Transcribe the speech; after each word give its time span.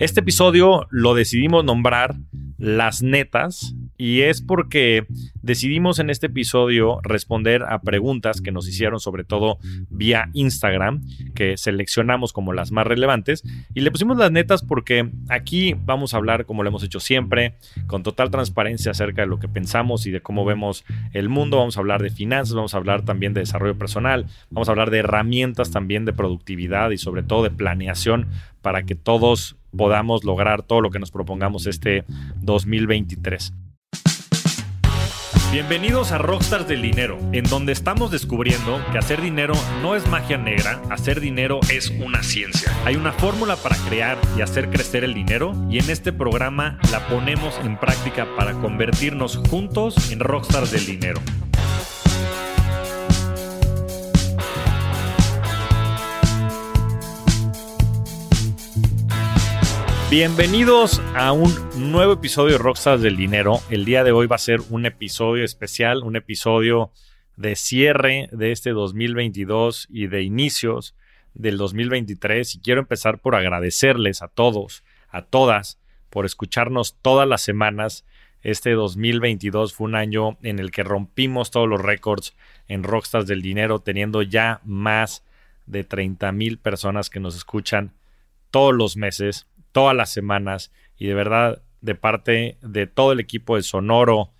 Este 0.00 0.20
episodio 0.20 0.86
lo 0.88 1.12
decidimos 1.12 1.62
nombrar 1.62 2.16
Las 2.56 3.02
Netas 3.02 3.74
y 3.98 4.22
es 4.22 4.40
porque 4.40 5.04
decidimos 5.42 5.98
en 5.98 6.08
este 6.08 6.28
episodio 6.28 7.00
responder 7.02 7.64
a 7.64 7.82
preguntas 7.82 8.40
que 8.40 8.50
nos 8.50 8.66
hicieron 8.66 8.98
sobre 8.98 9.24
todo 9.24 9.58
vía 9.90 10.30
Instagram, 10.32 11.02
que 11.34 11.58
seleccionamos 11.58 12.32
como 12.32 12.54
las 12.54 12.72
más 12.72 12.86
relevantes. 12.86 13.42
Y 13.74 13.82
le 13.82 13.90
pusimos 13.90 14.16
las 14.16 14.32
netas 14.32 14.62
porque 14.62 15.10
aquí 15.28 15.74
vamos 15.84 16.14
a 16.14 16.16
hablar 16.16 16.46
como 16.46 16.62
lo 16.62 16.70
hemos 16.70 16.82
hecho 16.82 16.98
siempre, 16.98 17.56
con 17.86 18.02
total 18.02 18.30
transparencia 18.30 18.92
acerca 18.92 19.20
de 19.20 19.28
lo 19.28 19.38
que 19.38 19.48
pensamos 19.48 20.06
y 20.06 20.10
de 20.10 20.22
cómo 20.22 20.46
vemos 20.46 20.82
el 21.12 21.28
mundo, 21.28 21.58
vamos 21.58 21.76
a 21.76 21.80
hablar 21.80 22.00
de 22.00 22.08
finanzas, 22.08 22.54
vamos 22.54 22.72
a 22.72 22.78
hablar 22.78 23.04
también 23.04 23.34
de 23.34 23.40
desarrollo 23.40 23.76
personal, 23.76 24.24
vamos 24.48 24.70
a 24.70 24.72
hablar 24.72 24.88
de 24.88 25.00
herramientas 25.00 25.72
también 25.72 26.06
de 26.06 26.14
productividad 26.14 26.88
y 26.88 26.96
sobre 26.96 27.22
todo 27.22 27.42
de 27.42 27.50
planeación 27.50 28.28
para 28.62 28.84
que 28.84 28.94
todos 28.94 29.59
podamos 29.76 30.24
lograr 30.24 30.62
todo 30.62 30.80
lo 30.80 30.90
que 30.90 30.98
nos 30.98 31.10
propongamos 31.10 31.66
este 31.66 32.04
2023. 32.40 33.52
Bienvenidos 35.52 36.12
a 36.12 36.18
Rockstars 36.18 36.68
del 36.68 36.80
Dinero, 36.80 37.18
en 37.32 37.42
donde 37.42 37.72
estamos 37.72 38.12
descubriendo 38.12 38.80
que 38.92 38.98
hacer 38.98 39.20
dinero 39.20 39.54
no 39.82 39.96
es 39.96 40.06
magia 40.06 40.38
negra, 40.38 40.80
hacer 40.90 41.18
dinero 41.18 41.58
es 41.68 41.90
una 41.90 42.22
ciencia. 42.22 42.72
Hay 42.84 42.94
una 42.94 43.10
fórmula 43.10 43.56
para 43.56 43.74
crear 43.88 44.16
y 44.38 44.42
hacer 44.42 44.70
crecer 44.70 45.02
el 45.02 45.12
dinero 45.12 45.52
y 45.68 45.80
en 45.80 45.90
este 45.90 46.12
programa 46.12 46.78
la 46.92 47.04
ponemos 47.08 47.58
en 47.64 47.76
práctica 47.76 48.28
para 48.36 48.52
convertirnos 48.60 49.38
juntos 49.50 50.12
en 50.12 50.20
Rockstars 50.20 50.70
del 50.70 50.86
Dinero. 50.86 51.20
Bienvenidos 60.10 61.00
a 61.14 61.30
un 61.30 61.54
nuevo 61.92 62.14
episodio 62.14 62.54
de 62.54 62.58
Rockstars 62.58 63.00
del 63.00 63.16
Dinero. 63.16 63.60
El 63.70 63.84
día 63.84 64.02
de 64.02 64.10
hoy 64.10 64.26
va 64.26 64.34
a 64.34 64.40
ser 64.40 64.58
un 64.68 64.84
episodio 64.84 65.44
especial, 65.44 66.02
un 66.02 66.16
episodio 66.16 66.90
de 67.36 67.54
cierre 67.54 68.28
de 68.32 68.50
este 68.50 68.70
2022 68.70 69.86
y 69.88 70.08
de 70.08 70.22
inicios 70.22 70.96
del 71.34 71.58
2023. 71.58 72.56
Y 72.56 72.60
quiero 72.60 72.80
empezar 72.80 73.20
por 73.20 73.36
agradecerles 73.36 74.20
a 74.20 74.26
todos, 74.26 74.82
a 75.10 75.22
todas, 75.22 75.78
por 76.10 76.26
escucharnos 76.26 76.96
todas 77.02 77.28
las 77.28 77.42
semanas. 77.42 78.04
Este 78.42 78.72
2022 78.72 79.74
fue 79.74 79.86
un 79.86 79.94
año 79.94 80.38
en 80.42 80.58
el 80.58 80.72
que 80.72 80.82
rompimos 80.82 81.52
todos 81.52 81.68
los 81.68 81.80
récords 81.80 82.34
en 82.66 82.82
Rockstars 82.82 83.28
del 83.28 83.42
Dinero, 83.42 83.78
teniendo 83.78 84.22
ya 84.22 84.60
más 84.64 85.22
de 85.66 85.84
30 85.84 86.32
mil 86.32 86.58
personas 86.58 87.10
que 87.10 87.20
nos 87.20 87.36
escuchan 87.36 87.92
todos 88.50 88.74
los 88.74 88.96
meses 88.96 89.46
todas 89.72 89.96
las 89.96 90.12
semanas 90.12 90.72
y 90.96 91.06
de 91.06 91.14
verdad 91.14 91.62
de 91.80 91.94
parte 91.94 92.58
de 92.62 92.86
todo 92.86 93.12
el 93.12 93.20
equipo 93.20 93.56
de 93.56 93.62
Sonoro 93.62 94.30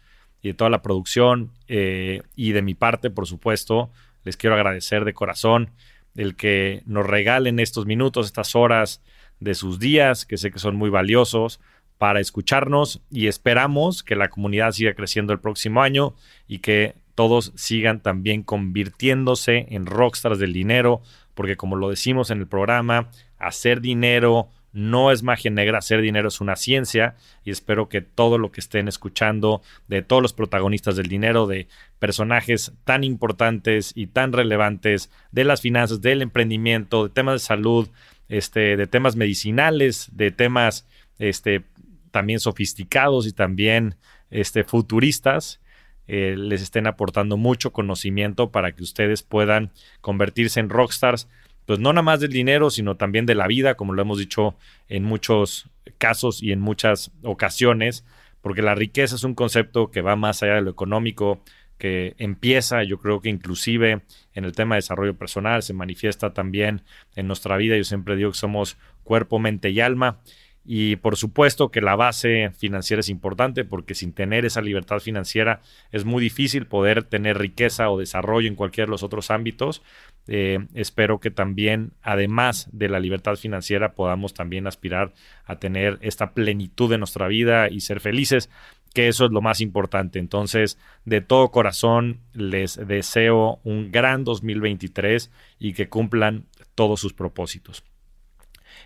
y 0.43 0.49
de 0.49 0.55
toda 0.55 0.71
la 0.71 0.83
producción 0.83 1.53
eh, 1.69 2.23
y 2.37 2.53
de 2.53 2.63
mi 2.63 2.75
parte, 2.75 3.11
por 3.11 3.27
supuesto, 3.27 3.91
les 4.25 4.37
quiero 4.37 4.57
agradecer 4.57 5.05
de 5.05 5.15
corazón 5.15 5.71
el 6.17 6.37
que 6.37 6.83
nos 6.87 7.07
regalen 7.07 7.61
estos 7.61 7.87
minutos, 7.87 8.27
estas 8.27 8.55
horas 8.55 9.03
de 9.39 9.55
sus 9.55 9.79
días, 9.79 10.27
que 10.27 10.37
sé 10.37 10.51
que 10.51 10.59
son 10.59 10.77
muy 10.77 10.91
valiosos 10.91 11.61
para 11.99 12.21
escucharnos 12.21 13.03
y 13.11 13.27
esperamos 13.27 14.03
que 14.03 14.17
la 14.17 14.29
comunidad 14.29 14.73
siga 14.73 14.95
creciendo 14.95 15.33
el 15.33 15.41
próximo 15.41 15.83
año 15.83 16.15
y 16.49 16.59
que 16.59 16.95
todos 17.15 17.53
sigan 17.57 18.01
también 18.01 18.43
convirtiéndose 18.43 19.67
en 19.69 19.87
rockstars 19.87 20.39
del 20.39 20.55
dinero, 20.55 21.03
porque 21.35 21.57
como 21.57 21.77
lo 21.77 21.91
decimos 21.91 22.31
en 22.31 22.39
el 22.39 22.47
programa, 22.47 23.11
hacer 23.39 23.81
dinero 23.81 24.49
no 24.73 25.11
es 25.11 25.23
magia 25.23 25.51
negra, 25.51 25.79
hacer 25.79 26.01
dinero 26.01 26.29
es 26.29 26.41
una 26.41 26.57
ciencia 26.57 27.17
y 27.45 27.51
espero 27.51 27.89
que 27.89 28.01
todo 28.01 28.39
lo 28.39 28.53
que 28.53 28.61
estén 28.61 28.89
escuchando 28.89 29.63
de 29.89 30.03
todos 30.03 30.23
los 30.23 30.33
protagonistas 30.33 30.97
del 30.97 31.09
dinero, 31.09 31.47
de 31.47 31.69
personajes 31.99 32.73
tan 32.85 33.05
importantes 33.05 33.93
y 33.95 34.07
tan 34.07 34.33
relevantes 34.33 35.11
de 35.33 35.45
las 35.45 35.61
finanzas, 35.61 36.01
del 36.01 36.23
emprendimiento, 36.23 37.05
de 37.05 37.11
temas 37.11 37.35
de 37.35 37.47
salud, 37.47 37.89
este, 38.29 38.77
de 38.77 38.87
temas 38.87 39.17
medicinales, 39.17 40.09
de 40.13 40.31
temas 40.31 40.87
este, 41.19 41.65
también 42.11 42.41
sofisticados 42.41 43.27
y 43.27 43.33
también 43.33 43.97
este, 44.31 44.65
futuristas, 44.65 45.61
eh, 46.07 46.35
les 46.37 46.63
estén 46.63 46.87
aportando 46.87 47.37
mucho 47.37 47.73
conocimiento 47.73 48.51
para 48.51 48.73
que 48.73 48.83
ustedes 48.83 49.23
puedan 49.23 49.71
convertirse 50.01 50.59
en 50.59 50.69
rockstars 50.69 51.29
pues 51.71 51.79
no 51.79 51.93
nada 51.93 52.03
más 52.03 52.19
del 52.19 52.33
dinero, 52.33 52.69
sino 52.69 52.97
también 52.97 53.27
de 53.27 53.37
la 53.37 53.47
vida, 53.47 53.77
como 53.77 53.93
lo 53.93 54.03
hemos 54.03 54.19
dicho 54.19 54.57
en 54.89 55.05
muchos 55.05 55.69
casos 55.99 56.43
y 56.43 56.51
en 56.51 56.59
muchas 56.59 57.13
ocasiones, 57.23 58.05
porque 58.41 58.61
la 58.61 58.75
riqueza 58.75 59.15
es 59.15 59.23
un 59.23 59.37
concepto 59.37 59.93
que 59.93 60.01
va 60.01 60.17
más 60.17 60.43
allá 60.43 60.55
de 60.55 60.63
lo 60.63 60.73
económico, 60.73 61.45
que 61.79 62.17
empieza, 62.19 62.83
yo 62.83 62.99
creo 62.99 63.21
que 63.21 63.29
inclusive 63.29 64.01
en 64.35 64.45
el 64.45 64.51
tema 64.51 64.75
de 64.75 64.79
desarrollo 64.79 65.17
personal, 65.17 65.63
se 65.63 65.73
manifiesta 65.73 66.35
también 66.35 66.83
en 67.15 67.29
nuestra 67.29 67.57
vida. 67.57 67.77
Yo 67.77 67.85
siempre 67.85 68.17
digo 68.17 68.33
que 68.33 68.39
somos 68.39 68.77
cuerpo, 69.05 69.39
mente 69.39 69.71
y 69.71 69.79
alma. 69.79 70.19
Y 70.65 70.97
por 70.97 71.17
supuesto 71.17 71.71
que 71.71 71.81
la 71.81 71.97
base 71.97 72.51
financiera 72.59 73.01
es 73.01 73.09
importante 73.09 73.65
porque 73.65 73.95
sin 73.95 74.13
tener 74.13 74.45
esa 74.45 74.61
libertad 74.61 74.99
financiera 74.99 75.61
es 75.91 76.05
muy 76.05 76.23
difícil 76.23 76.67
poder 76.67 77.05
tener 77.05 77.39
riqueza 77.39 77.91
o 77.91 77.99
desarrollo 77.99 78.49
en 78.49 78.57
cualquiera 78.57 78.87
de 78.87 78.91
los 78.91 79.03
otros 79.03 79.31
ámbitos. 79.31 79.83
Eh, 80.27 80.67
espero 80.75 81.19
que 81.19 81.31
también, 81.31 81.93
además 82.03 82.69
de 82.73 82.89
la 82.89 83.01
libertad 83.01 83.37
financiera, 83.37 83.93
podamos 83.93 84.35
también 84.35 84.67
aspirar 84.67 85.13
a 85.45 85.57
tener 85.57 85.99
esta 86.03 86.33
plenitud 86.33 86.91
de 86.91 86.99
nuestra 86.99 87.27
vida 87.27 87.69
y 87.69 87.81
ser 87.81 88.01
felices, 88.01 88.51
que 88.95 89.09
eso 89.09 89.25
es 89.25 89.33
lo 89.33 89.41
más 89.41 89.61
importante. 89.61 90.19
Entonces, 90.19 90.79
de 91.05 91.21
todo 91.21 91.51
corazón, 91.51 92.21
les 92.33 92.77
deseo 92.87 93.61
un 93.65 93.91
gran 93.91 94.25
2023 94.25 95.31
y 95.59 95.73
que 95.73 95.89
cumplan 95.89 96.47
todos 96.75 97.01
sus 97.01 97.13
propósitos. 97.13 97.85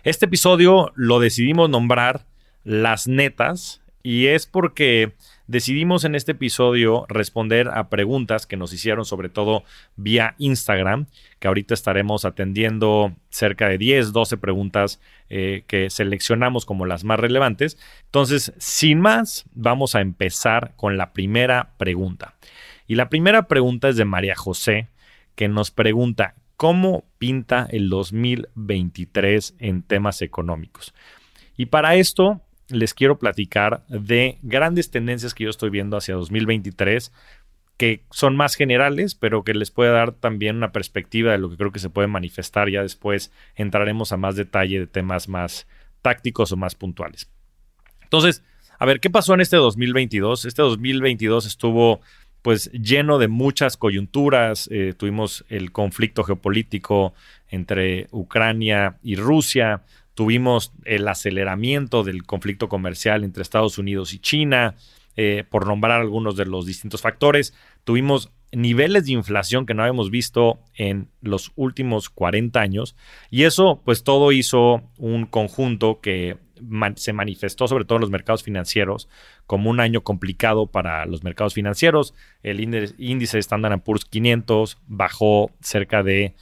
Este 0.03 0.25
episodio 0.25 0.91
lo 0.95 1.19
decidimos 1.19 1.69
nombrar 1.69 2.25
Las 2.63 3.07
Netas 3.07 3.81
y 4.03 4.27
es 4.27 4.45
porque 4.45 5.13
decidimos 5.47 6.05
en 6.05 6.15
este 6.15 6.33
episodio 6.33 7.05
responder 7.07 7.69
a 7.69 7.89
preguntas 7.89 8.47
que 8.47 8.57
nos 8.57 8.73
hicieron 8.73 9.05
sobre 9.05 9.29
todo 9.29 9.63
vía 9.95 10.35
Instagram, 10.37 11.07
que 11.39 11.47
ahorita 11.47 11.73
estaremos 11.73 12.25
atendiendo 12.25 13.13
cerca 13.29 13.67
de 13.67 13.77
10, 13.77 14.11
12 14.11 14.37
preguntas 14.37 14.99
eh, 15.29 15.63
que 15.67 15.89
seleccionamos 15.89 16.65
como 16.65 16.85
las 16.85 17.03
más 17.03 17.19
relevantes. 17.19 17.77
Entonces, 18.05 18.53
sin 18.57 18.99
más, 18.99 19.45
vamos 19.53 19.95
a 19.95 20.01
empezar 20.01 20.73
con 20.75 20.97
la 20.97 21.13
primera 21.13 21.73
pregunta. 21.77 22.35
Y 22.87 22.95
la 22.95 23.09
primera 23.09 23.47
pregunta 23.47 23.89
es 23.89 23.97
de 23.97 24.05
María 24.05 24.35
José, 24.35 24.87
que 25.35 25.47
nos 25.47 25.71
pregunta, 25.71 26.35
¿cómo 26.55 27.03
pinta 27.17 27.67
el 27.69 27.89
2023 27.89 29.55
en 29.59 29.81
temas 29.83 30.21
económicos? 30.21 30.93
Y 31.57 31.67
para 31.67 31.95
esto 31.95 32.41
les 32.69 32.93
quiero 32.93 33.19
platicar 33.19 33.85
de 33.87 34.37
grandes 34.41 34.89
tendencias 34.91 35.33
que 35.33 35.43
yo 35.43 35.49
estoy 35.49 35.69
viendo 35.69 35.97
hacia 35.97 36.15
2023 36.15 37.11
que 37.77 38.05
son 38.09 38.35
más 38.37 38.55
generales, 38.55 39.15
pero 39.15 39.43
que 39.43 39.53
les 39.53 39.69
puede 39.69 39.91
dar 39.91 40.13
también 40.13 40.55
una 40.55 40.71
perspectiva 40.71 41.31
de 41.31 41.37
lo 41.37 41.49
que 41.49 41.57
creo 41.57 41.71
que 41.71 41.79
se 41.79 41.89
puede 41.89 42.07
manifestar. 42.07 42.69
Ya 42.69 42.81
después 42.81 43.31
entraremos 43.55 44.11
a 44.11 44.17
más 44.17 44.35
detalle 44.35 44.79
de 44.79 44.87
temas 44.87 45.27
más 45.27 45.67
tácticos 46.01 46.51
o 46.51 46.57
más 46.57 46.75
puntuales. 46.75 47.29
Entonces, 48.03 48.43
a 48.79 48.85
ver, 48.85 48.99
¿qué 48.99 49.09
pasó 49.09 49.33
en 49.33 49.41
este 49.41 49.57
2022? 49.57 50.45
Este 50.45 50.61
2022 50.61 51.45
estuvo 51.45 52.01
pues 52.41 52.71
lleno 52.71 53.17
de 53.17 53.27
muchas 53.27 53.75
coyunturas. 53.75 54.69
Eh, 54.71 54.93
tuvimos 54.95 55.43
el 55.49 55.71
conflicto 55.71 56.23
geopolítico 56.23 57.13
entre 57.49 58.07
Ucrania 58.11 58.97
y 59.03 59.15
Rusia. 59.15 59.81
Tuvimos 60.15 60.71
el 60.85 61.07
aceleramiento 61.07 62.03
del 62.03 62.23
conflicto 62.23 62.69
comercial 62.69 63.23
entre 63.23 63.43
Estados 63.43 63.77
Unidos 63.77 64.13
y 64.13 64.19
China, 64.19 64.75
eh, 65.17 65.43
por 65.49 65.67
nombrar 65.67 66.01
algunos 66.01 66.35
de 66.35 66.45
los 66.45 66.65
distintos 66.65 67.01
factores. 67.01 67.53
Tuvimos 67.83 68.31
niveles 68.51 69.05
de 69.05 69.11
inflación 69.11 69.65
que 69.65 69.73
no 69.73 69.83
habíamos 69.83 70.09
visto 70.09 70.59
en 70.75 71.09
los 71.21 71.51
últimos 71.55 72.09
40 72.09 72.59
años 72.59 72.95
y 73.29 73.43
eso 73.43 73.81
pues 73.83 74.03
todo 74.03 74.31
hizo 74.31 74.83
un 74.97 75.25
conjunto 75.25 75.99
que 75.99 76.37
se 76.95 77.13
manifestó 77.13 77.67
sobre 77.67 77.83
todo 77.83 77.97
en 77.97 78.01
los 78.01 78.11
mercados 78.11 78.43
financieros 78.43 79.09
como 79.45 79.69
un 79.69 79.79
año 79.79 80.01
complicado 80.01 80.67
para 80.67 81.05
los 81.05 81.23
mercados 81.23 81.53
financieros. 81.53 82.13
El 82.43 82.59
índice 82.61 83.39
Standard 83.39 83.81
Poor's 83.81 84.05
500 84.05 84.77
bajó 84.87 85.51
cerca 85.61 86.01
de 86.01 86.33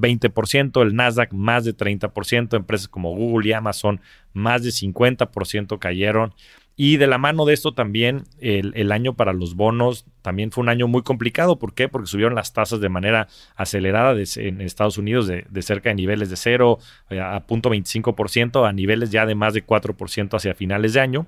20%, 0.00 0.82
el 0.82 0.94
Nasdaq 0.94 1.32
más 1.32 1.64
de 1.64 1.76
30%, 1.76 2.56
empresas 2.56 2.88
como 2.88 3.14
Google 3.14 3.48
y 3.48 3.52
Amazon 3.52 4.00
más 4.32 4.62
de 4.62 4.70
50% 4.70 5.78
cayeron 5.78 6.34
Y 6.76 6.96
de 6.96 7.06
la 7.06 7.18
mano 7.18 7.44
de 7.44 7.52
esto 7.52 7.72
también, 7.72 8.24
el, 8.38 8.92
año 8.92 9.14
para 9.14 9.32
los 9.32 9.54
bonos 9.54 10.06
también 10.22 10.50
fue 10.50 10.62
un 10.62 10.70
año 10.70 10.88
muy 10.88 11.02
complicado. 11.02 11.58
¿Por 11.58 11.74
qué? 11.74 11.88
Porque 11.88 12.06
subieron 12.06 12.34
las 12.34 12.52
tasas 12.52 12.80
de 12.80 12.88
manera 12.88 13.28
acelerada 13.54 14.14
en 14.36 14.60
Estados 14.60 14.96
Unidos 14.96 15.26
de, 15.26 15.62
cerca 15.62 15.90
de 15.90 15.96
niveles 15.96 16.30
de 16.30 16.36
cero 16.36 16.78
eh, 17.10 17.20
a 17.20 17.46
0.25% 17.46 18.66
a 18.66 18.72
niveles 18.72 19.10
ya 19.10 19.26
de 19.26 19.34
más 19.34 19.52
de 19.52 19.66
4% 19.66 20.34
hacia 20.34 20.54
finales 20.54 20.94
de 20.94 21.00
año. 21.00 21.26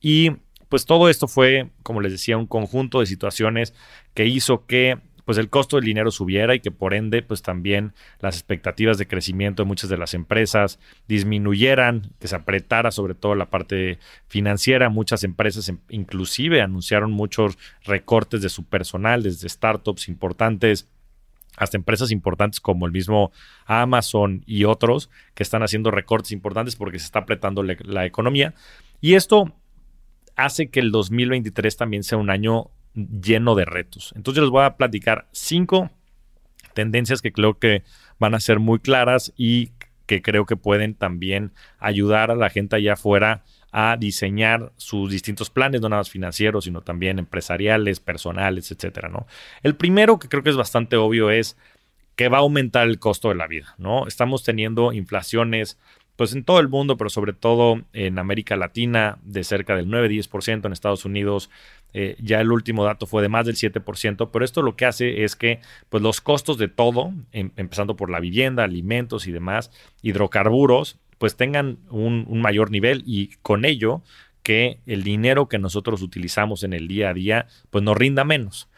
Y 0.00 0.32
pues 0.70 0.86
todo 0.86 1.08
esto 1.08 1.26
fue, 1.26 1.68
como 1.82 2.00
les 2.00 2.12
decía, 2.12 2.38
un 2.38 2.46
conjunto 2.46 3.00
de 3.00 3.06
situaciones 3.06 3.74
que 4.14 4.26
hizo 4.26 4.66
que 4.66 4.98
pues 5.30 5.38
el 5.38 5.48
costo 5.48 5.76
del 5.76 5.84
dinero 5.84 6.10
subiera 6.10 6.56
y 6.56 6.58
que 6.58 6.72
por 6.72 6.92
ende 6.92 7.22
pues 7.22 7.40
también 7.40 7.92
las 8.18 8.34
expectativas 8.34 8.98
de 8.98 9.06
crecimiento 9.06 9.62
de 9.62 9.68
muchas 9.68 9.88
de 9.88 9.96
las 9.96 10.12
empresas 10.12 10.80
disminuyeran, 11.06 12.10
que 12.18 12.26
se 12.26 12.34
apretara 12.34 12.90
sobre 12.90 13.14
todo 13.14 13.36
la 13.36 13.48
parte 13.48 14.00
financiera. 14.26 14.88
Muchas 14.88 15.22
empresas 15.22 15.68
em, 15.68 15.78
inclusive 15.88 16.62
anunciaron 16.62 17.12
muchos 17.12 17.58
recortes 17.84 18.42
de 18.42 18.48
su 18.48 18.64
personal, 18.64 19.22
desde 19.22 19.48
startups 19.48 20.08
importantes 20.08 20.88
hasta 21.56 21.76
empresas 21.76 22.10
importantes 22.10 22.58
como 22.58 22.86
el 22.86 22.90
mismo 22.90 23.30
Amazon 23.66 24.42
y 24.46 24.64
otros 24.64 25.10
que 25.34 25.44
están 25.44 25.62
haciendo 25.62 25.92
recortes 25.92 26.32
importantes 26.32 26.74
porque 26.74 26.98
se 26.98 27.04
está 27.04 27.20
apretando 27.20 27.62
la 27.62 28.04
economía. 28.04 28.52
Y 29.00 29.14
esto 29.14 29.54
hace 30.34 30.70
que 30.70 30.80
el 30.80 30.90
2023 30.90 31.76
también 31.76 32.02
sea 32.02 32.18
un 32.18 32.30
año 32.30 32.72
lleno 32.94 33.54
de 33.54 33.64
retos. 33.64 34.12
Entonces 34.16 34.42
les 34.42 34.50
voy 34.50 34.64
a 34.64 34.76
platicar 34.76 35.28
cinco 35.32 35.90
tendencias 36.74 37.22
que 37.22 37.32
creo 37.32 37.58
que 37.58 37.82
van 38.18 38.34
a 38.34 38.40
ser 38.40 38.58
muy 38.58 38.78
claras 38.78 39.32
y 39.36 39.72
que 40.06 40.22
creo 40.22 40.44
que 40.44 40.56
pueden 40.56 40.94
también 40.94 41.52
ayudar 41.78 42.30
a 42.30 42.34
la 42.34 42.50
gente 42.50 42.76
allá 42.76 42.94
afuera 42.94 43.44
a 43.72 43.96
diseñar 43.96 44.72
sus 44.76 45.10
distintos 45.10 45.50
planes, 45.50 45.80
no 45.80 45.88
nada 45.88 46.00
más 46.00 46.10
financieros, 46.10 46.64
sino 46.64 46.80
también 46.80 47.20
empresariales, 47.20 48.00
personales, 48.00 48.72
etcétera, 48.72 49.08
¿no? 49.08 49.26
El 49.62 49.76
primero 49.76 50.18
que 50.18 50.28
creo 50.28 50.42
que 50.42 50.50
es 50.50 50.56
bastante 50.56 50.96
obvio 50.96 51.30
es 51.30 51.56
que 52.16 52.28
va 52.28 52.38
a 52.38 52.40
aumentar 52.40 52.88
el 52.88 52.98
costo 52.98 53.28
de 53.28 53.36
la 53.36 53.46
vida, 53.46 53.74
¿no? 53.78 54.06
Estamos 54.08 54.42
teniendo 54.42 54.92
inflaciones 54.92 55.78
pues 56.20 56.34
en 56.34 56.44
todo 56.44 56.60
el 56.60 56.68
mundo, 56.68 56.98
pero 56.98 57.08
sobre 57.08 57.32
todo 57.32 57.80
en 57.94 58.18
América 58.18 58.54
Latina, 58.54 59.16
de 59.22 59.42
cerca 59.42 59.74
del 59.74 59.86
9-10%, 59.86 60.66
en 60.66 60.72
Estados 60.74 61.06
Unidos 61.06 61.48
eh, 61.94 62.16
ya 62.20 62.42
el 62.42 62.52
último 62.52 62.84
dato 62.84 63.06
fue 63.06 63.22
de 63.22 63.30
más 63.30 63.46
del 63.46 63.54
7%, 63.54 64.28
pero 64.30 64.44
esto 64.44 64.60
lo 64.60 64.76
que 64.76 64.84
hace 64.84 65.24
es 65.24 65.34
que 65.34 65.60
pues 65.88 66.02
los 66.02 66.20
costos 66.20 66.58
de 66.58 66.68
todo, 66.68 67.14
em, 67.32 67.52
empezando 67.56 67.96
por 67.96 68.10
la 68.10 68.20
vivienda, 68.20 68.64
alimentos 68.64 69.26
y 69.26 69.32
demás, 69.32 69.70
hidrocarburos, 70.02 70.98
pues 71.16 71.36
tengan 71.36 71.78
un, 71.88 72.26
un 72.28 72.42
mayor 72.42 72.70
nivel 72.70 73.02
y 73.06 73.28
con 73.40 73.64
ello 73.64 74.02
que 74.42 74.80
el 74.84 75.02
dinero 75.02 75.48
que 75.48 75.58
nosotros 75.58 76.02
utilizamos 76.02 76.64
en 76.64 76.74
el 76.74 76.86
día 76.86 77.08
a 77.08 77.14
día 77.14 77.46
pues 77.70 77.82
nos 77.82 77.96
rinda 77.96 78.24
menos. 78.24 78.68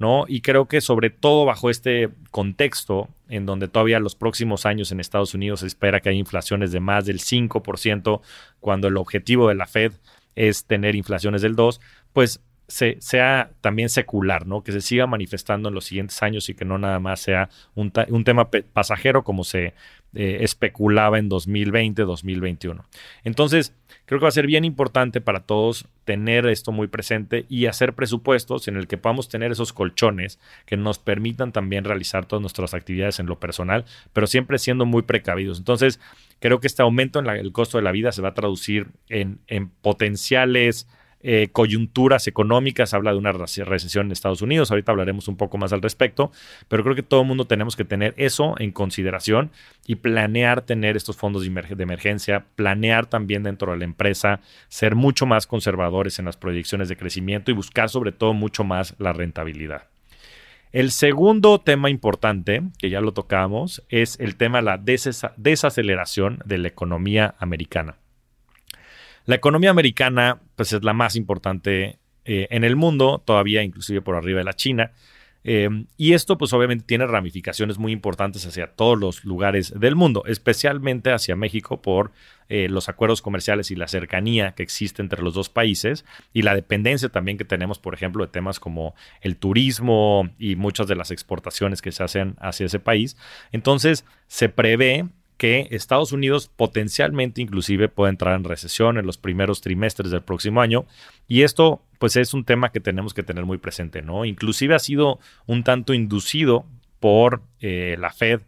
¿No? 0.00 0.24
Y 0.26 0.40
creo 0.40 0.66
que 0.66 0.80
sobre 0.80 1.10
todo 1.10 1.44
bajo 1.44 1.68
este 1.68 2.08
contexto, 2.30 3.08
en 3.28 3.44
donde 3.44 3.68
todavía 3.68 4.00
los 4.00 4.16
próximos 4.16 4.64
años 4.64 4.90
en 4.90 4.98
Estados 4.98 5.34
Unidos 5.34 5.60
se 5.60 5.66
espera 5.66 6.00
que 6.00 6.08
haya 6.08 6.18
inflaciones 6.18 6.72
de 6.72 6.80
más 6.80 7.04
del 7.04 7.20
5%, 7.20 8.22
cuando 8.60 8.88
el 8.88 8.96
objetivo 8.96 9.46
de 9.48 9.54
la 9.54 9.66
Fed 9.66 9.92
es 10.34 10.64
tener 10.64 10.96
inflaciones 10.96 11.42
del 11.42 11.54
2%, 11.54 11.78
pues 12.14 12.40
sea 12.66 13.50
también 13.60 13.88
secular, 13.88 14.46
¿no? 14.46 14.62
Que 14.62 14.72
se 14.72 14.80
siga 14.80 15.06
manifestando 15.06 15.68
en 15.68 15.74
los 15.74 15.84
siguientes 15.84 16.22
años 16.22 16.48
y 16.48 16.54
que 16.54 16.64
no 16.64 16.78
nada 16.78 16.98
más 17.00 17.20
sea 17.20 17.50
un, 17.74 17.92
un 18.08 18.24
tema 18.24 18.48
pasajero 18.72 19.24
como 19.24 19.44
se 19.44 19.74
eh, 20.14 20.38
especulaba 20.40 21.18
en 21.18 21.28
2020, 21.28 22.02
2021. 22.02 22.84
Entonces, 23.24 23.74
creo 24.10 24.18
que 24.18 24.24
va 24.24 24.30
a 24.30 24.32
ser 24.32 24.48
bien 24.48 24.64
importante 24.64 25.20
para 25.20 25.38
todos 25.38 25.86
tener 26.04 26.44
esto 26.46 26.72
muy 26.72 26.88
presente 26.88 27.46
y 27.48 27.66
hacer 27.66 27.92
presupuestos 27.94 28.66
en 28.66 28.74
el 28.74 28.88
que 28.88 28.98
podamos 28.98 29.28
tener 29.28 29.52
esos 29.52 29.72
colchones 29.72 30.40
que 30.66 30.76
nos 30.76 30.98
permitan 30.98 31.52
también 31.52 31.84
realizar 31.84 32.26
todas 32.26 32.40
nuestras 32.40 32.74
actividades 32.74 33.20
en 33.20 33.26
lo 33.26 33.38
personal, 33.38 33.84
pero 34.12 34.26
siempre 34.26 34.58
siendo 34.58 34.84
muy 34.84 35.02
precavidos. 35.02 35.58
Entonces, 35.58 36.00
creo 36.40 36.58
que 36.58 36.66
este 36.66 36.82
aumento 36.82 37.20
en 37.20 37.28
el 37.28 37.52
costo 37.52 37.78
de 37.78 37.84
la 37.84 37.92
vida 37.92 38.10
se 38.10 38.20
va 38.20 38.30
a 38.30 38.34
traducir 38.34 38.88
en, 39.08 39.38
en 39.46 39.68
potenciales 39.68 40.88
eh, 41.22 41.48
coyunturas 41.52 42.26
económicas, 42.26 42.94
habla 42.94 43.12
de 43.12 43.18
una 43.18 43.32
recesión 43.32 44.06
en 44.06 44.12
Estados 44.12 44.42
Unidos, 44.42 44.70
ahorita 44.70 44.92
hablaremos 44.92 45.28
un 45.28 45.36
poco 45.36 45.58
más 45.58 45.72
al 45.72 45.82
respecto, 45.82 46.32
pero 46.68 46.82
creo 46.82 46.94
que 46.94 47.02
todo 47.02 47.22
el 47.22 47.26
mundo 47.26 47.46
tenemos 47.46 47.76
que 47.76 47.84
tener 47.84 48.14
eso 48.16 48.54
en 48.58 48.72
consideración 48.72 49.50
y 49.86 49.96
planear 49.96 50.62
tener 50.62 50.96
estos 50.96 51.16
fondos 51.16 51.42
de 51.42 51.82
emergencia, 51.82 52.46
planear 52.56 53.06
también 53.06 53.42
dentro 53.42 53.72
de 53.72 53.78
la 53.78 53.84
empresa, 53.84 54.40
ser 54.68 54.94
mucho 54.94 55.26
más 55.26 55.46
conservadores 55.46 56.18
en 56.18 56.24
las 56.24 56.36
proyecciones 56.36 56.88
de 56.88 56.96
crecimiento 56.96 57.50
y 57.50 57.54
buscar 57.54 57.90
sobre 57.90 58.12
todo 58.12 58.32
mucho 58.32 58.64
más 58.64 58.94
la 58.98 59.12
rentabilidad. 59.12 59.88
El 60.72 60.92
segundo 60.92 61.60
tema 61.60 61.90
importante, 61.90 62.62
que 62.78 62.90
ya 62.90 63.00
lo 63.00 63.12
tocamos, 63.12 63.82
es 63.88 64.18
el 64.20 64.36
tema 64.36 64.58
de 64.58 64.64
la 64.64 64.80
desaceleración 65.36 66.38
de 66.44 66.58
la 66.58 66.68
economía 66.68 67.34
americana. 67.40 67.96
La 69.30 69.36
economía 69.36 69.70
americana, 69.70 70.40
pues 70.56 70.72
es 70.72 70.82
la 70.82 70.92
más 70.92 71.14
importante 71.14 72.00
eh, 72.24 72.48
en 72.50 72.64
el 72.64 72.74
mundo, 72.74 73.22
todavía 73.24 73.62
inclusive 73.62 74.02
por 74.02 74.16
arriba 74.16 74.38
de 74.38 74.44
la 74.44 74.54
China. 74.54 74.90
Em, 75.44 75.86
y 75.96 76.14
esto 76.14 76.36
pues 76.36 76.52
obviamente 76.52 76.84
tiene 76.84 77.06
ramificaciones 77.06 77.78
muy 77.78 77.92
importantes 77.92 78.44
hacia 78.44 78.72
todos 78.72 78.98
los 78.98 79.24
lugares 79.24 79.72
del 79.78 79.94
mundo, 79.94 80.24
especialmente 80.26 81.12
hacia 81.12 81.36
México 81.36 81.80
por 81.80 82.10
eh, 82.48 82.68
los 82.68 82.88
acuerdos 82.88 83.22
comerciales 83.22 83.70
y 83.70 83.76
la 83.76 83.86
cercanía 83.86 84.56
que 84.56 84.64
existe 84.64 85.00
entre 85.00 85.22
los 85.22 85.32
dos 85.32 85.48
países 85.48 86.04
y 86.32 86.42
la 86.42 86.56
dependencia 86.56 87.08
también 87.08 87.38
que 87.38 87.44
tenemos, 87.44 87.78
por 87.78 87.94
ejemplo, 87.94 88.26
de 88.26 88.32
temas 88.32 88.58
como 88.58 88.96
el 89.20 89.36
turismo 89.36 90.28
y 90.40 90.56
muchas 90.56 90.88
de 90.88 90.96
las 90.96 91.12
exportaciones 91.12 91.82
que 91.82 91.92
se 91.92 92.02
hacen 92.02 92.34
hacia 92.40 92.66
ese 92.66 92.80
país. 92.80 93.16
Entonces 93.52 94.04
se 94.26 94.48
prevé 94.48 95.06
que 95.40 95.68
Estados 95.70 96.12
Unidos 96.12 96.50
potencialmente 96.54 97.40
inclusive 97.40 97.88
puede 97.88 98.10
entrar 98.10 98.36
en 98.36 98.44
recesión 98.44 98.98
en 98.98 99.06
los 99.06 99.16
primeros 99.16 99.62
trimestres 99.62 100.10
del 100.10 100.20
próximo 100.20 100.60
año 100.60 100.84
y 101.28 101.44
esto 101.44 101.80
pues 101.98 102.16
es 102.16 102.34
un 102.34 102.44
tema 102.44 102.72
que 102.72 102.80
tenemos 102.80 103.14
que 103.14 103.22
tener 103.22 103.46
muy 103.46 103.56
presente, 103.56 104.02
¿no? 104.02 104.26
Inclusive 104.26 104.74
ha 104.74 104.78
sido 104.78 105.18
un 105.46 105.64
tanto 105.64 105.94
inducido 105.94 106.66
por 106.98 107.40
eh, 107.60 107.96
la 107.98 108.12
Fed 108.12 108.42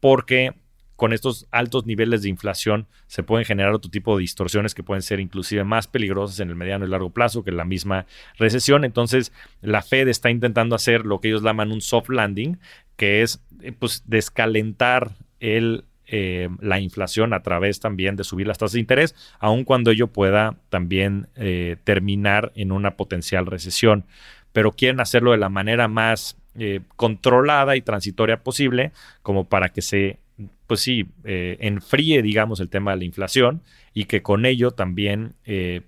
porque 0.00 0.54
con 0.96 1.12
estos 1.12 1.48
altos 1.50 1.84
niveles 1.84 2.22
de 2.22 2.30
inflación 2.30 2.86
se 3.08 3.22
pueden 3.22 3.44
generar 3.44 3.74
otro 3.74 3.90
tipo 3.90 4.16
de 4.16 4.22
distorsiones 4.22 4.74
que 4.74 4.82
pueden 4.82 5.02
ser 5.02 5.20
inclusive 5.20 5.64
más 5.64 5.86
peligrosas 5.86 6.40
en 6.40 6.48
el 6.48 6.56
mediano 6.56 6.86
y 6.86 6.88
largo 6.88 7.10
plazo 7.10 7.44
que 7.44 7.52
la 7.52 7.66
misma 7.66 8.06
recesión. 8.38 8.86
Entonces, 8.86 9.32
la 9.60 9.82
Fed 9.82 10.08
está 10.08 10.30
intentando 10.30 10.74
hacer 10.76 11.04
lo 11.04 11.20
que 11.20 11.28
ellos 11.28 11.42
llaman 11.42 11.72
un 11.72 11.82
soft 11.82 12.08
landing, 12.08 12.58
que 12.96 13.20
es 13.20 13.42
eh, 13.60 13.72
pues 13.72 14.02
descalentar 14.06 15.12
el 15.40 15.84
eh, 16.08 16.48
la 16.60 16.78
inflación 16.78 17.32
a 17.32 17.42
través 17.42 17.80
también 17.80 18.14
de 18.14 18.22
subir 18.22 18.46
las 18.46 18.58
tasas 18.58 18.74
de 18.74 18.80
interés, 18.80 19.16
aun 19.40 19.64
cuando 19.64 19.90
ello 19.90 20.06
pueda 20.06 20.56
también 20.68 21.28
eh, 21.34 21.76
terminar 21.82 22.52
en 22.54 22.70
una 22.70 22.96
potencial 22.96 23.46
recesión. 23.46 24.04
Pero 24.52 24.72
quieren 24.72 25.00
hacerlo 25.00 25.32
de 25.32 25.38
la 25.38 25.48
manera 25.48 25.88
más 25.88 26.36
eh, 26.54 26.80
controlada 26.94 27.76
y 27.76 27.82
transitoria 27.82 28.42
posible, 28.42 28.92
como 29.22 29.48
para 29.48 29.70
que 29.70 29.82
se, 29.82 30.20
pues 30.66 30.80
sí, 30.80 31.06
enfríe, 31.24 32.22
digamos, 32.22 32.60
el 32.60 32.70
tema 32.70 32.92
de 32.92 32.98
la 32.98 33.04
inflación 33.04 33.62
y 33.92 34.04
que 34.04 34.22
con 34.22 34.46
ello 34.46 34.70
también 34.70 35.34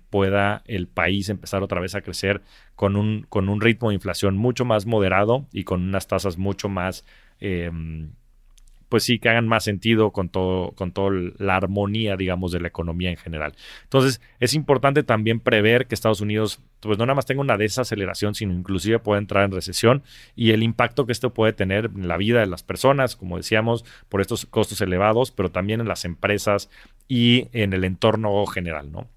pueda 0.09 0.63
el 0.65 0.87
país 0.87 1.29
empezar 1.29 1.63
otra 1.63 1.79
vez 1.79 1.95
a 1.95 2.01
crecer 2.01 2.41
con 2.75 2.95
un, 2.95 3.25
con 3.29 3.49
un 3.49 3.61
ritmo 3.61 3.89
de 3.89 3.95
inflación 3.95 4.37
mucho 4.37 4.65
más 4.65 4.85
moderado 4.85 5.47
y 5.51 5.63
con 5.63 5.81
unas 5.81 6.07
tasas 6.07 6.37
mucho 6.37 6.69
más 6.69 7.05
pues 8.89 9.03
sí, 9.03 9.19
que 9.19 9.29
hagan 9.29 9.47
más 9.47 9.63
sentido 9.63 10.11
con 10.11 10.29
todo, 10.29 10.71
con 10.71 10.91
toda 10.91 11.11
la 11.37 11.55
armonía, 11.55 12.17
digamos, 12.17 12.51
de 12.51 12.59
la 12.59 12.67
economía 12.67 13.11
en 13.11 13.17
general. 13.17 13.53
Entonces, 13.83 14.19
es 14.39 14.53
importante 14.55 15.03
también 15.03 15.39
prever 15.39 15.85
que 15.87 15.95
Estados 15.95 16.21
Unidos, 16.21 16.59
pues 16.79 16.97
no 16.97 17.05
nada 17.05 17.15
más 17.15 17.27
tenga 17.27 17.41
una 17.41 17.57
desaceleración, 17.57 18.35
sino 18.35 18.53
inclusive 18.53 18.99
pueda 18.99 19.19
entrar 19.19 19.45
en 19.45 19.51
recesión 19.51 20.03
y 20.35 20.51
el 20.51 20.63
impacto 20.63 21.05
que 21.05 21.11
esto 21.11 21.33
puede 21.33 21.53
tener 21.53 21.91
en 21.95 22.07
la 22.07 22.17
vida 22.17 22.39
de 22.39 22.47
las 22.47 22.63
personas, 22.63 23.15
como 23.15 23.37
decíamos, 23.37 23.85
por 24.09 24.21
estos 24.21 24.45
costos 24.47 24.81
elevados, 24.81 25.31
pero 25.31 25.51
también 25.51 25.79
en 25.81 25.87
las 25.87 26.03
empresas 26.03 26.69
y 27.07 27.47
en 27.53 27.73
el 27.73 27.83
entorno 27.83 28.45
general, 28.47 28.91
¿no? 28.91 29.07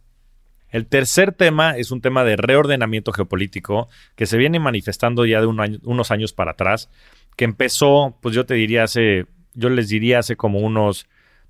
El 0.68 0.86
tercer 0.86 1.32
tema 1.32 1.76
es 1.76 1.90
un 1.90 2.00
tema 2.00 2.24
de 2.24 2.36
reordenamiento 2.36 3.12
geopolítico 3.12 3.88
que 4.16 4.24
se 4.24 4.38
viene 4.38 4.58
manifestando 4.58 5.26
ya 5.26 5.40
de 5.42 5.46
unos 5.46 6.10
años 6.10 6.32
para 6.32 6.52
atrás, 6.52 6.88
que 7.36 7.44
empezó, 7.44 8.16
pues 8.22 8.34
yo 8.34 8.46
te 8.46 8.54
diría, 8.54 8.84
hace 8.84 9.26
yo 9.54 9.68
les 9.68 9.88
diría 9.88 10.18
hace 10.20 10.36
como 10.36 10.60
unos 10.60 11.06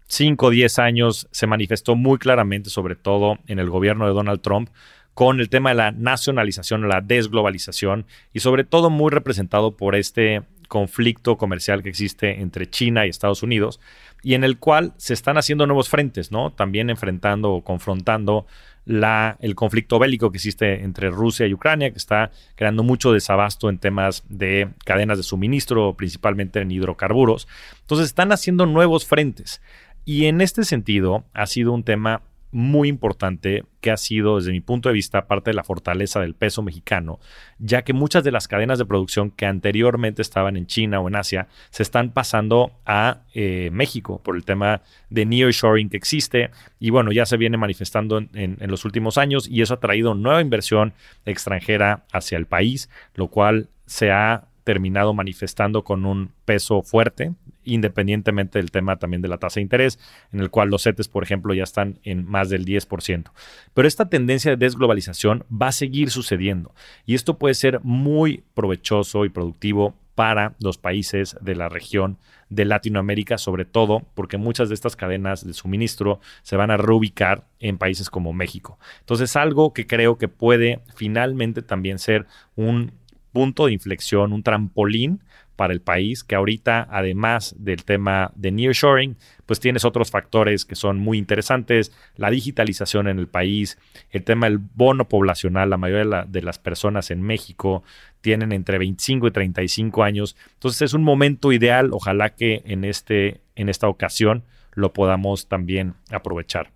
5 0.06 0.46
o 0.46 0.50
10 0.50 0.78
años 0.78 1.28
se 1.30 1.46
manifestó 1.46 1.96
muy 1.96 2.18
claramente, 2.18 2.70
sobre 2.70 2.96
todo 2.96 3.38
en 3.46 3.58
el 3.58 3.70
gobierno 3.70 4.06
de 4.06 4.12
Donald 4.12 4.40
Trump, 4.42 4.68
con 5.14 5.40
el 5.40 5.48
tema 5.48 5.70
de 5.70 5.76
la 5.76 5.92
nacionalización, 5.92 6.88
la 6.88 7.00
desglobalización 7.00 8.06
y 8.32 8.40
sobre 8.40 8.64
todo 8.64 8.90
muy 8.90 9.10
representado 9.10 9.76
por 9.76 9.94
este 9.94 10.42
conflicto 10.72 11.36
comercial 11.36 11.82
que 11.82 11.90
existe 11.90 12.40
entre 12.40 12.66
China 12.70 13.04
y 13.04 13.10
Estados 13.10 13.42
Unidos 13.42 13.78
y 14.22 14.32
en 14.32 14.42
el 14.42 14.56
cual 14.56 14.94
se 14.96 15.12
están 15.12 15.36
haciendo 15.36 15.66
nuevos 15.66 15.90
frentes, 15.90 16.32
¿no? 16.32 16.50
También 16.50 16.88
enfrentando 16.88 17.52
o 17.52 17.62
confrontando 17.62 18.46
la, 18.86 19.36
el 19.40 19.54
conflicto 19.54 19.98
bélico 19.98 20.30
que 20.32 20.38
existe 20.38 20.82
entre 20.82 21.10
Rusia 21.10 21.46
y 21.46 21.52
Ucrania, 21.52 21.90
que 21.90 21.98
está 21.98 22.30
creando 22.54 22.84
mucho 22.84 23.12
desabasto 23.12 23.68
en 23.68 23.76
temas 23.76 24.24
de 24.30 24.70
cadenas 24.86 25.18
de 25.18 25.24
suministro, 25.24 25.92
principalmente 25.94 26.62
en 26.62 26.70
hidrocarburos. 26.70 27.48
Entonces 27.82 28.06
están 28.06 28.32
haciendo 28.32 28.64
nuevos 28.64 29.04
frentes. 29.04 29.60
Y 30.06 30.24
en 30.24 30.40
este 30.40 30.64
sentido 30.64 31.26
ha 31.34 31.44
sido 31.44 31.72
un 31.72 31.84
tema 31.84 32.22
muy 32.52 32.88
importante 32.88 33.64
que 33.80 33.90
ha 33.90 33.96
sido, 33.96 34.36
desde 34.36 34.52
mi 34.52 34.60
punto 34.60 34.88
de 34.88 34.92
vista, 34.92 35.26
parte 35.26 35.50
de 35.50 35.54
la 35.54 35.64
fortaleza 35.64 36.20
del 36.20 36.34
peso 36.34 36.62
mexicano, 36.62 37.18
ya 37.58 37.82
que 37.82 37.94
muchas 37.94 38.22
de 38.22 38.30
las 38.30 38.46
cadenas 38.46 38.78
de 38.78 38.84
producción 38.84 39.30
que 39.30 39.46
anteriormente 39.46 40.22
estaban 40.22 40.56
en 40.56 40.66
China 40.66 41.00
o 41.00 41.08
en 41.08 41.16
Asia 41.16 41.48
se 41.70 41.82
están 41.82 42.10
pasando 42.10 42.72
a 42.84 43.22
eh, 43.34 43.70
México 43.72 44.20
por 44.22 44.36
el 44.36 44.44
tema 44.44 44.82
de 45.08 45.24
nearshoring 45.24 45.88
que 45.88 45.96
existe 45.96 46.50
y 46.78 46.90
bueno, 46.90 47.10
ya 47.10 47.26
se 47.26 47.38
viene 47.38 47.56
manifestando 47.56 48.18
en, 48.18 48.28
en 48.34 48.70
los 48.70 48.84
últimos 48.84 49.18
años 49.18 49.48
y 49.48 49.62
eso 49.62 49.74
ha 49.74 49.80
traído 49.80 50.14
nueva 50.14 50.42
inversión 50.42 50.92
extranjera 51.24 52.04
hacia 52.12 52.36
el 52.36 52.46
país, 52.46 52.90
lo 53.14 53.28
cual 53.28 53.68
se 53.86 54.10
ha 54.10 54.44
terminado 54.64 55.14
manifestando 55.14 55.82
con 55.82 56.04
un 56.04 56.30
peso 56.44 56.82
fuerte, 56.82 57.32
independientemente 57.64 58.58
del 58.58 58.70
tema 58.70 58.96
también 58.96 59.22
de 59.22 59.28
la 59.28 59.38
tasa 59.38 59.56
de 59.56 59.62
interés, 59.62 59.98
en 60.32 60.40
el 60.40 60.50
cual 60.50 60.70
los 60.70 60.82
CETES, 60.82 61.08
por 61.08 61.22
ejemplo, 61.22 61.54
ya 61.54 61.64
están 61.64 61.98
en 62.04 62.26
más 62.26 62.48
del 62.48 62.64
10%. 62.64 63.30
Pero 63.74 63.88
esta 63.88 64.08
tendencia 64.08 64.50
de 64.50 64.56
desglobalización 64.56 65.44
va 65.50 65.68
a 65.68 65.72
seguir 65.72 66.10
sucediendo 66.10 66.74
y 67.06 67.14
esto 67.14 67.38
puede 67.38 67.54
ser 67.54 67.80
muy 67.82 68.44
provechoso 68.54 69.24
y 69.24 69.28
productivo 69.28 69.94
para 70.14 70.54
los 70.60 70.78
países 70.78 71.36
de 71.40 71.54
la 71.54 71.68
región 71.68 72.18
de 72.50 72.66
Latinoamérica, 72.66 73.38
sobre 73.38 73.64
todo 73.64 74.02
porque 74.14 74.36
muchas 74.36 74.68
de 74.68 74.74
estas 74.74 74.94
cadenas 74.94 75.46
de 75.46 75.54
suministro 75.54 76.20
se 76.42 76.56
van 76.56 76.70
a 76.70 76.76
reubicar 76.76 77.46
en 77.60 77.78
países 77.78 78.10
como 78.10 78.34
México. 78.34 78.78
Entonces, 79.00 79.36
algo 79.36 79.72
que 79.72 79.86
creo 79.86 80.18
que 80.18 80.28
puede 80.28 80.80
finalmente 80.94 81.62
también 81.62 81.98
ser 81.98 82.26
un 82.54 82.92
punto 83.32 83.66
de 83.66 83.72
inflexión, 83.72 84.34
un 84.34 84.42
trampolín 84.42 85.22
para 85.56 85.72
el 85.72 85.80
país, 85.80 86.24
que 86.24 86.34
ahorita, 86.34 86.88
además 86.90 87.54
del 87.58 87.84
tema 87.84 88.32
de 88.34 88.50
nearshoring, 88.50 89.16
pues 89.46 89.60
tienes 89.60 89.84
otros 89.84 90.10
factores 90.10 90.64
que 90.64 90.74
son 90.74 90.98
muy 90.98 91.18
interesantes, 91.18 91.92
la 92.16 92.30
digitalización 92.30 93.08
en 93.08 93.18
el 93.18 93.28
país, 93.28 93.78
el 94.10 94.24
tema 94.24 94.46
del 94.46 94.58
bono 94.58 95.08
poblacional, 95.08 95.70
la 95.70 95.76
mayoría 95.76 96.24
de, 96.26 96.42
las 96.42 96.58
personas 96.58 97.10
en 97.10 97.22
México 97.22 97.82
tienen 98.20 98.52
entre 98.52 98.78
25 98.78 99.26
y 99.26 99.30
35 99.30 100.02
años, 100.02 100.36
entonces 100.54 100.82
es 100.82 100.94
un 100.94 101.02
momento 101.02 101.52
ideal, 101.52 101.90
ojalá 101.92 102.34
que 102.34 102.62
en, 102.64 102.84
este, 102.84 103.40
en 103.54 103.68
esta 103.68 103.88
ocasión 103.88 104.44
lo 104.74 104.92
podamos 104.92 105.48
también 105.48 105.94
aprovechar. 106.10 106.70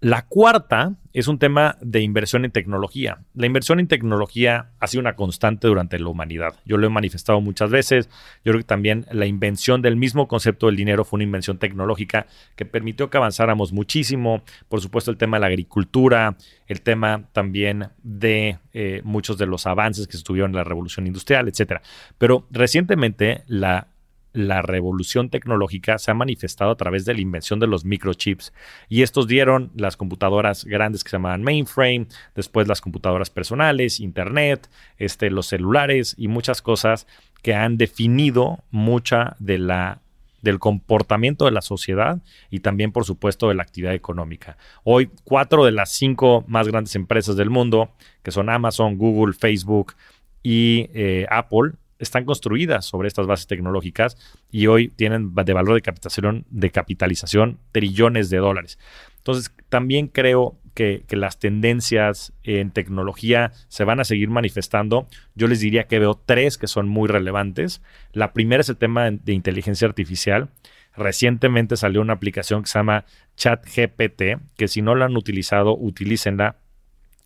La 0.00 0.26
cuarta 0.26 0.94
es 1.12 1.26
un 1.26 1.40
tema 1.40 1.76
de 1.80 2.00
inversión 2.02 2.44
en 2.44 2.52
tecnología. 2.52 3.24
La 3.34 3.46
inversión 3.46 3.80
en 3.80 3.88
tecnología 3.88 4.70
ha 4.78 4.86
sido 4.86 5.00
una 5.00 5.16
constante 5.16 5.66
durante 5.66 5.98
la 5.98 6.08
humanidad. 6.08 6.54
Yo 6.64 6.76
lo 6.76 6.86
he 6.86 6.90
manifestado 6.90 7.40
muchas 7.40 7.70
veces. 7.70 8.08
Yo 8.44 8.52
creo 8.52 8.58
que 8.58 8.64
también 8.64 9.06
la 9.10 9.26
invención 9.26 9.82
del 9.82 9.96
mismo 9.96 10.28
concepto 10.28 10.66
del 10.66 10.76
dinero 10.76 11.04
fue 11.04 11.16
una 11.16 11.24
invención 11.24 11.58
tecnológica 11.58 12.26
que 12.54 12.64
permitió 12.64 13.10
que 13.10 13.16
avanzáramos 13.16 13.72
muchísimo. 13.72 14.44
Por 14.68 14.80
supuesto, 14.80 15.10
el 15.10 15.16
tema 15.16 15.38
de 15.38 15.40
la 15.40 15.46
agricultura, 15.48 16.36
el 16.68 16.80
tema 16.80 17.24
también 17.32 17.88
de 18.04 18.58
eh, 18.72 19.00
muchos 19.02 19.36
de 19.36 19.46
los 19.46 19.66
avances 19.66 20.06
que 20.06 20.16
se 20.16 20.22
tuvieron 20.22 20.52
en 20.52 20.58
la 20.58 20.64
revolución 20.64 21.08
industrial, 21.08 21.48
etc. 21.48 21.82
Pero 22.18 22.46
recientemente 22.52 23.42
la 23.48 23.88
la 24.32 24.62
revolución 24.62 25.30
tecnológica 25.30 25.98
se 25.98 26.10
ha 26.10 26.14
manifestado 26.14 26.70
a 26.70 26.76
través 26.76 27.04
de 27.04 27.14
la 27.14 27.20
invención 27.20 27.60
de 27.60 27.66
los 27.66 27.84
microchips 27.84 28.52
y 28.88 29.02
estos 29.02 29.26
dieron 29.26 29.70
las 29.74 29.96
computadoras 29.96 30.64
grandes 30.64 31.02
que 31.02 31.10
se 31.10 31.16
llamaban 31.16 31.42
mainframe, 31.42 32.06
después 32.34 32.68
las 32.68 32.80
computadoras 32.80 33.30
personales, 33.30 34.00
internet, 34.00 34.68
este, 34.98 35.30
los 35.30 35.46
celulares 35.46 36.14
y 36.18 36.28
muchas 36.28 36.62
cosas 36.62 37.06
que 37.42 37.54
han 37.54 37.76
definido 37.76 38.64
mucha 38.70 39.36
de 39.38 39.58
la 39.58 40.00
del 40.42 40.60
comportamiento 40.60 41.46
de 41.46 41.50
la 41.50 41.62
sociedad 41.62 42.22
y 42.48 42.60
también, 42.60 42.92
por 42.92 43.04
supuesto, 43.04 43.48
de 43.48 43.56
la 43.56 43.64
actividad 43.64 43.94
económica. 43.94 44.56
Hoy, 44.84 45.10
cuatro 45.24 45.64
de 45.64 45.72
las 45.72 45.90
cinco 45.90 46.44
más 46.46 46.68
grandes 46.68 46.94
empresas 46.94 47.36
del 47.36 47.50
mundo, 47.50 47.90
que 48.22 48.30
son 48.30 48.48
Amazon, 48.48 48.96
Google, 48.98 49.34
Facebook 49.34 49.94
y 50.42 50.90
eh, 50.94 51.26
Apple, 51.28 51.72
están 51.98 52.24
construidas 52.24 52.84
sobre 52.84 53.08
estas 53.08 53.26
bases 53.26 53.46
tecnológicas 53.46 54.16
y 54.50 54.66
hoy 54.66 54.88
tienen 54.88 55.34
de 55.34 55.52
valor 55.52 55.74
de 55.74 55.82
capitalización, 55.82 56.46
de 56.50 56.70
capitalización 56.70 57.58
trillones 57.72 58.30
de 58.30 58.38
dólares. 58.38 58.78
Entonces, 59.18 59.52
también 59.68 60.06
creo 60.08 60.58
que, 60.74 61.04
las 61.10 61.40
tendencias 61.40 62.32
en 62.44 62.70
tecnología 62.70 63.52
se 63.66 63.82
van 63.82 63.98
a 63.98 64.04
seguir 64.04 64.30
manifestando. 64.30 65.08
Yo 65.34 65.48
les 65.48 65.58
diría 65.58 65.88
que 65.88 65.98
veo 65.98 66.14
tres 66.24 66.56
que 66.56 66.68
son 66.68 66.88
muy 66.88 67.08
relevantes. 67.08 67.82
La 68.12 68.32
primera 68.32 68.60
es 68.60 68.68
el 68.68 68.76
tema 68.76 69.10
de 69.10 69.32
inteligencia 69.32 69.88
artificial. 69.88 70.50
Recientemente 70.96 71.76
salió 71.76 72.00
una 72.00 72.12
aplicación 72.12 72.62
que 72.62 72.68
se 72.68 72.78
llama 72.78 73.04
ChatGPT, 73.36 74.22
que 74.56 74.68
si 74.68 74.80
no 74.80 74.94
la 74.94 75.06
han 75.06 75.16
utilizado, 75.16 75.76
utilícenla. 75.76 76.56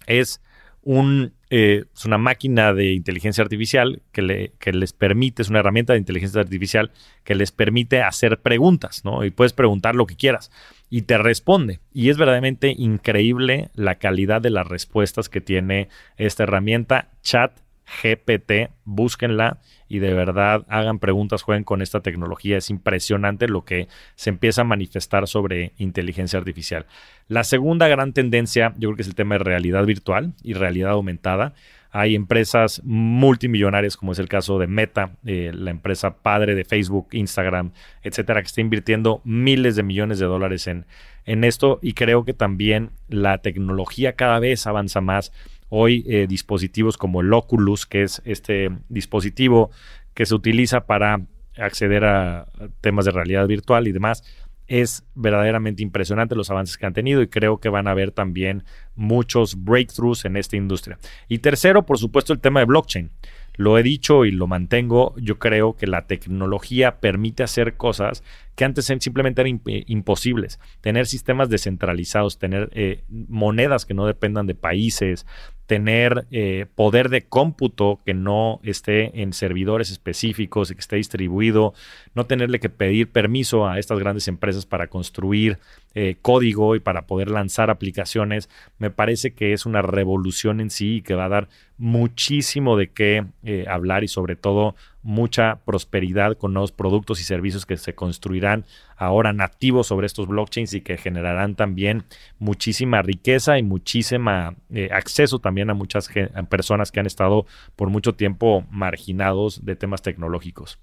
Es 0.06 0.40
eh, 0.84 1.84
es 1.94 2.04
una 2.04 2.18
máquina 2.18 2.72
de 2.72 2.92
inteligencia 2.92 3.42
artificial 3.42 4.02
que, 4.10 4.22
le, 4.22 4.52
que, 4.58 4.72
les 4.72 4.92
permite, 4.92 5.42
es 5.42 5.48
una 5.48 5.60
herramienta 5.60 5.92
de 5.92 6.00
inteligencia 6.00 6.40
artificial 6.40 6.90
que 7.24 7.34
les 7.34 7.52
permite 7.52 8.02
hacer 8.02 8.40
preguntas, 8.40 9.04
¿no? 9.04 9.24
Y 9.24 9.30
puedes 9.30 9.52
preguntar 9.52 9.94
lo 9.94 10.06
que 10.06 10.16
quieras 10.16 10.50
y 10.90 11.02
te 11.02 11.18
responde. 11.18 11.80
Y 11.92 12.10
es 12.10 12.18
verdaderamente 12.18 12.74
increíble 12.76 13.70
la 13.74 13.94
calidad 13.96 14.42
de 14.42 14.50
las 14.50 14.66
respuestas 14.66 15.28
que 15.28 15.40
tiene 15.40 15.88
esta 16.16 16.42
herramienta. 16.42 17.08
Chat 17.22 17.52
GPT, 17.86 18.70
búsquenla 18.84 19.58
y 19.88 19.98
de 19.98 20.14
verdad 20.14 20.64
hagan 20.68 20.98
preguntas, 20.98 21.42
jueguen 21.42 21.64
con 21.64 21.82
esta 21.82 22.00
tecnología. 22.00 22.56
Es 22.56 22.70
impresionante 22.70 23.48
lo 23.48 23.64
que 23.64 23.88
se 24.14 24.30
empieza 24.30 24.62
a 24.62 24.64
manifestar 24.64 25.28
sobre 25.28 25.72
inteligencia 25.78 26.38
artificial. 26.38 26.86
La 27.28 27.44
segunda 27.44 27.88
gran 27.88 28.12
tendencia, 28.12 28.72
yo 28.78 28.88
creo 28.88 28.96
que 28.96 29.02
es 29.02 29.08
el 29.08 29.14
tema 29.14 29.34
de 29.36 29.44
realidad 29.44 29.84
virtual 29.84 30.32
y 30.42 30.54
realidad 30.54 30.92
aumentada. 30.92 31.54
Hay 31.90 32.14
empresas 32.14 32.80
multimillonarias, 32.84 33.98
como 33.98 34.12
es 34.12 34.18
el 34.18 34.28
caso 34.28 34.58
de 34.58 34.66
Meta, 34.66 35.10
eh, 35.26 35.50
la 35.54 35.70
empresa 35.70 36.16
padre 36.16 36.54
de 36.54 36.64
Facebook, 36.64 37.08
Instagram, 37.12 37.72
etcétera, 38.02 38.40
que 38.40 38.46
está 38.46 38.62
invirtiendo 38.62 39.20
miles 39.24 39.76
de 39.76 39.82
millones 39.82 40.18
de 40.18 40.24
dólares 40.24 40.66
en, 40.68 40.86
en 41.26 41.44
esto. 41.44 41.80
Y 41.82 41.92
creo 41.92 42.24
que 42.24 42.32
también 42.32 42.92
la 43.08 43.38
tecnología 43.38 44.14
cada 44.14 44.38
vez 44.38 44.66
avanza 44.66 45.02
más 45.02 45.32
hoy 45.74 46.04
eh, 46.06 46.26
dispositivos 46.28 46.98
como 46.98 47.22
el 47.22 47.32
Oculus, 47.32 47.86
que 47.86 48.02
es 48.02 48.20
este 48.26 48.68
dispositivo 48.90 49.70
que 50.12 50.26
se 50.26 50.34
utiliza 50.34 50.84
para 50.84 51.22
acceder 51.56 52.04
a 52.04 52.46
temas 52.82 53.06
de 53.06 53.10
realidad 53.10 53.46
virtual 53.46 53.88
y 53.88 53.92
demás. 53.92 54.22
Es 54.66 55.02
verdaderamente 55.14 55.82
impresionante 55.82 56.34
los 56.34 56.50
avances 56.50 56.76
que 56.76 56.84
han 56.84 56.92
tenido 56.92 57.22
y 57.22 57.28
creo 57.28 57.58
que 57.58 57.70
van 57.70 57.88
a 57.88 57.92
haber 57.92 58.10
también 58.10 58.64
muchos 58.94 59.64
breakthroughs 59.64 60.26
en 60.26 60.36
esta 60.36 60.56
industria. 60.56 60.98
Y 61.26 61.38
tercero, 61.38 61.86
por 61.86 61.96
supuesto, 61.98 62.34
el 62.34 62.40
tema 62.40 62.60
de 62.60 62.66
blockchain. 62.66 63.10
Lo 63.54 63.78
he 63.78 63.82
dicho 63.82 64.24
y 64.24 64.30
lo 64.30 64.46
mantengo, 64.46 65.14
yo 65.18 65.38
creo 65.38 65.76
que 65.76 65.86
la 65.86 66.06
tecnología 66.06 67.00
permite 67.00 67.42
hacer 67.42 67.76
cosas 67.76 68.22
que 68.54 68.64
antes 68.64 68.84
simplemente 68.84 69.40
eran 69.40 69.60
imposibles. 69.86 70.58
Tener 70.80 71.06
sistemas 71.06 71.48
descentralizados, 71.48 72.38
tener 72.38 72.70
eh, 72.72 73.02
monedas 73.08 73.86
que 73.86 73.94
no 73.94 74.06
dependan 74.06 74.46
de 74.46 74.54
países, 74.54 75.26
tener 75.66 76.26
eh, 76.30 76.66
poder 76.74 77.08
de 77.08 77.24
cómputo 77.24 78.00
que 78.04 78.14
no 78.14 78.60
esté 78.62 79.22
en 79.22 79.32
servidores 79.32 79.90
específicos 79.90 80.70
y 80.70 80.74
que 80.74 80.80
esté 80.80 80.96
distribuido, 80.96 81.72
no 82.14 82.26
tenerle 82.26 82.60
que 82.60 82.68
pedir 82.68 83.10
permiso 83.10 83.66
a 83.66 83.78
estas 83.78 83.98
grandes 83.98 84.28
empresas 84.28 84.66
para 84.66 84.88
construir 84.88 85.58
eh, 85.94 86.16
código 86.22 86.74
y 86.74 86.80
para 86.80 87.06
poder 87.06 87.30
lanzar 87.30 87.70
aplicaciones, 87.70 88.48
me 88.78 88.90
parece 88.90 89.34
que 89.34 89.52
es 89.52 89.66
una 89.66 89.82
revolución 89.82 90.60
en 90.60 90.70
sí 90.70 90.96
y 90.96 91.02
que 91.02 91.14
va 91.14 91.26
a 91.26 91.28
dar 91.28 91.48
muchísimo 91.76 92.76
de 92.76 92.90
qué 92.90 93.26
eh, 93.42 93.66
hablar 93.68 94.04
y 94.04 94.08
sobre 94.08 94.36
todo 94.36 94.74
mucha 95.02 95.56
prosperidad 95.64 96.38
con 96.38 96.54
nuevos 96.54 96.72
productos 96.72 97.20
y 97.20 97.24
servicios 97.24 97.66
que 97.66 97.76
se 97.76 97.94
construirán 97.94 98.64
ahora 98.96 99.32
nativos 99.32 99.88
sobre 99.88 100.06
estos 100.06 100.28
blockchains 100.28 100.74
y 100.74 100.80
que 100.80 100.96
generarán 100.96 101.56
también 101.56 102.04
muchísima 102.38 103.02
riqueza 103.02 103.58
y 103.58 103.62
muchísima 103.62 104.54
eh, 104.70 104.88
acceso 104.92 105.40
también 105.40 105.70
a 105.70 105.74
muchas 105.74 106.08
personas 106.48 106.92
que 106.92 107.00
han 107.00 107.06
estado 107.06 107.46
por 107.76 107.90
mucho 107.90 108.14
tiempo 108.14 108.64
marginados 108.70 109.64
de 109.64 109.76
temas 109.76 110.02
tecnológicos. 110.02 110.78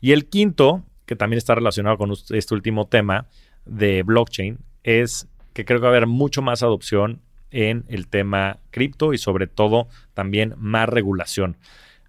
Y 0.00 0.12
el 0.12 0.26
quinto, 0.26 0.84
que 1.06 1.16
también 1.16 1.38
está 1.38 1.54
relacionado 1.54 1.98
con 1.98 2.12
este 2.12 2.54
último 2.54 2.86
tema 2.86 3.26
de 3.64 4.02
blockchain, 4.02 4.58
es 4.82 5.28
que 5.52 5.64
creo 5.64 5.78
que 5.78 5.84
va 5.84 5.88
a 5.88 5.96
haber 5.96 6.06
mucho 6.06 6.42
más 6.42 6.62
adopción 6.62 7.20
en 7.50 7.84
el 7.88 8.08
tema 8.08 8.58
cripto 8.70 9.12
y 9.12 9.18
sobre 9.18 9.46
todo 9.46 9.88
también 10.14 10.54
más 10.58 10.88
regulación 10.88 11.56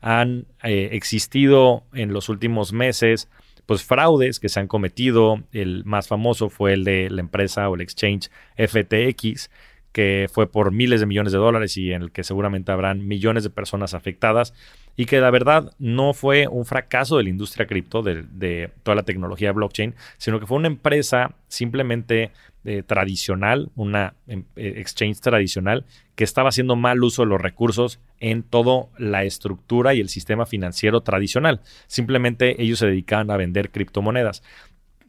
han 0.05 0.45
eh, 0.61 0.89
existido 0.91 1.83
en 1.91 2.13
los 2.13 2.29
últimos 2.29 2.73
meses 2.73 3.27
pues 3.65 3.83
fraudes 3.83 4.39
que 4.39 4.49
se 4.49 4.59
han 4.59 4.67
cometido. 4.67 5.41
El 5.51 5.83
más 5.83 6.07
famoso 6.07 6.49
fue 6.49 6.73
el 6.73 6.83
de 6.83 7.09
la 7.09 7.21
empresa 7.21 7.67
o 7.67 7.73
el 7.73 7.81
exchange 7.81 8.29
FTX, 8.55 9.49
que 9.91 10.27
fue 10.31 10.45
por 10.45 10.71
miles 10.71 10.99
de 10.99 11.07
millones 11.07 11.33
de 11.33 11.39
dólares 11.39 11.75
y 11.77 11.91
en 11.91 12.03
el 12.03 12.11
que 12.11 12.23
seguramente 12.23 12.71
habrán 12.71 13.07
millones 13.07 13.43
de 13.43 13.49
personas 13.49 13.95
afectadas 13.95 14.53
y 14.95 15.05
que 15.05 15.19
la 15.19 15.31
verdad 15.31 15.73
no 15.77 16.13
fue 16.13 16.47
un 16.47 16.65
fracaso 16.65 17.17
de 17.17 17.23
la 17.23 17.29
industria 17.29 17.65
cripto, 17.65 18.01
de, 18.01 18.69
toda 18.83 18.95
la 18.95 19.03
tecnología 19.03 19.51
blockchain, 19.51 19.95
sino 20.17 20.39
que 20.39 20.45
fue 20.45 20.57
una 20.57 20.67
empresa 20.67 21.35
simplemente 21.47 22.31
eh, 22.63 22.81
tradicional, 22.83 23.69
una 23.75 24.15
em, 24.27 24.45
eh, 24.55 24.75
exchange 24.77 25.19
tradicional 25.19 25.85
que 26.15 26.23
estaba 26.23 26.49
haciendo 26.49 26.75
mal 26.75 27.03
uso 27.03 27.23
de 27.23 27.29
los 27.29 27.41
recursos 27.41 27.99
en 28.19 28.43
toda 28.43 28.87
la 28.97 29.23
estructura 29.23 29.93
y 29.93 29.99
el 29.99 30.09
sistema 30.09 30.45
financiero 30.45 31.01
tradicional. 31.01 31.61
Simplemente 31.87 32.61
ellos 32.61 32.79
se 32.79 32.87
dedicaban 32.87 33.29
a 33.29 33.37
vender 33.37 33.69
criptomonedas 33.69 34.41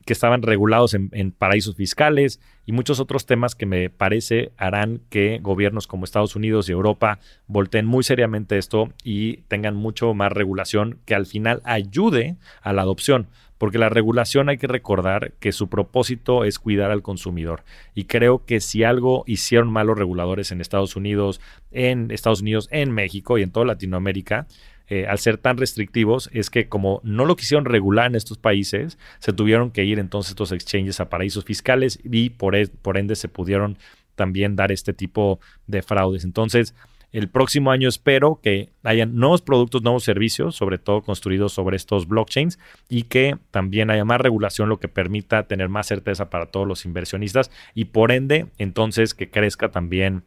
que 0.07 0.13
estaban 0.13 0.43
regulados 0.43 0.95
en, 0.95 1.33
paraísos 1.33 1.75
fiscales 1.75 2.41
y 2.65 2.71
muchos 2.71 3.01
otros 3.01 3.27
temas 3.27 3.57
que 3.57 3.67
me 3.67 3.91
parece 3.91 4.53
harán 4.57 5.01
que 5.11 5.41
gobiernos 5.43 5.89
como 5.89 6.05
Estados 6.05 6.37
Unidos 6.37 6.69
y 6.69 6.73
Europa 6.73 7.19
volteen 7.49 7.87
muy 7.87 8.05
seriamente 8.05 8.57
esto 8.57 8.89
y 9.03 9.39
tengan 9.49 9.75
mucho 9.75 10.15
más 10.15 10.33
regulación 10.33 11.01
que 11.07 11.17
al 11.17 11.27
final 11.27 11.61
ayude 11.65 12.37
a 12.63 12.73
la 12.73 12.83
adopción. 12.83 13.27
Porque 13.59 13.79
la 13.79 13.89
regulación 13.89 14.51
hay 14.51 14.59
que 14.59 14.67
recordar 14.67 15.33
que 15.41 15.51
su 15.51 15.69
propósito 15.69 16.45
es 16.45 16.59
cuidar 16.59 16.91
al 16.91 17.03
consumidor. 17.03 17.65
Y 17.95 18.05
creo 18.05 18.45
que 18.45 18.61
si 18.61 18.85
algo 18.85 19.25
hicieron 19.27 19.73
malos 19.73 19.99
reguladores 19.99 20.53
en 20.53 20.61
Estados 20.61 20.95
Unidos, 20.95 21.41
en 21.73 22.11
Estados 22.11 22.43
Unidos, 22.43 22.69
en 22.71 22.93
México 22.93 23.39
y 23.39 23.43
en 23.43 23.51
toda 23.51 23.65
Latinoamérica, 23.65 24.47
eh, 24.89 25.07
al 25.07 25.19
ser 25.19 25.39
tan 25.39 25.57
restrictivos, 25.57 26.31
es 26.33 26.51
que 26.51 26.69
como 26.69 27.01
no 27.03 27.25
lo 27.25 27.37
quisieron 27.37 27.65
regular 27.65 28.07
en 28.07 28.15
estos 28.15 28.39
países, 28.39 28.99
se 29.19 29.33
tuvieron 29.33 29.71
que 29.71 29.85
ir 29.85 29.99
entonces 29.99 30.31
estos 30.31 30.53
exchanges 30.53 31.01
a 31.01 31.09
paraísos 31.09 31.45
fiscales 31.45 31.99
y 32.05 32.31
por, 32.31 32.55
por 32.83 32.97
ende 32.97 33.17
se 33.17 33.29
pudieron 33.29 33.79
también 34.15 34.57
dar 34.57 34.73
este 34.73 34.93
tipo 34.93 35.41
de 35.67 35.83
fraudes. 35.83 36.25
Entonces, 36.25 36.75
el 37.13 37.29
próximo 37.29 37.71
año 37.71 37.89
espero 37.89 38.41
que 38.43 38.71
hayan 38.83 39.17
nuevos 39.17 39.41
productos, 39.41 39.83
nuevos 39.83 40.05
servicios, 40.05 40.57
sobre 40.57 40.79
todo 40.79 41.03
construidos 41.03 41.53
sobre 41.53 41.77
estos 41.77 42.09
blockchains 42.09 42.59
y 42.89 43.05
que 43.05 43.39
también 43.51 43.91
haya 43.91 44.05
más 44.05 44.21
regulación, 44.21 44.69
lo 44.69 44.81
que 44.81 44.89
permita 44.89 45.47
tener 45.47 45.69
más 45.69 45.87
certeza 45.87 46.31
para 46.31 46.47
todos 46.47 46.67
los 46.67 46.85
inversionistas 46.85 47.51
y 47.75 47.87
por 47.87 48.13
ende, 48.13 48.49
entonces 48.59 49.15
que 49.15 49.31
crezca 49.31 49.71
también 49.71 50.25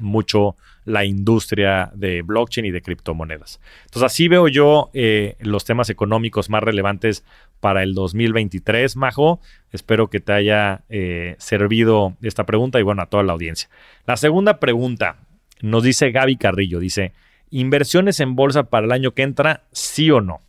mucho 0.00 0.56
la 0.84 1.04
industria 1.04 1.90
de 1.94 2.22
blockchain 2.22 2.66
y 2.66 2.70
de 2.70 2.82
criptomonedas. 2.82 3.60
Entonces 3.84 4.02
así 4.02 4.28
veo 4.28 4.48
yo 4.48 4.90
eh, 4.94 5.36
los 5.40 5.64
temas 5.64 5.90
económicos 5.90 6.50
más 6.50 6.62
relevantes 6.62 7.24
para 7.60 7.82
el 7.82 7.94
2023, 7.94 8.96
Majo. 8.96 9.40
Espero 9.70 10.10
que 10.10 10.20
te 10.20 10.32
haya 10.32 10.82
eh, 10.88 11.36
servido 11.38 12.16
esta 12.22 12.44
pregunta 12.44 12.80
y 12.80 12.82
bueno, 12.82 13.02
a 13.02 13.06
toda 13.06 13.22
la 13.22 13.32
audiencia. 13.32 13.68
La 14.06 14.16
segunda 14.16 14.58
pregunta 14.58 15.18
nos 15.60 15.84
dice 15.84 16.10
Gaby 16.10 16.36
Carrillo, 16.36 16.80
dice, 16.80 17.12
¿inversiones 17.50 18.18
en 18.20 18.34
bolsa 18.34 18.64
para 18.64 18.86
el 18.86 18.92
año 18.92 19.12
que 19.12 19.22
entra, 19.22 19.62
sí 19.70 20.10
o 20.10 20.20
no? 20.20 20.40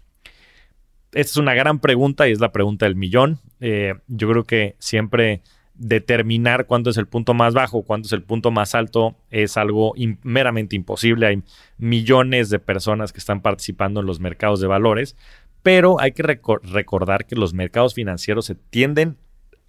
Esta 1.12 1.31
es 1.31 1.38
una 1.38 1.53
gran 1.53 1.79
pregunta 1.79 2.27
y 2.27 2.31
es 2.31 2.39
la 2.39 2.51
pregunta 2.51 2.88
del 2.88 2.95
millón. 2.95 3.38
Eh, 3.59 3.93
yo 4.07 4.27
creo 4.29 4.45
que 4.45 4.75
siempre 4.79 5.41
determinar 5.75 6.65
cuándo 6.65 6.89
es 6.89 6.98
el 6.98 7.08
punto 7.08 7.34
más 7.34 7.53
bajo, 7.53 7.84
cuándo 7.84 8.06
es 8.06 8.12
el 8.12 8.24
punto 8.24 8.51
más 8.51 8.75
alto, 8.75 9.15
es 9.32 9.58
algo 9.58 9.94
meramente 10.22 10.75
imposible. 10.75 11.27
Hay 11.27 11.44
millones 11.77 12.50
de 12.50 12.60
personas 12.60 13.12
que 13.12 13.20
están 13.20 13.42
participando 13.42 14.01
en 14.01 14.06
los 14.06 14.20
mercados 14.20 14.60
de 14.60 14.68
valores, 14.68 15.15
pero 15.63 16.00
hay 16.00 16.12
que 16.12 16.24
recordar 16.24 17.25
que 17.25 17.36
los 17.36 17.53
mercados 17.53 17.94
financieros 17.94 18.46
se 18.46 18.56
tienden 18.56 19.18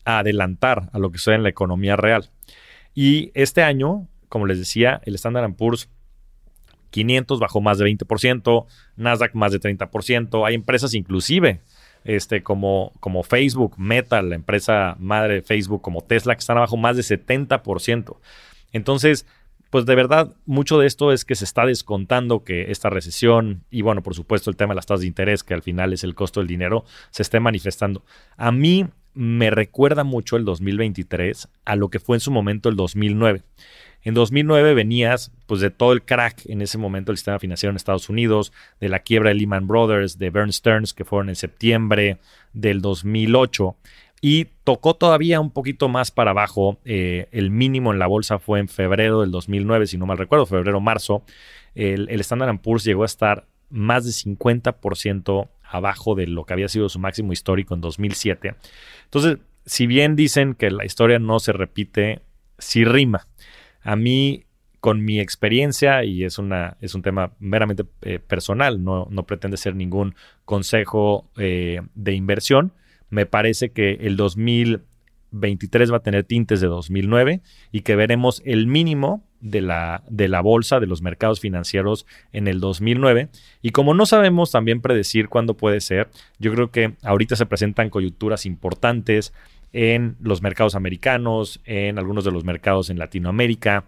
a 0.04 0.18
adelantar 0.18 0.90
a 0.92 0.98
lo 0.98 1.10
que 1.10 1.18
sucede 1.18 1.36
en 1.36 1.42
la 1.44 1.48
economía 1.48 1.96
real. 1.96 2.30
Y 2.94 3.30
este 3.34 3.62
año, 3.62 4.08
como 4.28 4.46
les 4.46 4.58
decía, 4.58 5.00
el 5.04 5.14
Standard 5.14 5.54
Poor's 5.54 5.88
500 6.90 7.40
bajó 7.40 7.60
más 7.60 7.78
de 7.78 7.86
20%, 7.86 8.66
Nasdaq 8.96 9.34
más 9.34 9.52
de 9.52 9.60
30%, 9.60 10.46
hay 10.46 10.54
empresas 10.54 10.94
inclusive 10.94 11.60
este, 12.04 12.42
como, 12.42 12.92
como 13.00 13.22
Facebook, 13.22 13.74
Meta, 13.78 14.22
la 14.22 14.34
empresa 14.34 14.96
madre 14.98 15.34
de 15.34 15.42
Facebook, 15.42 15.82
como 15.82 16.02
Tesla, 16.02 16.34
que 16.34 16.40
están 16.40 16.56
abajo 16.56 16.76
más 16.76 16.96
de 16.96 17.02
70%. 17.02 18.16
Entonces, 18.72 19.26
pues 19.70 19.86
de 19.86 19.94
verdad, 19.96 20.36
mucho 20.46 20.78
de 20.78 20.86
esto 20.86 21.10
es 21.10 21.24
que 21.24 21.34
se 21.34 21.44
está 21.44 21.66
descontando 21.66 22.44
que 22.44 22.70
esta 22.70 22.90
recesión 22.90 23.64
y 23.72 23.82
bueno, 23.82 24.04
por 24.04 24.14
supuesto 24.14 24.48
el 24.48 24.56
tema 24.56 24.72
de 24.72 24.76
las 24.76 24.86
tasas 24.86 25.00
de 25.00 25.08
interés, 25.08 25.42
que 25.42 25.52
al 25.52 25.62
final 25.62 25.92
es 25.92 26.04
el 26.04 26.14
costo 26.14 26.38
del 26.38 26.46
dinero, 26.46 26.84
se 27.10 27.22
esté 27.22 27.40
manifestando. 27.40 28.04
A 28.36 28.52
mí 28.52 28.86
me 29.14 29.50
recuerda 29.50 30.04
mucho 30.04 30.36
el 30.36 30.44
2023 30.44 31.48
a 31.64 31.76
lo 31.76 31.88
que 31.88 31.98
fue 31.98 32.16
en 32.16 32.20
su 32.20 32.30
momento 32.30 32.68
el 32.68 32.76
2009. 32.76 33.42
En 34.04 34.14
2009 34.14 34.74
venías 34.74 35.32
pues 35.46 35.60
de 35.60 35.70
todo 35.70 35.92
el 35.92 36.02
crack 36.02 36.46
en 36.46 36.60
ese 36.62 36.78
momento 36.78 37.10
del 37.10 37.16
sistema 37.16 37.38
financiero 37.38 37.70
en 37.70 37.76
Estados 37.76 38.08
Unidos, 38.08 38.52
de 38.80 38.88
la 38.88 39.00
quiebra 39.00 39.30
de 39.30 39.36
Lehman 39.36 39.66
Brothers, 39.66 40.18
de 40.18 40.30
Bern 40.30 40.52
Stearns 40.52 40.92
que 40.92 41.04
fueron 41.04 41.30
en 41.30 41.36
septiembre 41.36 42.18
del 42.52 42.82
2008 42.82 43.76
y 44.20 44.46
tocó 44.64 44.94
todavía 44.94 45.40
un 45.40 45.50
poquito 45.50 45.88
más 45.88 46.10
para 46.10 46.30
abajo. 46.30 46.78
Eh, 46.84 47.28
el 47.30 47.50
mínimo 47.50 47.92
en 47.92 47.98
la 47.98 48.06
bolsa 48.06 48.38
fue 48.38 48.58
en 48.58 48.68
febrero 48.68 49.20
del 49.20 49.30
2009, 49.30 49.86
si 49.86 49.98
no 49.98 50.06
mal 50.06 50.18
recuerdo, 50.18 50.46
febrero-marzo. 50.46 51.24
El, 51.74 52.08
el 52.08 52.20
Standard 52.20 52.58
Poor's 52.60 52.84
llegó 52.84 53.02
a 53.02 53.06
estar 53.06 53.46
más 53.68 54.04
de 54.04 54.12
50% 54.12 55.48
abajo 55.62 56.14
de 56.14 56.26
lo 56.26 56.44
que 56.44 56.52
había 56.52 56.68
sido 56.68 56.88
su 56.88 56.98
máximo 56.98 57.32
histórico 57.32 57.74
en 57.74 57.80
2007. 57.80 58.54
Entonces, 59.04 59.38
si 59.66 59.86
bien 59.86 60.16
dicen 60.16 60.54
que 60.54 60.70
la 60.70 60.84
historia 60.84 61.18
no 61.18 61.40
se 61.40 61.52
repite, 61.52 62.22
sí 62.58 62.84
rima. 62.84 63.26
A 63.84 63.96
mí, 63.96 64.44
con 64.80 65.04
mi 65.04 65.20
experiencia, 65.20 66.04
y 66.04 66.24
es, 66.24 66.38
una, 66.38 66.76
es 66.80 66.94
un 66.94 67.02
tema 67.02 67.32
meramente 67.38 67.84
eh, 68.02 68.18
personal, 68.18 68.82
no, 68.82 69.06
no, 69.10 69.24
pretende 69.24 69.56
ser 69.56 69.76
ningún 69.76 70.14
consejo 70.44 71.30
eh, 71.36 71.80
de 71.94 72.12
inversión, 72.14 72.72
me 73.10 73.26
parece 73.26 73.70
que 73.70 73.92
el 74.00 74.16
2023 74.16 75.92
va 75.92 75.98
a 75.98 76.02
tener 76.02 76.24
tintes 76.24 76.60
de 76.60 76.66
2009 76.66 77.42
y 77.70 77.82
que 77.82 77.94
veremos 77.96 78.42
el 78.44 78.66
mínimo 78.66 79.22
de 79.44 79.60
la, 79.60 80.02
de 80.08 80.26
la 80.26 80.40
bolsa, 80.40 80.80
de 80.80 80.86
los 80.86 81.02
mercados 81.02 81.38
financieros 81.38 82.06
en 82.32 82.48
el 82.48 82.60
2009. 82.60 83.28
Y 83.62 83.70
como 83.70 83.92
no 83.92 84.06
sabemos 84.06 84.50
también 84.50 84.80
predecir 84.80 85.28
cuándo 85.28 85.54
puede 85.54 85.80
ser, 85.80 86.08
yo 86.38 86.52
creo 86.52 86.70
que 86.70 86.94
ahorita 87.02 87.36
se 87.36 87.46
presentan 87.46 87.90
coyunturas 87.90 88.46
importantes 88.46 89.34
en 89.74 90.16
los 90.20 90.40
mercados 90.40 90.76
americanos, 90.76 91.60
en 91.64 91.98
algunos 91.98 92.24
de 92.24 92.30
los 92.30 92.44
mercados 92.44 92.90
en 92.90 92.98
Latinoamérica, 92.98 93.84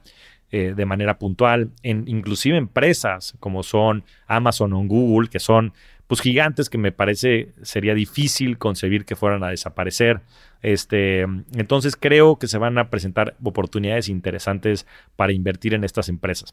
eh, 0.51 0.75
de 0.77 0.85
manera 0.85 1.19
puntual, 1.19 1.71
en 1.85 2.09
inclusive 2.09 2.57
empresas 2.57 3.35
como 3.39 3.63
son 3.63 4.03
Amazon 4.27 4.73
o 4.73 4.81
Google, 4.85 5.29
que 5.29 5.39
son 5.39 5.73
pues 6.09 6.21
gigantes 6.21 6.69
que 6.69 6.79
me 6.79 6.91
parece 6.91 7.53
sería 7.63 7.95
difícil 7.95 8.59
concebir 8.59 9.05
que 9.05 9.15
fueran 9.15 9.45
a 9.45 9.49
desaparecer. 9.49 10.21
Este, 10.61 11.21
entonces 11.55 11.97
creo 11.97 12.37
que 12.37 12.49
se 12.49 12.59
van 12.59 12.79
a 12.79 12.91
presentar 12.91 13.37
oportunidades 13.43 14.09
interesantes 14.09 14.87
para 15.15 15.33
invertir 15.33 15.73
en 15.73 15.85
estas 15.85 16.09
empresas. 16.09 16.53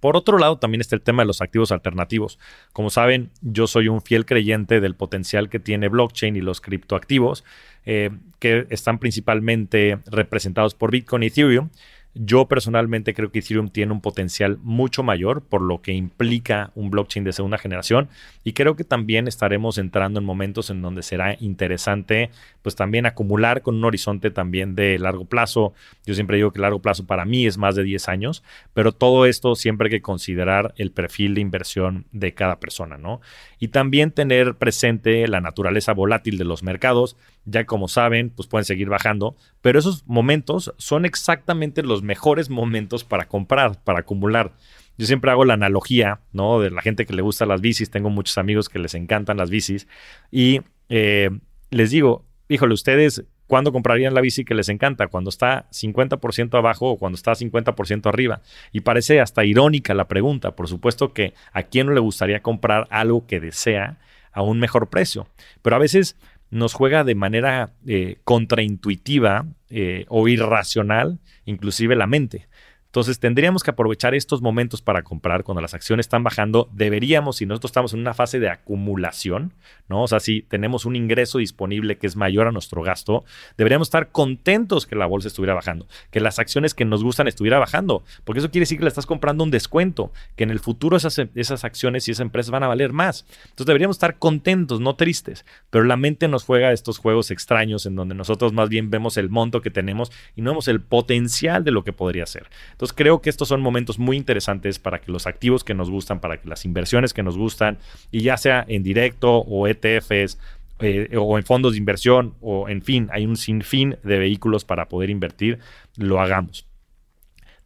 Por 0.00 0.16
otro 0.16 0.38
lado, 0.38 0.58
también 0.58 0.80
está 0.80 0.96
el 0.96 1.02
tema 1.02 1.22
de 1.22 1.26
los 1.26 1.40
activos 1.40 1.72
alternativos. 1.72 2.38
Como 2.72 2.90
saben, 2.90 3.30
yo 3.42 3.66
soy 3.66 3.88
un 3.88 4.00
fiel 4.00 4.24
creyente 4.24 4.80
del 4.80 4.94
potencial 4.94 5.48
que 5.48 5.60
tiene 5.60 5.88
blockchain 5.88 6.36
y 6.36 6.40
los 6.40 6.60
criptoactivos, 6.60 7.44
eh, 7.86 8.10
que 8.38 8.66
están 8.70 8.98
principalmente 8.98 9.98
representados 10.06 10.74
por 10.74 10.90
Bitcoin 10.90 11.22
y 11.22 11.26
Ethereum. 11.26 11.70
Yo 12.14 12.46
personalmente 12.46 13.12
creo 13.12 13.32
que 13.32 13.40
Ethereum 13.40 13.68
tiene 13.68 13.92
un 13.92 14.00
potencial 14.00 14.58
mucho 14.62 15.02
mayor 15.02 15.42
por 15.42 15.62
lo 15.62 15.82
que 15.82 15.92
implica 15.92 16.70
un 16.76 16.90
blockchain 16.90 17.24
de 17.24 17.32
segunda 17.32 17.58
generación 17.58 18.08
y 18.44 18.52
creo 18.52 18.76
que 18.76 18.84
también 18.84 19.26
estaremos 19.26 19.78
entrando 19.78 20.20
en 20.20 20.26
momentos 20.26 20.70
en 20.70 20.80
donde 20.80 21.02
será 21.02 21.36
interesante 21.40 22.30
pues 22.62 22.76
también 22.76 23.04
acumular 23.04 23.62
con 23.62 23.74
un 23.74 23.84
horizonte 23.84 24.30
también 24.30 24.74
de 24.74 24.98
largo 24.98 25.26
plazo. 25.26 25.74
Yo 26.06 26.14
siempre 26.14 26.36
digo 26.36 26.52
que 26.52 26.60
largo 26.60 26.80
plazo 26.80 27.04
para 27.04 27.24
mí 27.24 27.46
es 27.46 27.58
más 27.58 27.74
de 27.74 27.82
10 27.82 28.08
años, 28.08 28.42
pero 28.72 28.92
todo 28.92 29.26
esto 29.26 29.54
siempre 29.54 29.88
hay 29.88 29.90
que 29.90 30.02
considerar 30.02 30.72
el 30.78 30.92
perfil 30.92 31.34
de 31.34 31.40
inversión 31.40 32.06
de 32.12 32.32
cada 32.32 32.60
persona, 32.60 32.96
¿no? 32.96 33.20
Y 33.58 33.68
también 33.68 34.12
tener 34.12 34.54
presente 34.54 35.26
la 35.26 35.40
naturaleza 35.40 35.92
volátil 35.92 36.38
de 36.38 36.44
los 36.44 36.62
mercados, 36.62 37.16
ya 37.44 37.66
como 37.66 37.88
saben, 37.88 38.30
pues 38.30 38.48
pueden 38.48 38.64
seguir 38.64 38.88
bajando, 38.88 39.36
pero 39.60 39.78
esos 39.78 40.06
momentos 40.06 40.72
son 40.78 41.04
exactamente 41.04 41.82
los 41.82 42.02
mejores 42.04 42.50
momentos 42.50 43.02
para 43.04 43.26
comprar, 43.26 43.82
para 43.82 44.00
acumular. 44.00 44.52
Yo 44.96 45.06
siempre 45.06 45.30
hago 45.30 45.44
la 45.44 45.54
analogía, 45.54 46.20
¿no? 46.32 46.60
De 46.60 46.70
la 46.70 46.82
gente 46.82 47.04
que 47.06 47.14
le 47.14 47.22
gusta 47.22 47.46
las 47.46 47.60
bicis. 47.60 47.90
Tengo 47.90 48.10
muchos 48.10 48.38
amigos 48.38 48.68
que 48.68 48.78
les 48.78 48.94
encantan 48.94 49.38
las 49.38 49.50
bicis. 49.50 49.88
Y 50.30 50.60
eh, 50.88 51.30
les 51.70 51.90
digo, 51.90 52.24
híjole, 52.48 52.74
ustedes 52.74 53.24
¿Cuándo 53.46 53.72
comprarían 53.72 54.14
la 54.14 54.22
bici 54.22 54.44
que 54.44 54.54
les 54.54 54.70
encanta? 54.70 55.08
Cuando 55.08 55.28
está 55.28 55.68
50% 55.70 56.56
abajo 56.56 56.90
o 56.90 56.98
cuando 56.98 57.16
está 57.16 57.32
50% 57.32 58.06
arriba. 58.06 58.40
Y 58.72 58.80
parece 58.80 59.20
hasta 59.20 59.44
irónica 59.44 59.92
la 59.92 60.08
pregunta. 60.08 60.56
Por 60.56 60.66
supuesto 60.66 61.12
que 61.12 61.34
a 61.52 61.64
quién 61.64 61.86
no 61.86 61.92
le 61.92 62.00
gustaría 62.00 62.40
comprar 62.40 62.86
algo 62.90 63.26
que 63.26 63.40
desea 63.40 63.98
a 64.32 64.42
un 64.42 64.58
mejor 64.58 64.88
precio. 64.88 65.28
Pero 65.60 65.76
a 65.76 65.78
veces 65.78 66.16
nos 66.54 66.72
juega 66.72 67.02
de 67.02 67.16
manera 67.16 67.72
eh, 67.84 68.18
contraintuitiva 68.22 69.44
eh, 69.70 70.06
o 70.08 70.28
irracional, 70.28 71.18
inclusive 71.44 71.96
la 71.96 72.06
mente. 72.06 72.46
Entonces 72.94 73.18
tendríamos 73.18 73.64
que 73.64 73.72
aprovechar 73.72 74.14
estos 74.14 74.40
momentos 74.40 74.80
para 74.80 75.02
comprar 75.02 75.42
cuando 75.42 75.60
las 75.60 75.74
acciones 75.74 76.06
están 76.06 76.22
bajando. 76.22 76.68
Deberíamos, 76.70 77.38
si 77.38 77.44
nosotros 77.44 77.70
estamos 77.70 77.92
en 77.92 77.98
una 77.98 78.14
fase 78.14 78.38
de 78.38 78.48
acumulación, 78.48 79.52
¿no? 79.88 80.04
O 80.04 80.06
sea, 80.06 80.20
si 80.20 80.42
tenemos 80.42 80.84
un 80.84 80.94
ingreso 80.94 81.38
disponible 81.38 81.98
que 81.98 82.06
es 82.06 82.14
mayor 82.14 82.46
a 82.46 82.52
nuestro 82.52 82.82
gasto, 82.82 83.24
deberíamos 83.58 83.88
estar 83.88 84.12
contentos 84.12 84.86
que 84.86 84.94
la 84.94 85.06
bolsa 85.06 85.26
estuviera 85.26 85.54
bajando, 85.54 85.88
que 86.12 86.20
las 86.20 86.38
acciones 86.38 86.72
que 86.72 86.84
nos 86.84 87.02
gustan 87.02 87.26
estuviera 87.26 87.58
bajando, 87.58 88.04
porque 88.22 88.38
eso 88.38 88.52
quiere 88.52 88.62
decir 88.62 88.78
que 88.78 88.84
le 88.84 88.90
estás 88.90 89.06
comprando 89.06 89.42
un 89.42 89.50
descuento, 89.50 90.12
que 90.36 90.44
en 90.44 90.50
el 90.50 90.60
futuro 90.60 90.96
esas, 90.96 91.18
esas 91.34 91.64
acciones 91.64 92.06
y 92.06 92.12
esas 92.12 92.20
empresas 92.20 92.52
van 92.52 92.62
a 92.62 92.68
valer 92.68 92.92
más. 92.92 93.26
Entonces 93.42 93.66
deberíamos 93.66 93.96
estar 93.96 94.20
contentos, 94.20 94.78
no 94.78 94.94
tristes, 94.94 95.44
pero 95.68 95.82
la 95.82 95.96
mente 95.96 96.28
nos 96.28 96.44
juega 96.44 96.70
estos 96.70 96.98
juegos 96.98 97.32
extraños 97.32 97.86
en 97.86 97.96
donde 97.96 98.14
nosotros 98.14 98.52
más 98.52 98.68
bien 98.68 98.90
vemos 98.90 99.16
el 99.16 99.30
monto 99.30 99.62
que 99.62 99.70
tenemos 99.70 100.12
y 100.36 100.42
no 100.42 100.52
vemos 100.52 100.68
el 100.68 100.80
potencial 100.80 101.64
de 101.64 101.72
lo 101.72 101.82
que 101.82 101.92
podría 101.92 102.26
ser. 102.26 102.48
Creo 102.92 103.20
que 103.20 103.30
estos 103.30 103.48
son 103.48 103.60
momentos 103.60 103.98
muy 103.98 104.16
interesantes 104.16 104.78
para 104.78 105.00
que 105.00 105.12
los 105.12 105.26
activos 105.26 105.64
que 105.64 105.74
nos 105.74 105.90
gustan, 105.90 106.20
para 106.20 106.40
que 106.40 106.48
las 106.48 106.64
inversiones 106.64 107.14
que 107.14 107.22
nos 107.22 107.36
gustan, 107.36 107.78
y 108.10 108.20
ya 108.20 108.36
sea 108.36 108.64
en 108.68 108.82
directo 108.82 109.38
o 109.38 109.66
ETFs, 109.66 110.38
eh, 110.80 111.16
o 111.16 111.38
en 111.38 111.44
fondos 111.44 111.72
de 111.72 111.78
inversión, 111.78 112.34
o 112.40 112.68
en 112.68 112.82
fin, 112.82 113.08
hay 113.12 113.26
un 113.26 113.36
sinfín 113.36 113.96
de 114.02 114.18
vehículos 114.18 114.64
para 114.64 114.88
poder 114.88 115.08
invertir, 115.08 115.60
lo 115.96 116.20
hagamos. 116.20 116.66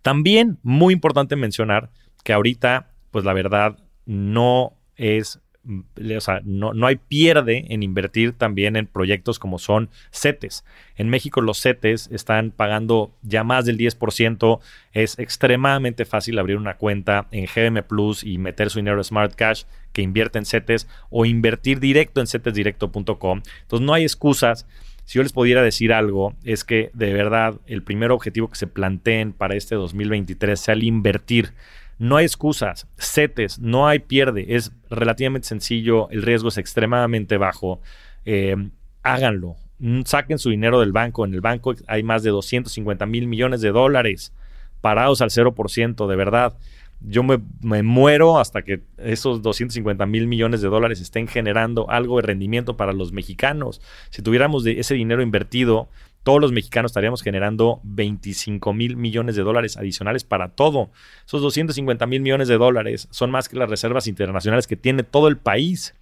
También 0.02 0.58
muy 0.62 0.92
importante 0.92 1.34
mencionar 1.34 1.90
que 2.22 2.32
ahorita, 2.32 2.90
pues 3.10 3.24
la 3.24 3.32
verdad, 3.32 3.78
no 4.04 4.74
es 4.96 5.40
o 5.68 6.20
sea, 6.20 6.40
no, 6.44 6.72
no, 6.72 6.86
hay 6.86 6.96
pierde 6.96 7.66
en 7.68 7.82
invertir 7.82 8.32
también 8.32 8.76
en 8.76 8.86
proyectos 8.86 9.38
como 9.38 9.58
son 9.58 9.90
CETES. 10.10 10.64
En 10.96 11.08
México 11.08 11.40
los 11.40 11.60
CETES 11.60 12.08
están 12.10 12.50
pagando 12.50 13.12
ya 13.22 13.44
más 13.44 13.66
del 13.66 13.76
10%. 13.78 14.60
Es 14.92 15.18
extremadamente 15.18 16.04
fácil 16.04 16.38
abrir 16.38 16.56
una 16.56 16.76
cuenta 16.76 17.26
en 17.30 17.46
GM 17.46 17.82
Plus 17.82 18.24
y 18.24 18.38
meter 18.38 18.70
su 18.70 18.78
dinero 18.78 19.02
Smart 19.04 19.34
Cash 19.34 19.64
que 19.92 20.02
invierte 20.02 20.38
en 20.38 20.46
CETES 20.46 20.88
o 21.10 21.24
invertir 21.26 21.80
directo 21.80 22.20
en 22.20 22.26
cetesdirecto.com. 22.26 23.42
Entonces 23.62 23.86
no 23.86 23.92
hay 23.92 24.04
excusas. 24.04 24.66
Si 25.04 25.16
yo 25.18 25.22
les 25.22 25.32
pudiera 25.32 25.62
decir 25.62 25.92
algo, 25.92 26.34
es 26.44 26.64
que 26.64 26.90
de 26.92 27.12
verdad 27.12 27.54
el 27.66 27.82
primer 27.82 28.10
objetivo 28.10 28.48
que 28.48 28.56
se 28.56 28.66
planteen 28.66 29.32
para 29.32 29.54
este 29.56 29.74
2023 29.74 30.60
sea 30.60 30.74
el 30.74 30.84
invertir 30.84 31.52
no 31.98 32.16
hay 32.16 32.24
excusas, 32.24 32.86
CETES, 32.96 33.58
no 33.58 33.88
hay 33.88 33.98
pierde, 33.98 34.54
es 34.54 34.72
relativamente 34.88 35.48
sencillo, 35.48 36.08
el 36.10 36.22
riesgo 36.22 36.48
es 36.48 36.58
extremadamente 36.58 37.38
bajo. 37.38 37.80
Eh, 38.24 38.56
háganlo, 39.02 39.56
mm, 39.80 40.02
saquen 40.04 40.38
su 40.38 40.50
dinero 40.50 40.80
del 40.80 40.92
banco. 40.92 41.24
En 41.24 41.34
el 41.34 41.40
banco 41.40 41.74
hay 41.86 42.02
más 42.02 42.22
de 42.22 42.30
250 42.30 43.04
mil 43.06 43.26
millones 43.26 43.60
de 43.60 43.72
dólares 43.72 44.32
parados 44.80 45.20
al 45.22 45.30
0%, 45.30 46.06
de 46.06 46.16
verdad. 46.16 46.56
Yo 47.00 47.22
me, 47.22 47.38
muero 47.82 48.40
hasta 48.40 48.62
que 48.62 48.82
esos 48.96 49.40
250 49.42 50.04
mil 50.06 50.26
millones 50.26 50.60
de 50.60 50.68
dólares 50.68 51.00
estén 51.00 51.28
generando 51.28 51.88
algo 51.90 52.16
de 52.16 52.26
rendimiento 52.26 52.76
para 52.76 52.92
los 52.92 53.12
mexicanos. 53.12 53.80
Si 54.10 54.20
tuviéramos 54.22 54.66
ese 54.66 54.94
dinero 54.94 55.22
invertido, 55.22 55.88
todos 56.28 56.42
los 56.42 56.52
mexicanos 56.52 56.90
estaríamos 56.90 57.22
generando 57.22 57.80
25 57.84 58.74
mil 58.74 58.98
millones 58.98 59.34
de 59.34 59.42
dólares 59.42 59.78
adicionales 59.78 60.24
para 60.24 60.50
todo. 60.50 60.90
Esos 61.26 61.40
250 61.40 62.06
mil 62.06 62.20
millones 62.20 62.48
de 62.48 62.58
dólares 62.58 63.08
son 63.10 63.30
más 63.30 63.48
que 63.48 63.56
las 63.56 63.70
reservas 63.70 64.06
internacionales 64.06 64.66
que 64.66 64.76
tiene 64.76 65.04
todo 65.04 65.28
el 65.28 65.38
país. 65.38 65.94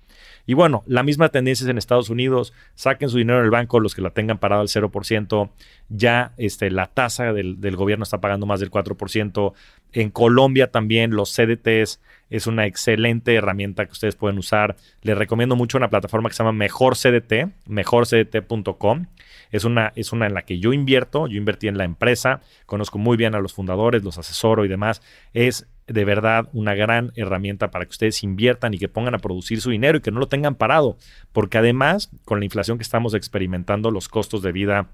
Y 0.44 0.54
bueno, 0.54 0.82
la 0.88 1.04
misma 1.04 1.28
tendencia 1.28 1.62
es 1.62 1.70
en 1.70 1.78
Estados 1.78 2.10
Unidos. 2.10 2.52
Saquen 2.74 3.08
su 3.08 3.18
dinero 3.18 3.40
del 3.40 3.50
banco, 3.50 3.78
los 3.78 3.94
que 3.94 4.02
la 4.02 4.10
tengan 4.10 4.38
parado 4.38 4.62
al 4.62 4.66
0%. 4.66 5.48
Ya 5.90 6.32
este, 6.38 6.72
la 6.72 6.86
tasa 6.86 7.32
del, 7.32 7.60
del 7.60 7.76
gobierno 7.76 8.02
está 8.02 8.20
pagando 8.20 8.46
más 8.46 8.58
del 8.58 8.72
4%. 8.72 9.52
En 9.92 10.10
Colombia 10.10 10.72
también 10.72 11.12
los 11.12 11.32
CDTs 11.36 12.00
es 12.30 12.46
una 12.48 12.66
excelente 12.66 13.32
herramienta 13.36 13.86
que 13.86 13.92
ustedes 13.92 14.16
pueden 14.16 14.38
usar. 14.38 14.74
Les 15.02 15.16
recomiendo 15.16 15.54
mucho 15.54 15.78
una 15.78 15.88
plataforma 15.88 16.28
que 16.28 16.34
se 16.34 16.42
llama 16.42 16.50
Mejor 16.50 16.96
CDT, 16.96 17.52
mejorcdt.com. 17.68 19.06
Es 19.50 19.64
una, 19.64 19.92
es 19.96 20.12
una 20.12 20.26
en 20.26 20.34
la 20.34 20.42
que 20.42 20.58
yo 20.58 20.72
invierto, 20.72 21.26
yo 21.26 21.36
invertí 21.36 21.68
en 21.68 21.78
la 21.78 21.84
empresa, 21.84 22.40
conozco 22.66 22.98
muy 22.98 23.16
bien 23.16 23.34
a 23.34 23.40
los 23.40 23.52
fundadores, 23.52 24.04
los 24.04 24.18
asesoro 24.18 24.64
y 24.64 24.68
demás. 24.68 25.02
Es 25.32 25.68
de 25.86 26.04
verdad 26.04 26.48
una 26.52 26.74
gran 26.74 27.12
herramienta 27.14 27.70
para 27.70 27.84
que 27.84 27.90
ustedes 27.90 28.22
inviertan 28.22 28.74
y 28.74 28.78
que 28.78 28.88
pongan 28.88 29.14
a 29.14 29.18
producir 29.18 29.60
su 29.60 29.70
dinero 29.70 29.98
y 29.98 30.00
que 30.00 30.10
no 30.10 30.20
lo 30.20 30.28
tengan 30.28 30.56
parado, 30.56 30.96
porque 31.32 31.58
además 31.58 32.10
con 32.24 32.40
la 32.40 32.44
inflación 32.44 32.78
que 32.78 32.82
estamos 32.82 33.14
experimentando, 33.14 33.90
los 33.90 34.08
costos 34.08 34.42
de 34.42 34.52
vida 34.52 34.88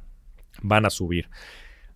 van 0.61 0.87
a 0.87 0.91
subir. 0.91 1.29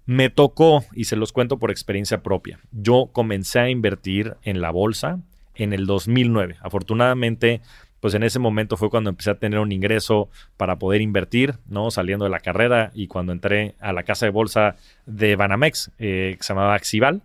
Me 0.06 0.30
tocó, 0.30 0.84
y 0.94 1.04
se 1.04 1.16
los 1.16 1.32
cuento 1.32 1.58
por 1.58 1.70
experiencia 1.70 2.22
propia, 2.22 2.60
yo 2.70 3.10
comencé 3.12 3.58
a 3.58 3.70
invertir 3.70 4.36
en 4.42 4.60
la 4.60 4.70
bolsa 4.70 5.20
en 5.54 5.72
el 5.72 5.86
2009. 5.86 6.56
Afortunadamente, 6.60 7.60
pues 8.00 8.14
en 8.14 8.22
ese 8.22 8.38
momento 8.38 8.76
fue 8.76 8.90
cuando 8.90 9.10
empecé 9.10 9.30
a 9.30 9.38
tener 9.38 9.58
un 9.58 9.72
ingreso 9.72 10.28
para 10.56 10.76
poder 10.76 11.00
invertir, 11.00 11.54
¿no? 11.68 11.90
Saliendo 11.90 12.24
de 12.24 12.30
la 12.30 12.40
carrera 12.40 12.90
y 12.94 13.06
cuando 13.06 13.32
entré 13.32 13.74
a 13.80 13.92
la 13.92 14.02
casa 14.02 14.26
de 14.26 14.32
bolsa 14.32 14.76
de 15.06 15.36
Banamex, 15.36 15.90
eh, 15.98 16.34
que 16.36 16.42
se 16.42 16.52
llamaba 16.52 16.74
Axival. 16.74 17.22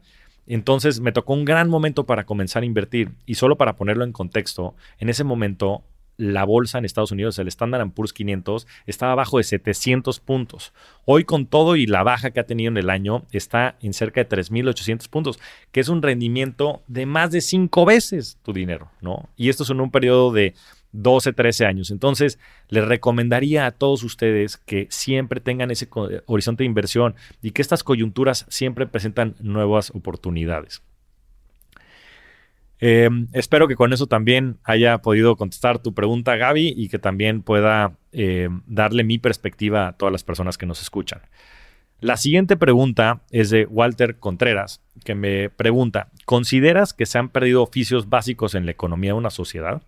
Entonces 0.48 1.00
me 1.00 1.12
tocó 1.12 1.34
un 1.34 1.46
gran 1.46 1.70
momento 1.70 2.06
para 2.06 2.26
comenzar 2.26 2.64
a 2.64 2.66
invertir. 2.66 3.12
Y 3.26 3.36
solo 3.36 3.58
para 3.58 3.76
ponerlo 3.76 4.04
en 4.04 4.12
contexto, 4.12 4.76
en 5.00 5.10
ese 5.10 5.24
momento 5.24 5.84
la 6.22 6.44
bolsa 6.44 6.78
en 6.78 6.86
Estados 6.86 7.12
Unidos, 7.12 7.40
el 7.40 7.48
Standard 7.48 7.90
Poor's 7.92 8.14
500, 8.14 8.68
estaba 8.86 9.14
abajo 9.14 9.40
de 9.40 9.44
700 9.44 10.20
puntos. 10.20 10.72
Hoy 11.06 11.24
con 11.24 11.48
todo 11.48 11.76
y 11.76 11.88
la 11.88 12.04
baja 12.04 12.30
que 12.30 12.40
ha 12.40 12.46
tenido 12.46 12.70
en 12.70 12.78
el 12.78 12.92
año, 12.92 13.26
está 13.32 13.76
en 13.82 13.94
cerca 13.94 14.24
de 14.24 14.30
3.800 14.30 15.10
puntos, 15.10 15.40
que 15.72 15.80
es 15.80 15.90
un 15.90 16.04
rendimiento 16.04 16.84
de 16.88 17.08
más 17.08 17.32
de 17.32 17.42
cinco 17.42 17.86
veces 17.86 18.38
tu 18.44 18.54
dinero, 18.54 18.92
¿no? 19.02 19.30
Y 19.36 19.50
esto 19.50 19.64
es 19.64 19.72
en 19.72 19.82
un 19.82 19.90
periodo 19.90 20.32
de 20.32 20.54
12, 20.92 21.34
13 21.34 21.66
años. 21.66 21.90
Entonces, 21.90 22.38
les 22.70 22.86
recomendaría 22.86 23.66
a 23.66 23.72
todos 23.72 24.04
ustedes 24.04 24.58
que 24.58 24.86
siempre 24.92 25.40
tengan 25.40 25.72
ese 25.72 25.88
horizonte 26.28 26.64
de 26.64 26.68
inversión 26.68 27.16
y 27.42 27.50
que 27.50 27.64
estas 27.64 27.84
coyunturas 27.84 28.46
siempre 28.48 28.86
presentan 28.86 29.36
nuevas 29.40 29.90
oportunidades. 29.90 30.84
Em, 32.84 33.28
espero 33.32 33.68
que 33.68 33.76
con 33.76 33.94
eso 33.94 34.08
también 34.08 34.58
haya 34.64 34.98
podido 35.04 35.38
contestar 35.38 35.80
tu 35.80 35.94
pregunta, 35.94 36.36
Gaby, 36.36 36.74
y 36.76 36.90
que 36.90 36.98
también 36.98 37.44
pueda 37.44 37.96
em, 38.12 38.64
darle 38.66 39.04
mi 39.04 39.20
perspectiva 39.20 39.88
a 39.88 39.94
todas 39.94 40.12
las 40.12 40.24
personas 40.24 40.58
que 40.58 40.66
nos 40.66 40.82
escuchan. 40.82 41.22
La 42.00 42.18
siguiente 42.18 42.58
pregunta 42.58 43.22
es 43.30 43.52
de 43.52 43.68
Walter 43.68 44.18
Contreras, 44.18 44.82
que 45.06 45.14
me 45.14 45.52
pregunta, 45.52 46.10
¿consideras 46.26 46.94
que 46.94 47.06
se 47.06 47.20
han 47.20 47.30
perdido 47.30 47.62
oficios 47.62 48.10
básicos 48.10 48.56
en 48.56 48.66
la 48.66 48.72
economía 48.72 49.12
de 49.12 49.20
una 49.20 49.30
sociedad? 49.30 49.84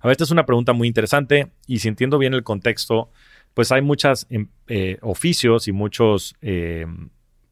A 0.00 0.06
ver, 0.06 0.12
esta 0.12 0.22
es 0.22 0.30
una 0.30 0.46
pregunta 0.46 0.72
muy 0.74 0.86
interesante 0.86 1.50
y 1.66 1.80
si 1.80 1.88
entiendo 1.88 2.18
bien 2.18 2.34
el 2.34 2.44
contexto, 2.44 3.10
pues 3.54 3.72
hay 3.72 3.82
muchos 3.82 4.28
em, 4.30 4.46
eh, 4.68 4.98
oficios 5.02 5.66
y 5.66 5.72
muchos 5.72 6.36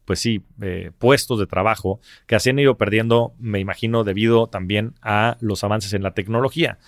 pues 0.07 0.21
sí, 0.21 0.41
eh, 0.61 0.91
puestos 0.97 1.37
de 1.37 1.47
trabajo 1.47 1.99
que 2.27 2.39
se 2.39 2.51
han 2.51 2.59
ido 2.59 2.77
perdiendo, 2.77 3.33
me 3.39 3.59
imagino, 3.59 4.05
debido 4.05 4.47
también 4.47 4.93
a 5.01 5.35
los 5.41 5.65
avances 5.65 5.93
en 5.93 6.01
la 6.01 6.13
tecnología. 6.13 6.79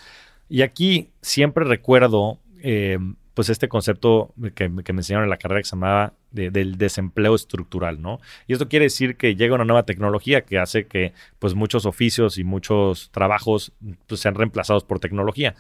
Y 0.48 0.62
aquí 0.62 1.10
siempre 1.22 1.66
recuerdo, 1.66 2.40
eh, 2.64 2.98
pues 3.34 3.50
este 3.50 3.68
concepto 3.68 4.34
que, 4.56 4.70
me 4.70 4.84
enseñaron 4.88 5.26
en 5.26 5.30
la 5.30 5.38
carrera 5.38 5.60
que 5.60 5.66
se 5.66 5.76
llamaba 5.76 6.14
del 6.32 6.78
desempleo 6.78 7.36
estructural, 7.36 8.02
¿no? 8.02 8.22
Y 8.48 8.54
esto 8.54 8.70
quiere 8.70 8.86
decir 8.86 9.18
que 9.18 9.36
llega 9.36 9.56
una 9.56 9.66
nueva 9.66 9.84
tecnología 9.84 10.46
que 10.46 10.58
hace 10.58 10.88
que, 10.88 11.12
pues, 11.40 11.56
muchos 11.56 11.86
oficios 11.86 12.38
y 12.38 12.46
muchos 12.46 13.12
trabajos 13.12 13.74
pues, 14.08 14.22
sean 14.22 14.36
reemplazados 14.36 14.86
por 14.86 15.02
tecnología. 15.02 15.56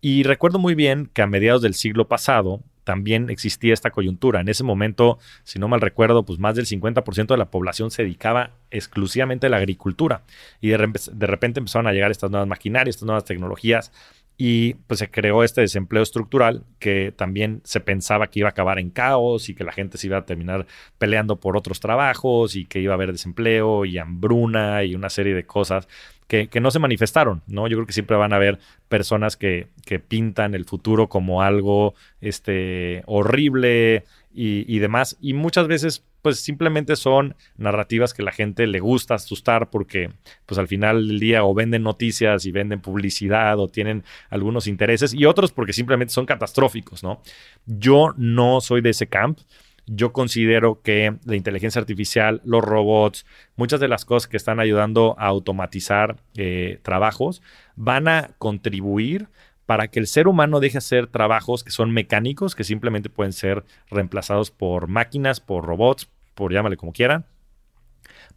Y 0.00 0.22
recuerdo 0.22 0.58
muy 0.58 0.74
bien 0.74 1.10
que 1.12 1.20
a 1.20 1.26
mediados 1.26 1.60
del 1.60 1.74
siglo 1.74 2.08
pasado, 2.08 2.62
también 2.84 3.30
existía 3.30 3.74
esta 3.74 3.90
coyuntura. 3.90 4.40
En 4.40 4.48
ese 4.48 4.62
momento, 4.62 5.18
si 5.42 5.58
no 5.58 5.68
mal 5.68 5.80
recuerdo, 5.80 6.24
pues 6.24 6.38
más 6.38 6.54
del 6.54 6.66
50% 6.66 7.26
de 7.26 7.36
la 7.36 7.50
población 7.50 7.90
se 7.90 8.02
dedicaba 8.02 8.52
exclusivamente 8.70 9.46
a 9.46 9.50
la 9.50 9.56
agricultura 9.56 10.22
y 10.60 10.68
de, 10.68 10.76
repente 10.76 11.60
empezaron 11.60 11.86
a 11.86 11.92
llegar 11.92 12.10
estas 12.10 12.30
nuevas 12.30 12.48
maquinarias, 12.48 12.96
estas 12.96 13.06
nuevas 13.06 13.24
tecnologías 13.24 13.92
y 14.36 14.74
pues 14.74 14.98
se 14.98 15.10
creó 15.10 15.44
este 15.44 15.60
desempleo 15.60 16.02
estructural 16.02 16.64
que 16.80 17.12
también 17.16 17.60
se 17.64 17.80
pensaba 17.80 18.28
que 18.28 18.40
iba 18.40 18.48
a 18.48 18.50
acabar 18.50 18.78
en 18.78 18.90
caos 18.90 19.48
y 19.48 19.54
que 19.54 19.62
la 19.62 19.72
gente 19.72 19.96
se 19.96 20.08
iba 20.08 20.18
a 20.18 20.26
terminar 20.26 20.66
peleando 20.98 21.36
por 21.36 21.56
otros 21.56 21.78
trabajos 21.78 22.56
y 22.56 22.66
que 22.66 22.80
iba 22.80 22.92
a 22.92 22.96
haber 22.96 23.12
desempleo 23.12 23.84
y 23.84 23.98
hambruna 23.98 24.82
y 24.82 24.94
una 24.94 25.08
serie 25.08 25.34
de 25.34 25.46
cosas 25.46 25.86
que, 26.26 26.48
no 26.60 26.70
se 26.70 26.78
manifestaron, 26.78 27.42
¿no? 27.46 27.68
Yo 27.68 27.76
creo 27.76 27.86
que 27.86 27.92
siempre 27.92 28.16
van 28.16 28.32
a 28.32 28.36
haber 28.36 28.58
personas 28.88 29.36
que, 29.36 29.68
que 29.84 30.00
pintan 30.00 30.54
el 30.54 30.64
futuro 30.64 31.08
como 31.08 31.42
algo 31.42 31.94
este, 32.20 33.02
horrible 33.06 34.04
y, 34.34 34.78
demás 34.78 35.16
y 35.20 35.32
muchas 35.32 35.68
veces 35.68 36.04
pues 36.20 36.40
simplemente 36.40 36.96
son 36.96 37.36
narrativas 37.56 38.12
que 38.12 38.22
la 38.22 38.32
gente 38.32 38.66
le 38.66 38.80
gusta 38.80 39.14
asustar 39.14 39.70
porque 39.70 40.10
pues 40.46 40.58
al 40.58 40.66
final 40.66 41.06
del 41.06 41.20
día 41.20 41.44
o 41.44 41.54
venden 41.54 41.82
noticias 41.82 42.44
y 42.44 42.50
venden 42.50 42.80
publicidad 42.80 43.58
o 43.60 43.68
tienen 43.68 44.02
algunos 44.30 44.66
intereses 44.66 45.14
y 45.14 45.24
otros 45.24 45.52
porque 45.52 45.72
simplemente 45.72 46.12
son 46.12 46.26
catastróficos, 46.26 47.04
¿no? 47.04 47.22
Yo 47.66 48.14
no 48.16 48.60
soy 48.60 48.80
de 48.80 48.90
ese 48.90 49.06
camp. 49.06 49.38
Yo 49.86 50.14
considero 50.14 50.80
que 50.80 51.14
la 51.26 51.36
inteligencia 51.36 51.78
artificial, 51.78 52.40
los 52.46 52.64
robots, 52.64 53.26
muchas 53.54 53.80
de 53.80 53.88
las 53.88 54.06
cosas 54.06 54.28
que 54.28 54.38
están 54.38 54.58
ayudando 54.58 55.14
a 55.18 55.26
automatizar 55.26 56.16
eh, 56.36 56.78
trabajos 56.82 57.42
van 57.76 58.08
a 58.08 58.30
contribuir 58.38 59.28
para 59.66 59.88
que 59.88 59.98
el 59.98 60.06
ser 60.06 60.28
humano 60.28 60.60
deje 60.60 60.78
hacer 60.78 61.06
trabajos 61.06 61.64
que 61.64 61.70
son 61.70 61.90
mecánicos, 61.90 62.54
que 62.54 62.64
simplemente 62.64 63.08
pueden 63.08 63.32
ser 63.32 63.64
reemplazados 63.90 64.50
por 64.50 64.88
máquinas, 64.88 65.40
por 65.40 65.64
robots, 65.64 66.08
por 66.34 66.52
llámale 66.52 66.76
como 66.76 66.92
quieran, 66.92 67.24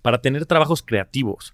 para 0.02 0.22
tener 0.22 0.46
trabajos 0.46 0.82
creativos. 0.84 1.54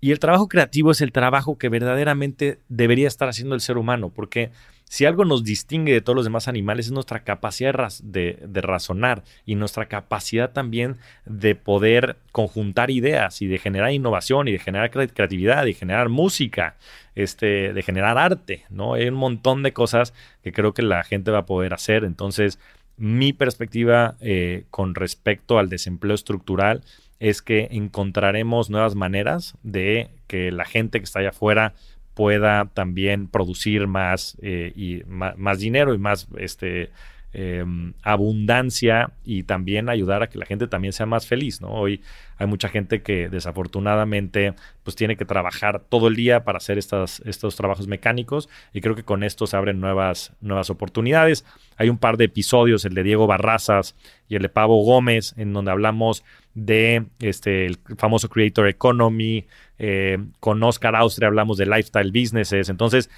Y 0.00 0.12
el 0.12 0.18
trabajo 0.18 0.48
creativo 0.48 0.90
es 0.90 1.00
el 1.00 1.12
trabajo 1.12 1.56
que 1.56 1.68
verdaderamente 1.68 2.58
debería 2.68 3.08
estar 3.08 3.28
haciendo 3.28 3.54
el 3.54 3.60
ser 3.60 3.78
humano, 3.78 4.10
porque 4.10 4.50
si 4.84 5.06
algo 5.06 5.24
nos 5.24 5.42
distingue 5.44 5.92
de 5.92 6.00
todos 6.00 6.14
los 6.14 6.24
demás 6.24 6.46
animales 6.46 6.86
es 6.86 6.92
nuestra 6.92 7.24
capacidad 7.24 7.74
de, 8.02 8.38
razonar 8.62 9.24
y 9.44 9.56
nuestra 9.56 9.86
capacidad 9.86 10.52
también 10.52 10.96
de 11.24 11.54
poder 11.54 12.16
conjuntar 12.32 12.90
ideas 12.90 13.42
y 13.42 13.46
de 13.46 13.58
generar 13.58 13.92
innovación 13.92 14.46
y 14.48 14.52
de 14.52 14.58
generar 14.58 14.90
creatividad 14.90 15.66
y 15.66 15.74
generar 15.74 16.08
música, 16.08 16.76
este, 17.14 17.72
de 17.72 17.82
generar 17.82 18.18
arte, 18.18 18.64
¿no? 18.70 18.94
Hay 18.94 19.08
un 19.08 19.14
montón 19.14 19.62
de 19.62 19.72
cosas 19.72 20.14
que 20.42 20.52
creo 20.52 20.74
que 20.74 20.82
la 20.82 21.02
gente 21.02 21.30
va 21.30 21.38
a 21.38 21.46
poder 21.46 21.74
hacer. 21.74 22.04
Entonces, 22.04 22.58
mi 22.96 23.32
perspectiva 23.32 24.16
eh, 24.20 24.64
con 24.70 24.94
respecto 24.94 25.58
al 25.58 25.68
desempleo 25.68 26.14
estructural 26.14 26.82
es 27.18 27.42
que 27.42 27.68
encontraremos 27.70 28.70
nuevas 28.70 28.94
maneras 28.94 29.56
de 29.62 30.10
que 30.26 30.52
la 30.52 30.64
gente 30.64 30.98
que 30.98 31.04
está 31.04 31.20
allá 31.20 31.30
afuera 31.30 31.74
pueda 32.14 32.66
también 32.72 33.26
producir 33.26 33.86
más 33.86 34.36
eh, 34.40 34.72
y 34.74 35.02
más, 35.06 35.58
dinero 35.58 35.94
y 35.94 35.98
más 35.98 36.28
este, 36.38 36.90
Em, 37.36 37.94
abundancia 38.04 39.10
y 39.24 39.42
también 39.42 39.88
ayudar 39.88 40.22
a 40.22 40.28
que 40.28 40.38
la 40.38 40.46
gente 40.46 40.68
también 40.68 40.92
sea 40.92 41.04
más 41.04 41.26
feliz, 41.26 41.60
¿no? 41.60 41.66
Hoy 41.66 42.00
hay 42.38 42.46
mucha 42.46 42.68
gente 42.68 43.02
que 43.02 43.28
desafortunadamente 43.28 44.54
pues 44.84 44.94
tiene 44.94 45.16
que 45.16 45.24
trabajar 45.24 45.80
todo 45.80 46.06
el 46.06 46.14
día 46.14 46.44
para 46.44 46.58
hacer 46.58 46.78
estas, 46.78 47.18
estos 47.24 47.56
trabajos 47.56 47.88
mecánicos 47.88 48.48
y 48.72 48.80
creo 48.80 48.94
que 48.94 49.02
con 49.02 49.24
esto 49.24 49.48
se 49.48 49.56
abren 49.56 49.80
nuevas, 49.80 50.32
nuevas 50.40 50.70
oportunidades. 50.70 51.44
Hay 51.76 51.88
un 51.88 51.98
par 51.98 52.18
de 52.18 52.26
episodios, 52.26 52.84
el 52.84 52.94
de 52.94 53.02
Diego 53.02 53.26
Barrazas 53.26 53.96
y 54.28 54.36
el 54.36 54.42
de 54.42 54.48
Pavo 54.48 54.84
Gómez, 54.84 55.34
en 55.36 55.52
donde 55.52 55.72
hablamos 55.72 56.22
de 56.54 57.06
este, 57.18 57.66
el 57.66 57.78
famoso 57.98 58.28
Creator 58.28 58.68
Economy, 58.68 59.44
eh, 59.80 60.18
con 60.38 60.62
Oscar 60.62 60.94
Austria 60.94 61.26
hablamos 61.26 61.58
de 61.58 61.66
Lifestyle 61.66 62.12
Businesses, 62.12 62.68
entonces 62.68 63.10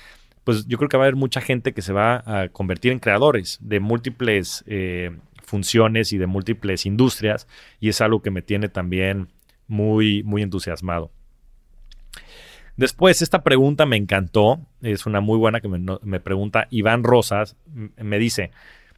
pues 0.47 0.65
yo 0.69 0.79
creo 0.79 0.89
que 0.89 0.97
va 0.97 1.03
a 1.03 1.07
haber 1.07 1.17
mucha 1.17 1.41
gente 1.41 1.75
que 1.75 1.83
se 1.83 1.93
va 1.93 2.23
a 2.25 2.49
convertir 2.51 2.93
en 2.93 3.01
creadores 3.01 3.59
de 3.61 3.81
múltiples 3.81 4.63
eh, 4.69 5.11
funciones 5.43 6.13
y 6.13 6.19
de 6.19 6.29
múltiples 6.29 6.87
industrias 6.87 7.49
y 7.81 7.89
es 7.89 8.01
algo 8.01 8.23
que 8.23 8.31
me 8.31 8.43
tiene 8.43 8.69
también 8.69 9.27
muy, 9.67 10.23
muy 10.23 10.43
entusiasmado. 10.43 11.11
Después, 12.77 13.23
esta 13.23 13.43
pregunta 13.43 13.87
me 13.87 13.97
encantó, 13.97 14.61
es 14.83 15.05
una 15.05 15.21
muy 15.21 15.37
buena 15.37 15.61
que 15.61 15.67
me, 15.67 15.85
me 16.01 16.21
pregunta 16.21 16.69
Iván 16.71 17.03
Rosas, 17.03 17.57
me 17.97 18.21
dice, 18.21 18.53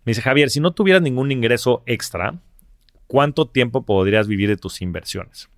me 0.04 0.10
dice 0.10 0.20
Javier, 0.20 0.50
si 0.50 0.60
no 0.60 0.72
tuvieras 0.72 1.00
ningún 1.00 1.32
ingreso 1.32 1.82
extra, 1.86 2.34
¿cuánto 3.06 3.48
tiempo 3.48 3.86
podrías 3.86 4.28
vivir 4.28 4.50
de 4.50 4.58
tus 4.58 4.82
inversiones? 4.82 5.48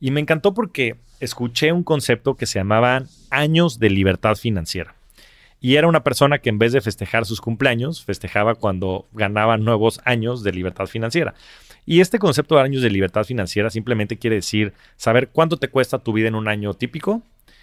Y 0.00 0.10
me 0.10 0.18
encantó 0.18 0.52
porque 0.52 0.96
escuché 1.20 1.70
un 1.70 1.84
concepto 1.84 2.34
que 2.34 2.46
se 2.46 2.58
llamaba 2.58 3.04
años 3.30 3.78
de 3.78 3.90
libertad 3.90 4.34
financiera. 4.34 4.95
Y 5.60 5.76
era 5.76 5.88
una 5.88 6.04
persona 6.04 6.38
que 6.38 6.50
en 6.50 6.58
vez 6.58 6.72
de 6.72 6.80
festejar 6.80 7.24
sus 7.24 7.40
cumpleaños, 7.40 8.04
festejaba 8.04 8.54
cuando 8.54 9.06
ganaba 9.12 9.56
nuevos 9.56 10.00
años 10.04 10.42
de 10.42 10.52
libertad 10.52 10.86
financiera. 10.86 11.34
Y 11.86 12.00
este 12.00 12.18
concepto 12.18 12.56
de 12.56 12.62
años 12.62 12.82
de 12.82 12.90
libertad 12.90 13.24
financiera 13.24 13.70
simplemente 13.70 14.18
quiere 14.18 14.36
decir 14.36 14.72
saber 14.96 15.28
cuánto 15.28 15.56
te 15.56 15.68
cuesta 15.68 15.98
tu 15.98 16.12
vida 16.12 16.28
en 16.28 16.34
un 16.34 16.48
año 16.48 16.74
típico 16.74 17.22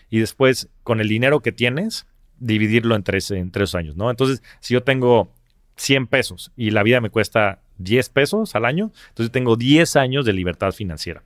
y 0.09 0.19
después 0.19 0.69
con 0.83 1.01
el 1.01 1.09
dinero 1.09 1.41
que 1.41 1.51
tienes 1.51 2.07
dividirlo 2.39 2.95
en 2.95 3.03
tres, 3.03 3.31
en 3.31 3.51
tres 3.51 3.75
años, 3.75 3.95
¿no? 3.95 4.09
Entonces, 4.09 4.41
si 4.59 4.73
yo 4.73 4.83
tengo 4.83 5.29
100 5.75 6.07
pesos 6.07 6.51
y 6.55 6.71
la 6.71 6.83
vida 6.83 7.01
me 7.01 7.09
cuesta 7.09 7.59
10 7.77 8.09
pesos 8.09 8.55
al 8.55 8.65
año, 8.65 8.91
entonces 9.09 9.31
tengo 9.31 9.55
10 9.55 9.95
años 9.95 10.25
de 10.25 10.33
libertad 10.33 10.71
financiera. 10.71 11.23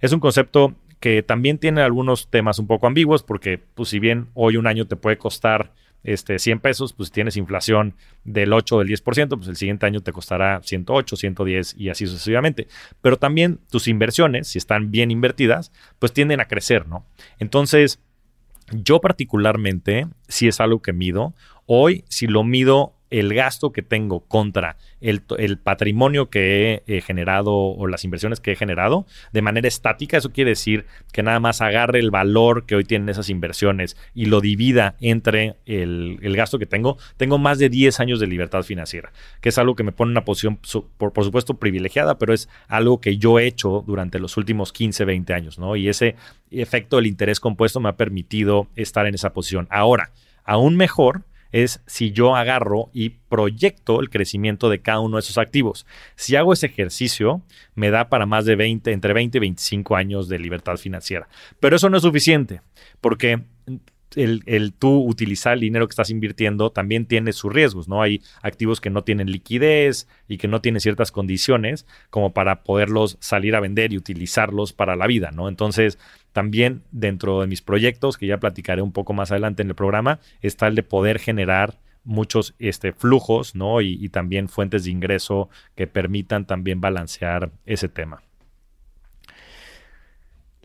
Es 0.00 0.12
un 0.12 0.20
concepto 0.20 0.74
que 1.00 1.22
también 1.22 1.58
tiene 1.58 1.82
algunos 1.82 2.28
temas 2.28 2.58
un 2.58 2.66
poco 2.66 2.86
ambiguos 2.86 3.22
porque, 3.22 3.58
pues, 3.58 3.90
si 3.90 3.98
bien 3.98 4.28
hoy 4.34 4.56
un 4.56 4.66
año 4.66 4.86
te 4.86 4.96
puede 4.96 5.18
costar 5.18 5.72
este, 6.04 6.38
100 6.38 6.60
pesos, 6.60 6.92
pues 6.92 7.10
tienes 7.10 7.36
inflación 7.36 7.94
del 8.24 8.52
8 8.52 8.76
o 8.76 8.78
del 8.80 8.88
10%, 8.88 9.36
pues 9.36 9.48
el 9.48 9.56
siguiente 9.56 9.86
año 9.86 10.00
te 10.00 10.12
costará 10.12 10.60
108, 10.62 11.16
110 11.16 11.74
y 11.76 11.88
así 11.88 12.06
sucesivamente. 12.06 12.68
Pero 13.00 13.16
también 13.16 13.60
tus 13.70 13.88
inversiones, 13.88 14.48
si 14.48 14.58
están 14.58 14.90
bien 14.90 15.10
invertidas, 15.10 15.72
pues 15.98 16.12
tienden 16.12 16.40
a 16.40 16.46
crecer, 16.46 16.86
¿no? 16.86 17.04
Entonces, 17.38 18.00
yo 18.72 19.00
particularmente, 19.00 20.06
si 20.28 20.48
es 20.48 20.60
algo 20.60 20.82
que 20.82 20.92
mido, 20.92 21.34
hoy 21.66 22.04
si 22.08 22.26
lo 22.26 22.42
mido 22.42 22.95
el 23.10 23.34
gasto 23.34 23.72
que 23.72 23.82
tengo 23.82 24.20
contra 24.20 24.76
el, 25.00 25.20
patrimonio 25.58 26.28
que 26.28 26.82
he, 26.86 27.00
generado 27.00 27.52
o 27.54 27.86
las 27.86 28.04
inversiones 28.04 28.40
que 28.40 28.52
he 28.52 28.56
generado 28.56 29.06
de 29.32 29.42
manera 29.42 29.68
estática, 29.68 30.16
eso 30.16 30.32
quiere 30.32 30.50
decir 30.50 30.86
que 31.12 31.22
nada 31.22 31.40
más 31.40 31.60
agarre 31.60 32.00
el 32.00 32.10
valor 32.10 32.66
que 32.66 32.74
hoy 32.74 32.84
tienen 32.84 33.08
esas 33.08 33.30
inversiones 33.30 33.96
y 34.14 34.26
lo 34.26 34.40
divida 34.40 34.96
entre 35.00 35.56
el, 35.66 36.18
gasto 36.36 36.58
que 36.58 36.66
tengo, 36.66 36.98
tengo 37.16 37.38
más 37.38 37.58
de 37.58 37.68
10 37.68 38.00
años 38.00 38.20
de 38.20 38.26
libertad 38.26 38.62
financiera, 38.62 39.12
que 39.40 39.48
es 39.48 39.58
algo 39.58 39.74
que 39.74 39.84
me 39.84 39.92
pone 39.92 40.10
en 40.10 40.12
una 40.12 40.24
posición, 40.24 40.58
por, 40.96 41.12
por 41.12 41.24
supuesto, 41.24 41.54
privilegiada, 41.54 42.18
pero 42.18 42.34
es 42.34 42.48
algo 42.68 43.00
que 43.00 43.16
yo 43.16 43.38
he 43.38 43.46
hecho 43.46 43.84
durante 43.86 44.18
los 44.18 44.36
últimos 44.36 44.72
15, 44.72 45.04
20 45.04 45.34
años, 45.34 45.58
¿no? 45.58 45.76
Y 45.76 45.88
ese 45.88 46.16
efecto 46.50 46.96
del 46.96 47.06
interés 47.06 47.40
compuesto 47.40 47.80
me 47.80 47.88
ha 47.88 47.96
permitido 47.96 48.68
estar 48.76 49.06
en 49.06 49.14
esa 49.14 49.32
posición. 49.32 49.66
Ahora, 49.70 50.10
aún 50.44 50.76
mejor, 50.76 51.24
es 51.52 51.82
si 51.86 52.12
yo 52.12 52.36
agarro 52.36 52.90
y 52.92 53.10
proyecto 53.10 54.00
el 54.00 54.10
crecimiento 54.10 54.68
de 54.68 54.80
cada 54.80 55.00
uno 55.00 55.16
de 55.16 55.20
esos 55.20 55.38
activos. 55.38 55.86
Si 56.14 56.36
hago 56.36 56.52
ese 56.52 56.66
ejercicio, 56.66 57.42
me 57.74 57.90
da 57.90 58.08
para 58.08 58.26
más 58.26 58.44
de 58.44 58.56
20, 58.56 58.92
entre 58.92 59.12
20 59.12 59.38
y 59.38 59.40
25 59.40 59.96
años 59.96 60.28
de 60.28 60.38
libertad 60.38 60.76
financiera. 60.76 61.28
Pero 61.60 61.76
eso 61.76 61.90
no 61.90 61.96
es 61.96 62.02
suficiente, 62.02 62.60
porque 63.00 63.42
el, 64.16 64.72
tú 64.72 65.04
utilizar 65.04 65.54
el 65.54 65.60
dinero 65.60 65.86
que 65.86 65.92
estás 65.92 66.10
invirtiendo 66.10 66.70
también 66.70 67.06
tiene 67.06 67.32
sus 67.32 67.52
riesgos, 67.52 67.88
¿no? 67.88 68.02
Hay 68.02 68.22
activos 68.42 68.80
que 68.80 68.90
no 68.90 69.04
tienen 69.04 69.30
liquidez 69.30 70.08
y 70.26 70.38
que 70.38 70.48
no 70.48 70.60
tienen 70.60 70.80
ciertas 70.80 71.12
condiciones 71.12 71.86
como 72.10 72.32
para 72.32 72.62
poderlos 72.62 73.18
salir 73.20 73.54
a 73.54 73.60
vender 73.60 73.92
y 73.92 73.98
utilizarlos 73.98 74.72
para 74.72 74.96
la 74.96 75.06
vida, 75.06 75.30
¿no? 75.30 75.48
Entonces, 75.48 75.98
también 76.32 76.82
dentro 76.90 77.40
de 77.40 77.46
mis 77.46 77.62
proyectos, 77.62 78.16
que 78.16 78.26
ya 78.26 78.38
platicaré 78.38 78.82
un 78.82 78.92
poco 78.92 79.12
más 79.12 79.30
adelante 79.30 79.62
en 79.62 79.68
el 79.68 79.74
programa, 79.74 80.20
está 80.40 80.66
el 80.66 80.74
de 80.74 80.82
poder 80.82 81.18
generar 81.18 81.78
muchos 82.04 82.54
este, 82.58 82.92
flujos, 82.92 83.54
¿no? 83.54 83.80
Y, 83.80 83.98
y 84.00 84.08
también 84.08 84.48
fuentes 84.48 84.84
de 84.84 84.90
ingreso 84.90 85.50
que 85.74 85.86
permitan 85.86 86.46
también 86.46 86.80
balancear 86.80 87.50
ese 87.66 87.88
tema. 87.88 88.25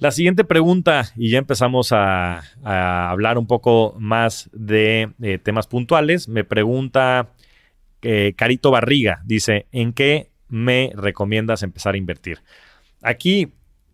La 0.01 0.09
siguiente 0.09 0.43
pregunta, 0.43 1.11
y 1.15 1.29
ya 1.29 1.37
empezamos 1.37 1.91
a, 1.91 2.41
hablar 2.63 3.37
un 3.37 3.45
poco 3.45 3.95
más 3.99 4.49
de 4.51 5.11
temas 5.43 5.67
puntuales, 5.67 6.27
me 6.27 6.43
pregunta 6.43 7.29
eh, 8.01 8.33
Carito 8.35 8.71
Barriga, 8.71 9.21
dice, 9.25 9.67
¿en 9.71 9.93
qué 9.93 10.31
me 10.49 10.91
recomiendas 10.95 11.61
empezar 11.61 11.93
a 11.93 11.99
invertir? 11.99 12.39
Aquí 13.03 13.49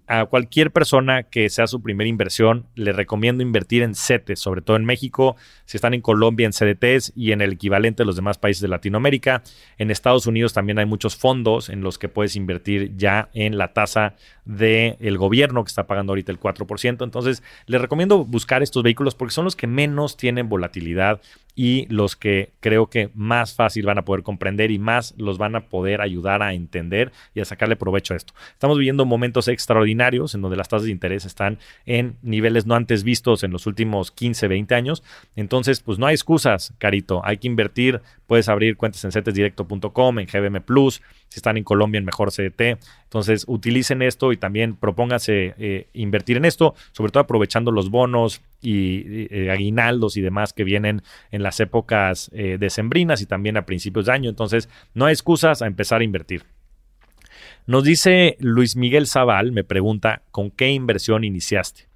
a 0.08 0.26
cualquier 0.26 0.72
persona 0.72 1.24
que 1.24 1.50
sea 1.50 1.68
su 1.68 1.82
primera 1.82 2.08
inversión, 2.08 2.66
le 2.76 2.94
recomiendo 2.94 3.44
invertir 3.44 3.84
en 3.84 3.94
CETES, 3.94 4.40
sobre 4.40 4.62
todo 4.62 4.78
en 4.78 4.86
México, 4.86 5.36
si 5.66 5.78
están 5.78 5.94
en 5.94 6.02
Colombia 6.02 6.46
en 6.46 6.54
CDTs 6.54 7.12
y 7.16 7.34
en 7.34 7.42
el 7.42 7.54
equivalente 7.54 8.04
de 8.04 8.08
los 8.08 8.16
demás 8.16 8.38
países 8.38 8.62
de 8.62 8.70
Latinoamérica. 8.70 9.44
En 9.78 9.92
Estados 9.92 10.26
Unidos 10.26 10.54
también 10.54 10.80
hay 10.80 10.86
muchos 10.86 11.16
fondos 11.16 11.70
en 11.70 11.82
los 11.82 11.98
que 11.98 12.08
puedes 12.08 12.36
invertir 12.36 12.96
ya 12.96 13.30
en 13.34 13.58
la 13.58 13.74
tasa 13.74 14.16
del 14.46 15.18
gobierno 15.18 15.64
que 15.64 15.70
está 15.70 15.88
pagando 15.88 16.12
ahorita 16.12 16.32
el 16.32 16.40
4%. 16.40 17.04
Entonces, 17.04 17.44
les 17.66 17.82
recomiendo 17.82 18.24
buscar 18.24 18.64
estos 18.64 18.84
vehículos 18.84 19.14
porque 19.14 19.34
son 19.34 19.46
los 19.46 19.58
que 19.58 19.68
menos 19.68 20.16
tienen 20.16 20.48
volatilidad 20.48 21.22
y 21.60 21.88
los 21.88 22.16
que 22.16 22.52
creo 22.60 22.86
que 22.86 23.10
más 23.16 23.56
fácil 23.56 23.88
van 23.88 23.98
a 23.98 24.06
poder 24.06 24.22
comprender 24.22 24.70
y 24.70 24.78
más 24.78 25.16
los 25.18 25.40
van 25.40 25.56
a 25.56 25.62
poder 25.70 26.02
ayudar 26.02 26.44
a 26.44 26.54
entender 26.54 27.12
y 27.34 27.40
a 27.42 27.46
sacarle 27.46 27.76
provecho 27.76 28.14
a 28.14 28.18
esto. 28.18 28.36
Estamos 28.54 28.78
viviendo 28.78 29.06
momentos 29.06 29.48
extraordinarios 29.48 30.36
en 30.36 30.44
donde 30.44 30.56
las 30.56 30.70
tasas 30.70 30.86
de 30.86 30.92
interés 30.92 31.26
están 31.26 31.58
en 31.88 32.16
niveles 32.22 32.68
no 32.68 32.76
antes 32.76 33.04
vistos 33.04 33.44
en 33.44 33.50
los 33.50 33.66
últimos 33.66 34.12
15, 34.12 34.48
20 34.48 34.76
años. 34.76 35.04
Entonces, 35.36 35.80
pues 35.80 35.98
no 35.98 36.06
hay 36.06 36.14
excusas, 36.14 36.76
Carito. 36.78 37.26
Hay 37.26 37.38
que 37.38 37.48
invertir. 37.48 38.02
Puedes 38.28 38.50
abrir 38.50 38.78
cuentas 38.78 39.04
en 39.06 39.12
cetesdirecto.com, 39.12 40.20
en 40.20 40.28
GBM 40.28 40.62
Plus, 40.62 41.02
si 41.30 41.38
están 41.40 41.58
en 41.58 41.64
Colombia, 41.64 41.98
en 41.98 42.06
mejor 42.06 42.32
CDT. 42.32 42.78
Entonces, 43.04 43.46
utilicen 43.48 44.02
esto 44.02 44.32
y 44.34 44.38
también 44.38 44.76
propónganse 44.76 45.56
eh, 45.58 45.88
invertir 45.94 46.38
en 46.38 46.46
esto, 46.46 46.76
sobre 46.92 47.12
todo 47.12 47.22
aprovechando 47.22 47.72
los 47.72 47.90
bonos 47.90 48.42
y 48.62 49.28
eh, 49.34 49.50
aguinaldos 49.50 50.18
y 50.18 50.22
demás 50.22 50.54
que 50.54 50.66
vienen 50.66 51.02
en 51.32 51.42
las 51.42 51.60
épocas 51.60 52.30
eh, 52.34 52.58
decembrinas 52.60 53.22
y 53.22 53.26
también 53.26 53.58
a 53.58 53.66
principios 53.66 54.08
de 54.08 54.12
año. 54.12 54.30
Entonces, 54.30 54.70
no 54.94 55.06
hay 55.06 55.14
excusas 55.14 55.62
a 55.62 55.68
empezar 55.68 56.02
a 56.02 56.04
invertir. 56.04 56.44
Nos 57.66 57.84
dice 57.84 58.38
Luis 58.40 58.76
Miguel 58.76 59.08
Zaval, 59.08 59.52
me 59.52 59.64
pregunta, 59.64 60.22
¿con 60.32 60.52
qué 60.52 60.70
inversión 60.72 61.24
iniciaste? 61.24 61.88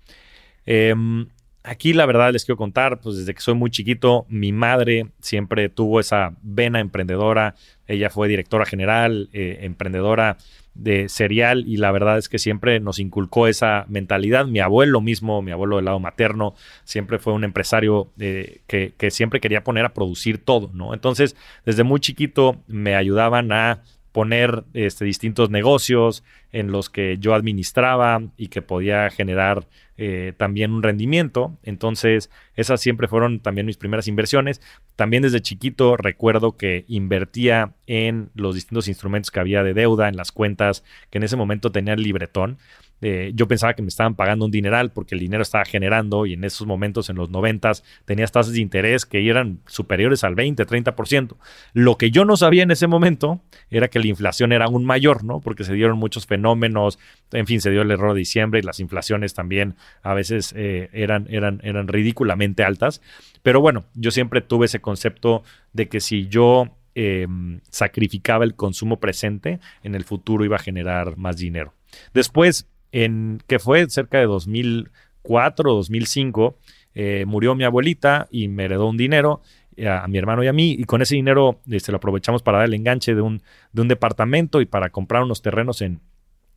Em, 0.65 1.27
aquí 1.63 1.93
la 1.93 2.05
verdad 2.05 2.31
les 2.31 2.45
quiero 2.45 2.57
contar, 2.57 2.99
pues 3.01 3.17
desde 3.17 3.33
que 3.33 3.41
soy 3.41 3.53
muy 3.53 3.69
chiquito, 3.69 4.25
mi 4.29 4.51
madre 4.51 5.07
siempre 5.19 5.69
tuvo 5.69 5.99
esa 5.99 6.35
vena 6.41 6.79
emprendedora. 6.79 7.55
Ella 7.87 8.09
fue 8.09 8.27
directora 8.27 8.65
general, 8.65 9.29
eh, 9.33 9.59
emprendedora 9.61 10.37
de 10.73 11.09
cereal 11.09 11.65
y 11.67 11.77
la 11.77 11.91
verdad 11.91 12.17
es 12.17 12.29
que 12.29 12.39
siempre 12.39 12.79
nos 12.79 12.99
inculcó 12.99 13.47
esa 13.47 13.85
mentalidad. 13.89 14.45
Mi 14.45 14.59
abuelo 14.59 15.01
mismo, 15.01 15.41
mi 15.41 15.51
abuelo 15.51 15.75
del 15.75 15.85
lado 15.85 15.99
materno, 15.99 16.55
siempre 16.83 17.19
fue 17.19 17.33
un 17.33 17.43
empresario 17.43 18.11
eh, 18.19 18.61
que, 18.67 19.11
siempre 19.11 19.41
quería 19.41 19.63
poner 19.63 19.85
a 19.85 19.93
producir 19.93 20.37
todo, 20.37 20.71
¿no? 20.73 20.93
Entonces, 20.93 21.35
desde 21.65 21.83
muy 21.83 21.99
chiquito 21.99 22.61
me 22.67 22.95
ayudaban 22.95 23.51
a 23.51 23.83
poner 24.11 24.63
este, 24.73 25.05
distintos 25.05 25.49
negocios 25.49 26.23
en 26.51 26.71
los 26.71 26.89
que 26.89 27.17
yo 27.17 27.33
administraba 27.33 28.21
y 28.37 28.47
que 28.47 28.61
podía 28.61 29.09
generar 29.09 29.67
eh, 30.03 30.33
también 30.35 30.71
un 30.71 30.81
rendimiento. 30.81 31.59
Entonces, 31.61 32.31
esas 32.55 32.81
siempre 32.81 33.07
fueron 33.07 33.39
también 33.39 33.67
mis 33.67 33.77
primeras 33.77 34.07
inversiones. 34.07 34.59
También 34.95 35.21
desde 35.21 35.41
chiquito 35.41 35.95
recuerdo 35.95 36.57
que 36.57 36.85
invertía 36.87 37.75
en 37.85 38.31
los 38.33 38.55
distintos 38.55 38.87
instrumentos 38.87 39.29
que 39.29 39.39
había 39.39 39.61
de 39.61 39.75
deuda, 39.75 40.09
en 40.09 40.17
las 40.17 40.31
cuentas 40.31 40.83
que 41.11 41.19
en 41.19 41.23
ese 41.23 41.35
momento 41.35 41.71
tenía 41.71 41.93
el 41.93 42.01
libretón. 42.01 42.57
Eh, 43.03 43.31
yo 43.33 43.47
pensaba 43.47 43.73
que 43.73 43.81
me 43.81 43.87
estaban 43.87 44.15
pagando 44.15 44.45
un 44.45 44.51
dineral 44.51 44.91
porque 44.91 45.15
el 45.15 45.19
dinero 45.19 45.41
estaba 45.41 45.65
generando 45.65 46.27
y 46.27 46.33
en 46.33 46.43
esos 46.43 46.67
momentos, 46.67 47.09
en 47.09 47.15
los 47.15 47.29
noventas, 47.29 47.83
tenías 48.05 48.31
tasas 48.31 48.53
de 48.53 48.59
interés 48.59 49.05
que 49.05 49.27
eran 49.27 49.59
superiores 49.65 50.23
al 50.23 50.35
20, 50.35 50.65
30%. 50.65 51.35
Lo 51.73 51.97
que 51.97 52.11
yo 52.11 52.25
no 52.25 52.37
sabía 52.37 52.63
en 52.63 52.71
ese 52.71 52.87
momento 52.87 53.41
era 53.69 53.87
que 53.87 53.99
la 53.99 54.07
inflación 54.07 54.51
era 54.51 54.65
aún 54.65 54.85
mayor, 54.85 55.23
¿no? 55.23 55.41
Porque 55.41 55.63
se 55.63 55.73
dieron 55.73 55.97
muchos 55.97 56.27
fenómenos, 56.27 56.99
en 57.31 57.47
fin, 57.47 57.59
se 57.59 57.71
dio 57.71 57.81
el 57.81 57.91
error 57.91 58.13
de 58.13 58.19
diciembre 58.19 58.59
y 58.59 58.63
las 58.63 58.79
inflaciones 58.79 59.33
también 59.33 59.75
a 60.01 60.13
veces 60.13 60.53
eh, 60.55 60.89
eran, 60.93 61.27
eran, 61.29 61.59
eran 61.63 61.87
ridículamente 61.87 62.63
altas. 62.63 63.01
Pero 63.43 63.61
bueno, 63.61 63.85
yo 63.93 64.11
siempre 64.11 64.41
tuve 64.41 64.65
ese 64.65 64.81
concepto 64.81 65.43
de 65.73 65.89
que 65.89 65.99
si 65.99 66.27
yo 66.27 66.77
em, 66.95 67.61
sacrificaba 67.69 68.43
el 68.43 68.55
consumo 68.55 68.99
presente, 68.99 69.59
en 69.83 69.95
el 69.95 70.03
futuro 70.03 70.45
iba 70.45 70.57
a 70.57 70.59
generar 70.59 71.17
más 71.17 71.37
dinero. 71.37 71.73
Después, 72.13 72.67
en 72.91 73.41
que 73.47 73.59
fue 73.59 73.89
cerca 73.89 74.19
de 74.19 74.25
2004 74.25 75.71
o 75.71 75.75
2005, 75.75 76.57
eh, 76.93 77.25
murió 77.25 77.55
mi 77.55 77.63
abuelita 77.63 78.27
y 78.31 78.47
me 78.47 78.65
heredó 78.65 78.87
un 78.87 78.97
dinero 78.97 79.41
eh, 79.77 79.87
a, 79.87 80.05
mi 80.07 80.17
hermano 80.17 80.43
y 80.43 80.47
a 80.47 80.53
mí, 80.53 80.75
y 80.77 80.83
con 80.83 81.01
ese 81.01 81.15
dinero 81.15 81.61
este, 81.69 81.91
lo 81.91 81.97
aprovechamos 81.97 82.43
para 82.43 82.59
dar 82.59 82.67
el 82.67 82.73
enganche 82.73 83.15
de 83.15 83.21
un, 83.21 83.41
de 83.71 83.81
un 83.81 83.87
departamento 83.87 84.59
y 84.59 84.65
para 84.65 84.89
comprar 84.89 85.23
unos 85.23 85.41
terrenos 85.41 85.81
en, 85.81 86.01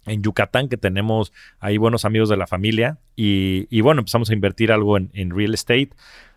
en 0.06 0.22
Yucatán, 0.22 0.68
que 0.68 0.76
tenemos 0.76 1.32
ahí 1.60 1.76
buenos 1.76 2.04
amigos 2.04 2.28
de 2.28 2.36
la 2.36 2.46
familia, 2.46 2.98
y, 3.16 3.66
y 3.70 3.80
bueno, 3.80 4.00
empezamos 4.00 4.30
a 4.30 4.34
invertir 4.34 4.72
algo 4.72 4.96
en, 4.96 5.10
en 5.14 5.30
real 5.30 5.54
estate. 5.54 5.90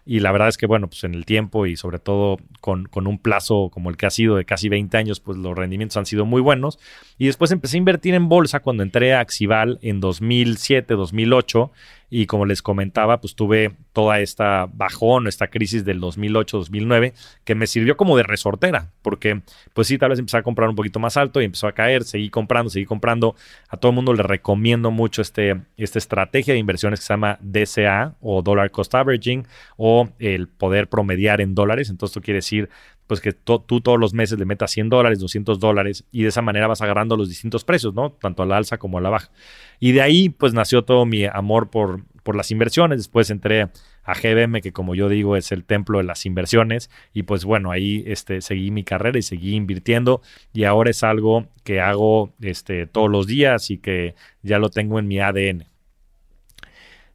Y 0.10 0.22
la 0.22 0.32
verdad 0.32 0.48
es 0.48 0.56
que, 0.56 0.68
bueno, 0.68 0.88
pues 0.88 1.04
en 1.04 1.14
el 1.14 1.26
tiempo 1.26 1.66
y 1.66 1.76
sobre 1.76 2.00
todo 2.00 2.38
con, 2.62 2.86
con, 2.86 3.08
un 3.08 3.20
plazo 3.20 3.70
como 3.74 3.90
el 3.90 3.98
que 3.98 4.06
ha 4.06 4.10
sido 4.10 4.38
de 4.38 4.46
casi 4.46 4.70
20 4.70 4.96
años, 4.96 5.20
pues 5.20 5.38
los 5.38 5.54
rendimientos 5.54 5.98
han 5.98 6.06
sido 6.06 6.26
muy 6.26 6.40
buenos. 6.40 6.80
Y 7.18 7.26
después 7.26 7.52
empecé 7.52 7.76
a 7.76 7.80
invertir 7.80 8.14
en 8.14 8.30
bolsa 8.30 8.62
cuando 8.62 8.84
entré 8.84 9.14
a 9.14 9.20
Axival 9.20 9.80
en 9.82 10.00
2007, 10.00 10.94
2008 10.94 11.72
y 12.10 12.26
como 12.26 12.46
les 12.46 12.62
comentaba, 12.62 13.20
pues 13.20 13.36
tuve 13.36 13.76
toda 13.92 14.20
esta 14.20 14.68
bajón, 14.72 15.28
esta 15.28 15.48
crisis 15.48 15.84
del 15.84 16.02
2008-2009 16.02 17.14
que 17.44 17.56
me 17.56 17.68
sirvió 17.68 17.98
como 17.98 18.16
de 18.16 18.24
resortera, 18.24 18.92
porque 19.02 19.42
pues 19.74 19.88
sí, 19.88 19.98
tal 19.98 20.10
vez 20.10 20.20
empecé 20.20 20.38
a 20.38 20.44
comprar 20.44 20.70
un 20.70 20.76
poquito 20.76 21.00
más 21.00 21.18
alto 21.18 21.42
y 21.42 21.46
empezó 21.46 21.68
a 21.68 21.74
caer, 21.74 22.04
seguí 22.04 22.30
comprando, 22.30 22.70
seguí 22.70 22.86
comprando. 22.86 23.36
A 23.68 23.78
todo 23.78 23.92
el 23.92 23.96
mundo 23.96 24.14
le 24.14 24.24
recomiendo 24.24 24.92
mucho 24.92 25.22
este, 25.22 25.62
esta 25.76 26.00
estrategia 26.00 26.54
de 26.54 26.60
inversiones 26.60 27.00
que 27.00 27.06
se 27.06 27.14
llama 27.14 27.38
DCA 27.42 28.16
o 28.22 28.42
Dollar 28.42 28.72
Cost 28.72 28.96
Averaging 28.96 29.46
o 29.76 30.10
el 30.20 30.48
poder 30.48 30.88
promediar 30.88 31.42
en 31.42 31.56
dólares. 31.56 31.90
Entonces 31.90 32.12
esto 32.12 32.22
quiere 32.24 32.38
decir 32.38 32.70
pues 33.08 33.22
que 33.22 33.32
tú 33.32 33.60
todos 33.60 33.98
los 33.98 34.14
meses 34.14 34.38
le 34.38 34.46
metas 34.46 34.72
100 34.72 34.90
dólares, 34.90 35.20
200 35.20 35.60
dólares 35.60 36.06
y 36.12 36.24
de 36.24 36.30
esa 36.30 36.42
manera 36.42 36.68
vas 36.68 36.82
agarrando 36.82 37.16
los 37.16 37.30
distintos 37.30 37.64
precios, 37.64 37.94
¿no? 37.94 38.12
Tanto 38.12 38.44
a 38.44 38.46
la 38.46 38.58
alza 38.58 38.78
como 38.78 38.98
a 38.98 39.02
la 39.02 39.10
baja. 39.10 39.32
Y 39.80 39.94
de 39.94 40.02
ahí 40.02 40.30
pues 40.30 40.54
nació 40.54 40.84
todo 40.84 41.06
mi 41.06 41.26
amor 41.26 41.70
por, 41.70 42.04
por 42.24 42.36
las 42.36 42.52
inversiones. 42.52 43.00
Después 43.00 43.30
entré 43.30 43.70
a 44.04 44.14
GBM, 44.14 44.62
que 44.62 44.74
como 44.74 44.96
yo 44.96 45.08
digo 45.08 45.38
es 45.38 45.52
el 45.54 45.64
templo 45.64 46.00
de 46.00 46.04
las 46.04 46.26
inversiones. 46.26 46.90
Y 47.14 47.24
pues 47.24 47.46
bueno, 47.46 47.72
ahí 47.72 48.04
este, 48.08 48.42
seguí 48.42 48.70
mi 48.72 48.84
carrera 48.84 49.18
y 49.18 49.22
seguí 49.22 49.56
invirtiendo. 49.56 50.22
Y 50.52 50.66
ahora 50.66 50.90
es 50.90 51.04
algo 51.04 51.48
que 51.64 51.80
hago 51.80 52.34
este, 52.42 52.88
todos 52.88 53.10
los 53.10 53.28
días 53.28 53.72
y 53.72 53.78
que 53.78 54.16
ya 54.42 54.60
lo 54.60 54.70
tengo 54.70 55.00
en 55.00 55.08
mi 55.08 55.20
ADN. 55.20 55.68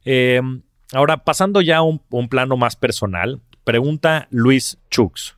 Em, 0.05 0.63
ahora, 0.91 1.23
pasando 1.23 1.61
ya 1.61 1.77
a 1.77 1.81
un, 1.83 2.01
un 2.09 2.27
plano 2.27 2.57
más 2.57 2.75
personal, 2.75 3.41
pregunta 3.63 4.27
Luis 4.31 4.79
Chux. 4.89 5.37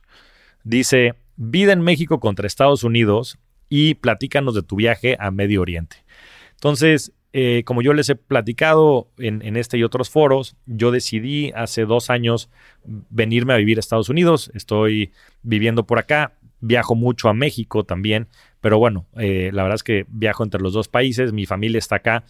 Dice, 0.66 1.14
vida 1.36 1.72
en 1.72 1.80
México 1.80 2.18
contra 2.18 2.44
Estados 2.44 2.82
Unidos 2.82 3.38
y 3.68 3.94
platícanos 3.94 4.52
de 4.52 4.64
tu 4.64 4.74
viaje 4.74 5.16
a 5.20 5.30
Medio 5.30 5.60
Oriente. 5.60 5.98
Entonces, 6.54 7.12
eh, 7.32 7.62
como 7.64 7.82
yo 7.82 7.92
les 7.92 8.08
he 8.08 8.16
platicado 8.16 9.08
en, 9.16 9.56
este 9.56 9.78
y 9.78 9.84
otros 9.84 10.10
foros, 10.10 10.56
yo 10.66 10.90
decidí 10.90 11.52
hace 11.54 11.84
dos 11.84 12.10
años 12.10 12.50
venirme 12.84 13.54
a 13.54 13.58
vivir 13.58 13.78
a 13.78 13.80
Estados 13.80 14.08
Unidos. 14.08 14.50
Estoy 14.54 15.12
viviendo 15.44 15.86
por 15.86 16.00
acá, 16.00 16.32
viajo 16.58 16.96
mucho 16.96 17.28
a 17.28 17.32
México 17.32 17.84
también, 17.84 18.26
pero 18.60 18.80
bueno, 18.80 19.06
eh, 19.16 19.50
la 19.52 19.62
verdad 19.62 19.76
es 19.76 19.84
que 19.84 20.04
viajo 20.08 20.42
entre 20.42 20.60
los 20.60 20.72
dos 20.72 20.88
países, 20.88 21.32
mi 21.32 21.46
familia 21.46 21.78
está 21.78 21.96
acá 21.96 22.24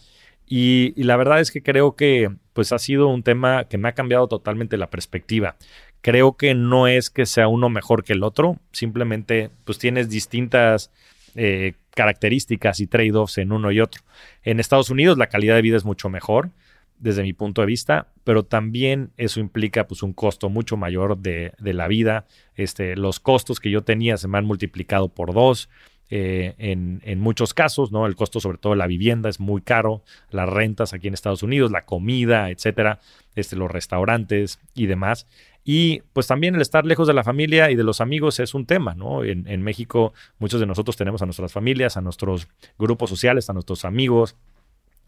y, 0.45 0.93
y, 0.95 1.03
la 1.03 1.17
verdad 1.17 1.41
es 1.41 1.51
que 1.51 1.63
creo 1.63 1.95
que 1.95 2.29
pues 2.53 2.71
ha 2.71 2.79
sido 2.79 3.07
un 3.07 3.21
tema 3.21 3.65
que 3.65 3.77
me 3.77 3.89
ha 3.89 3.91
cambiado 3.91 4.27
totalmente 4.27 4.77
la 4.77 4.89
perspectiva. 4.89 5.57
Creo 6.01 6.37
que 6.37 6.53
no 6.53 6.87
es 6.87 7.09
que 7.09 7.25
sea 7.25 7.47
uno 7.47 7.69
mejor 7.69 8.03
que 8.03 8.13
el 8.13 8.23
otro, 8.23 8.59
simplemente 8.71 9.49
pues 9.65 9.77
tienes 9.77 10.09
distintas 10.09 10.91
eh, 11.35 11.73
características 11.95 12.79
y 12.79 12.87
trade-offs 12.87 13.37
en 13.39 13.51
uno 13.51 13.71
y 13.71 13.79
otro. 13.79 14.01
En 14.43 14.59
Estados 14.59 14.89
Unidos 14.89 15.17
la 15.17 15.27
calidad 15.27 15.55
de 15.55 15.61
vida 15.61 15.77
es 15.77 15.85
mucho 15.85 16.09
mejor 16.09 16.51
desde 16.99 17.23
mi 17.23 17.33
punto 17.33 17.61
de 17.61 17.67
vista, 17.67 18.07
pero 18.23 18.43
también 18.43 19.11
eso 19.17 19.39
implica 19.39 19.87
pues 19.87 20.03
un 20.03 20.13
costo 20.13 20.49
mucho 20.49 20.77
mayor 20.77 21.17
de, 21.17 21.53
la 21.59 21.87
vida. 21.87 22.25
Este, 22.55 22.95
los 22.95 23.19
costos 23.19 23.59
que 23.59 23.69
yo 23.69 23.83
tenía 23.83 24.17
se 24.17 24.27
me 24.27 24.37
han 24.37 24.45
multiplicado 24.45 25.09
por 25.09 25.33
dos. 25.33 25.69
Eh, 26.09 26.55
en, 26.57 27.01
en, 27.03 27.19
muchos 27.19 27.53
casos, 27.53 27.91
¿no? 27.91 28.07
El 28.07 28.15
costo, 28.15 28.39
sobre 28.39 28.57
todo 28.57 28.71
de 28.71 28.77
la 28.77 28.87
vivienda, 28.87 29.27
es 29.27 29.41
muy 29.41 29.61
caro, 29.61 30.03
las 30.29 30.47
rentas 30.47 30.93
aquí 30.93 31.09
en 31.09 31.13
Estados 31.13 31.43
Unidos, 31.43 31.69
la 31.69 31.83
comida, 31.83 32.49
etcétera, 32.49 33.01
este, 33.35 33.57
los 33.57 33.69
restaurantes 33.69 34.61
y 34.73 34.85
demás. 34.85 35.27
Y 35.69 36.01
pues 36.13 36.27
también 36.27 36.55
el 36.55 36.61
estar 36.61 36.85
lejos 36.85 37.09
de 37.09 37.13
la 37.13 37.25
familia 37.25 37.69
y 37.69 37.75
de 37.75 37.83
los 37.83 37.99
amigos 37.99 38.39
es 38.39 38.53
un 38.53 38.65
tema, 38.65 38.95
¿no? 38.95 39.25
En, 39.25 39.61
México 39.61 40.13
muchos 40.39 40.61
de 40.61 40.65
nosotros 40.65 40.95
tenemos 40.95 41.21
a 41.21 41.25
nuestras 41.25 41.51
familias, 41.51 41.97
a 41.97 42.01
nuestros 42.01 42.47
grupos 42.79 43.09
sociales, 43.09 43.49
a 43.49 43.53
nuestros 43.53 43.83
amigos. 43.83 44.37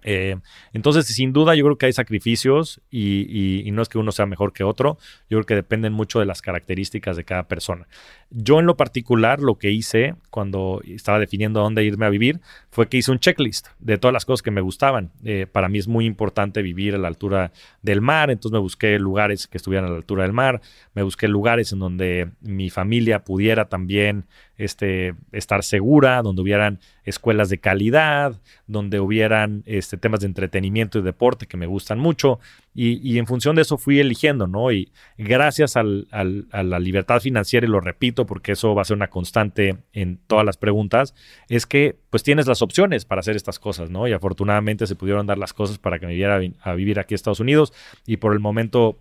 Eh, 0.03 0.37
entonces, 0.73 1.05
sin 1.07 1.33
duda, 1.33 1.55
yo 1.55 1.65
creo 1.65 1.77
que 1.77 1.87
hay 1.87 1.93
sacrificios 1.93 2.81
y, 2.89 3.69
no 3.71 3.81
es 3.81 3.89
que 3.89 3.97
uno 3.97 4.11
sea 4.11 4.25
mejor 4.25 4.53
que 4.53 4.63
otro, 4.63 4.97
yo 5.29 5.37
creo 5.37 5.45
que 5.45 5.55
dependen 5.55 5.93
mucho 5.93 6.19
de 6.19 6.25
las 6.25 6.41
características 6.41 7.17
de 7.17 7.23
cada 7.23 7.47
persona. 7.47 7.87
Yo 8.31 8.59
en 8.59 8.65
lo 8.65 8.77
particular, 8.77 9.39
lo 9.41 9.57
que 9.57 9.71
hice 9.71 10.15
cuando 10.29 10.81
estaba 10.85 11.19
definiendo 11.19 11.61
dónde 11.61 11.83
irme 11.83 12.05
a 12.05 12.09
vivir 12.09 12.39
fue 12.69 12.87
que 12.87 12.97
hice 12.97 13.11
un 13.11 13.19
checklist 13.19 13.67
de 13.79 13.97
todas 13.97 14.13
las 14.13 14.25
cosas 14.25 14.41
que 14.41 14.51
me 14.51 14.61
gustaban. 14.61 15.11
Eh, 15.23 15.47
para 15.51 15.69
mí 15.69 15.79
es 15.79 15.87
muy 15.87 16.05
importante 16.05 16.61
vivir 16.61 16.95
a 16.95 16.97
la 16.97 17.07
altura 17.07 17.51
del 17.81 18.01
mar, 18.01 18.29
entonces 18.29 18.53
me 18.53 18.59
busqué 18.59 18.99
lugares 18.99 19.47
que 19.47 19.57
estuvieran 19.57 19.87
a 19.87 19.91
la 19.91 19.97
altura 19.97 20.23
del 20.23 20.33
mar, 20.33 20.61
me 20.93 21.03
busqué 21.03 21.27
lugares 21.27 21.71
en 21.73 21.79
donde 21.79 22.29
mi 22.41 22.69
familia 22.69 23.23
pudiera 23.23 23.65
también 23.65 24.25
este, 24.59 25.15
estar 25.31 25.63
segura, 25.63 26.21
donde 26.21 26.41
hubieran 26.41 26.79
escuelas 27.05 27.49
de 27.49 27.59
calidad, 27.59 28.39
donde 28.67 28.99
hubieran 28.99 29.63
este, 29.65 29.97
temas 29.97 30.19
de 30.19 30.27
entretenimiento 30.27 30.99
y 30.99 31.01
deporte 31.01 31.47
que 31.47 31.57
me 31.57 31.65
gustan 31.65 31.97
mucho. 31.97 32.39
Y, 32.75 33.17
en 33.17 33.25
función 33.25 33.55
de 33.55 33.63
eso 33.63 33.77
fui 33.77 33.99
eligiendo, 33.99 34.47
¿no? 34.47 34.71
Y 34.71 34.91
gracias 35.17 35.75
a 35.75 35.83
la 35.83 36.79
libertad 36.79 37.19
financiera, 37.19 37.65
y 37.65 37.69
lo 37.69 37.79
repito 37.79 38.25
porque 38.25 38.51
eso 38.51 38.75
va 38.75 38.83
a 38.83 38.85
ser 38.85 38.97
una 38.97 39.09
constante 39.09 39.77
en 39.93 40.19
todas 40.27 40.45
las 40.45 40.57
preguntas, 40.57 41.15
es 41.47 41.65
que 41.65 41.97
pues 42.09 42.23
tienes 42.23 42.47
las 42.47 42.61
opciones 42.61 43.05
para 43.05 43.19
hacer 43.19 43.35
estas 43.35 43.59
cosas, 43.59 43.89
¿no? 43.89 44.07
Y 44.07 44.13
afortunadamente 44.13 44.87
se 44.87 44.95
pudieron 44.95 45.25
dar 45.25 45.37
las 45.37 45.53
cosas 45.53 45.77
para 45.77 45.99
que 45.99 46.05
me 46.05 46.15
viera 46.15 46.39
a 46.61 46.73
vivir 46.73 46.99
aquí 46.99 47.13
a 47.13 47.15
Estados 47.15 47.39
Unidos 47.39 47.73
y 48.05 48.17
por 48.17 48.33
el 48.33 48.39
momento 48.39 48.97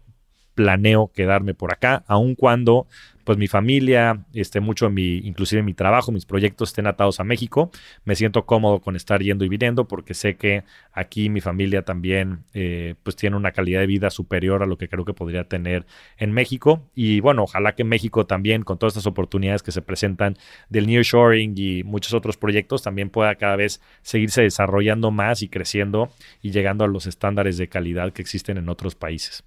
planeo 0.58 1.12
quedarme 1.14 1.54
por 1.54 1.72
acá, 1.72 2.02
aun 2.08 2.34
cuando 2.34 2.88
pues 3.28 3.38
mi 3.38 3.46
familia, 3.46 4.24
este, 4.32 4.58
mucho 4.58 4.88
mi, 4.88 5.18
inclusive 5.18 5.62
mi 5.62 5.74
trabajo, 5.74 6.10
mis 6.10 6.24
proyectos 6.24 6.70
estén 6.70 6.86
atados 6.86 7.20
a 7.20 7.24
México. 7.24 7.70
Me 8.06 8.16
siento 8.16 8.46
cómodo 8.46 8.80
con 8.80 8.96
estar 8.96 9.22
yendo 9.22 9.44
y 9.44 9.50
viniendo 9.50 9.86
porque 9.86 10.14
sé 10.14 10.36
que 10.36 10.64
aquí 10.94 11.28
mi 11.28 11.42
familia 11.42 11.82
también 11.82 12.44
eh, 12.54 12.94
pues 13.02 13.16
tiene 13.16 13.36
una 13.36 13.52
calidad 13.52 13.80
de 13.80 13.86
vida 13.86 14.08
superior 14.08 14.62
a 14.62 14.66
lo 14.66 14.78
que 14.78 14.88
creo 14.88 15.04
que 15.04 15.12
podría 15.12 15.44
tener 15.44 15.84
en 16.16 16.32
México. 16.32 16.88
Y 16.94 17.20
bueno, 17.20 17.42
ojalá 17.42 17.74
que 17.74 17.84
México 17.84 18.24
también, 18.24 18.62
con 18.62 18.78
todas 18.78 18.94
estas 18.94 19.06
oportunidades 19.06 19.62
que 19.62 19.72
se 19.72 19.82
presentan 19.82 20.38
del 20.70 20.86
nearshoring 20.86 21.52
y 21.54 21.84
muchos 21.84 22.14
otros 22.14 22.38
proyectos, 22.38 22.82
también 22.82 23.10
pueda 23.10 23.34
cada 23.34 23.56
vez 23.56 23.82
seguirse 24.00 24.40
desarrollando 24.40 25.10
más 25.10 25.42
y 25.42 25.50
creciendo 25.50 26.10
y 26.40 26.50
llegando 26.50 26.82
a 26.82 26.88
los 26.88 27.06
estándares 27.06 27.58
de 27.58 27.68
calidad 27.68 28.14
que 28.14 28.22
existen 28.22 28.56
en 28.56 28.70
otros 28.70 28.94
países. 28.94 29.44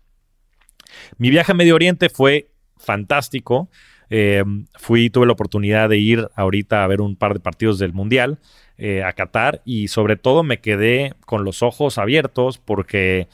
Mi 1.18 1.30
viaje 1.30 1.52
a 1.52 1.56
Medio 1.56 1.76
Oriente 1.76 2.10
fue 2.10 2.50
fantástico. 2.78 3.70
Eh, 4.10 4.44
fui, 4.76 5.10
tuve 5.10 5.26
la 5.26 5.34
oportunidad 5.34 5.90
de 5.90 5.98
ir 5.98 6.28
ahorita 6.36 6.84
a 6.84 6.88
ver 6.88 7.00
un 7.02 7.16
par 7.16 7.34
de 7.34 7.40
partidos 7.40 7.80
del 7.80 7.94
Mundial 7.94 8.40
eh, 8.78 9.04
a 9.04 9.14
Qatar 9.14 9.62
y 9.64 9.88
sobre 9.88 10.18
todo 10.18 10.44
me 10.44 10.60
quedé 10.60 11.14
con 11.26 11.46
los 11.46 11.62
ojos 11.62 11.98
abiertos 11.98 12.58
porque 12.58 13.30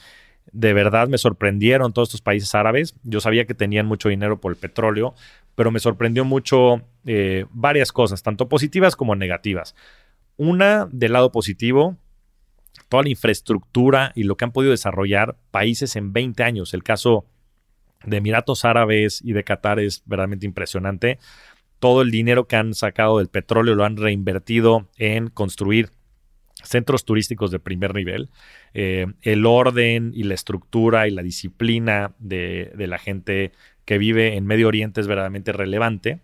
de 0.52 0.72
verdad 0.72 1.08
me 1.08 1.18
sorprendieron 1.18 1.92
todos 1.92 2.08
estos 2.08 2.20
países 2.20 2.54
árabes. 2.54 2.94
Yo 3.02 3.20
sabía 3.20 3.44
que 3.46 3.54
tenían 3.54 3.86
mucho 3.86 4.08
dinero 4.08 4.40
por 4.40 4.52
el 4.52 4.56
petróleo, 4.56 5.14
pero 5.54 5.70
me 5.70 5.80
sorprendió 5.80 6.24
mucho 6.24 6.82
eh, 7.06 7.46
varias 7.50 7.92
cosas, 7.92 8.22
tanto 8.22 8.48
positivas 8.48 8.94
como 8.94 9.16
negativas. 9.16 9.74
Una 10.36 10.88
del 10.92 11.12
lado 11.12 11.32
positivo, 11.32 11.96
toda 12.88 13.02
la 13.02 13.08
infraestructura 13.08 14.12
y 14.14 14.22
lo 14.22 14.36
que 14.36 14.44
han 14.44 14.52
podido 14.52 14.70
desarrollar 14.70 15.36
países 15.50 15.96
en 15.96 16.12
20 16.12 16.42
años. 16.44 16.74
El 16.74 16.84
caso 16.84 17.24
de 18.04 18.16
Emiratos 18.16 18.64
Árabes 18.64 19.20
y 19.24 19.32
de 19.32 19.44
Qatar 19.44 19.80
es 19.80 20.02
verdaderamente 20.06 20.46
impresionante. 20.46 21.18
Todo 21.78 22.02
el 22.02 22.10
dinero 22.10 22.46
que 22.46 22.56
han 22.56 22.74
sacado 22.74 23.18
del 23.18 23.28
petróleo 23.28 23.74
lo 23.74 23.84
han 23.84 23.96
reinvertido 23.96 24.88
en 24.96 25.28
construir 25.28 25.90
centros 26.62 27.04
turísticos 27.04 27.50
de 27.50 27.60
primer 27.60 27.94
nivel. 27.94 28.30
Eh, 28.74 29.06
el 29.22 29.46
orden 29.46 30.12
y 30.14 30.24
la 30.24 30.34
estructura 30.34 31.06
y 31.06 31.12
la 31.12 31.22
disciplina 31.22 32.14
de, 32.18 32.72
de 32.74 32.86
la 32.88 32.98
gente 32.98 33.52
que 33.84 33.98
vive 33.98 34.36
en 34.36 34.44
Medio 34.44 34.68
Oriente 34.68 35.00
es 35.00 35.06
verdaderamente 35.06 35.52
relevante. 35.52 36.20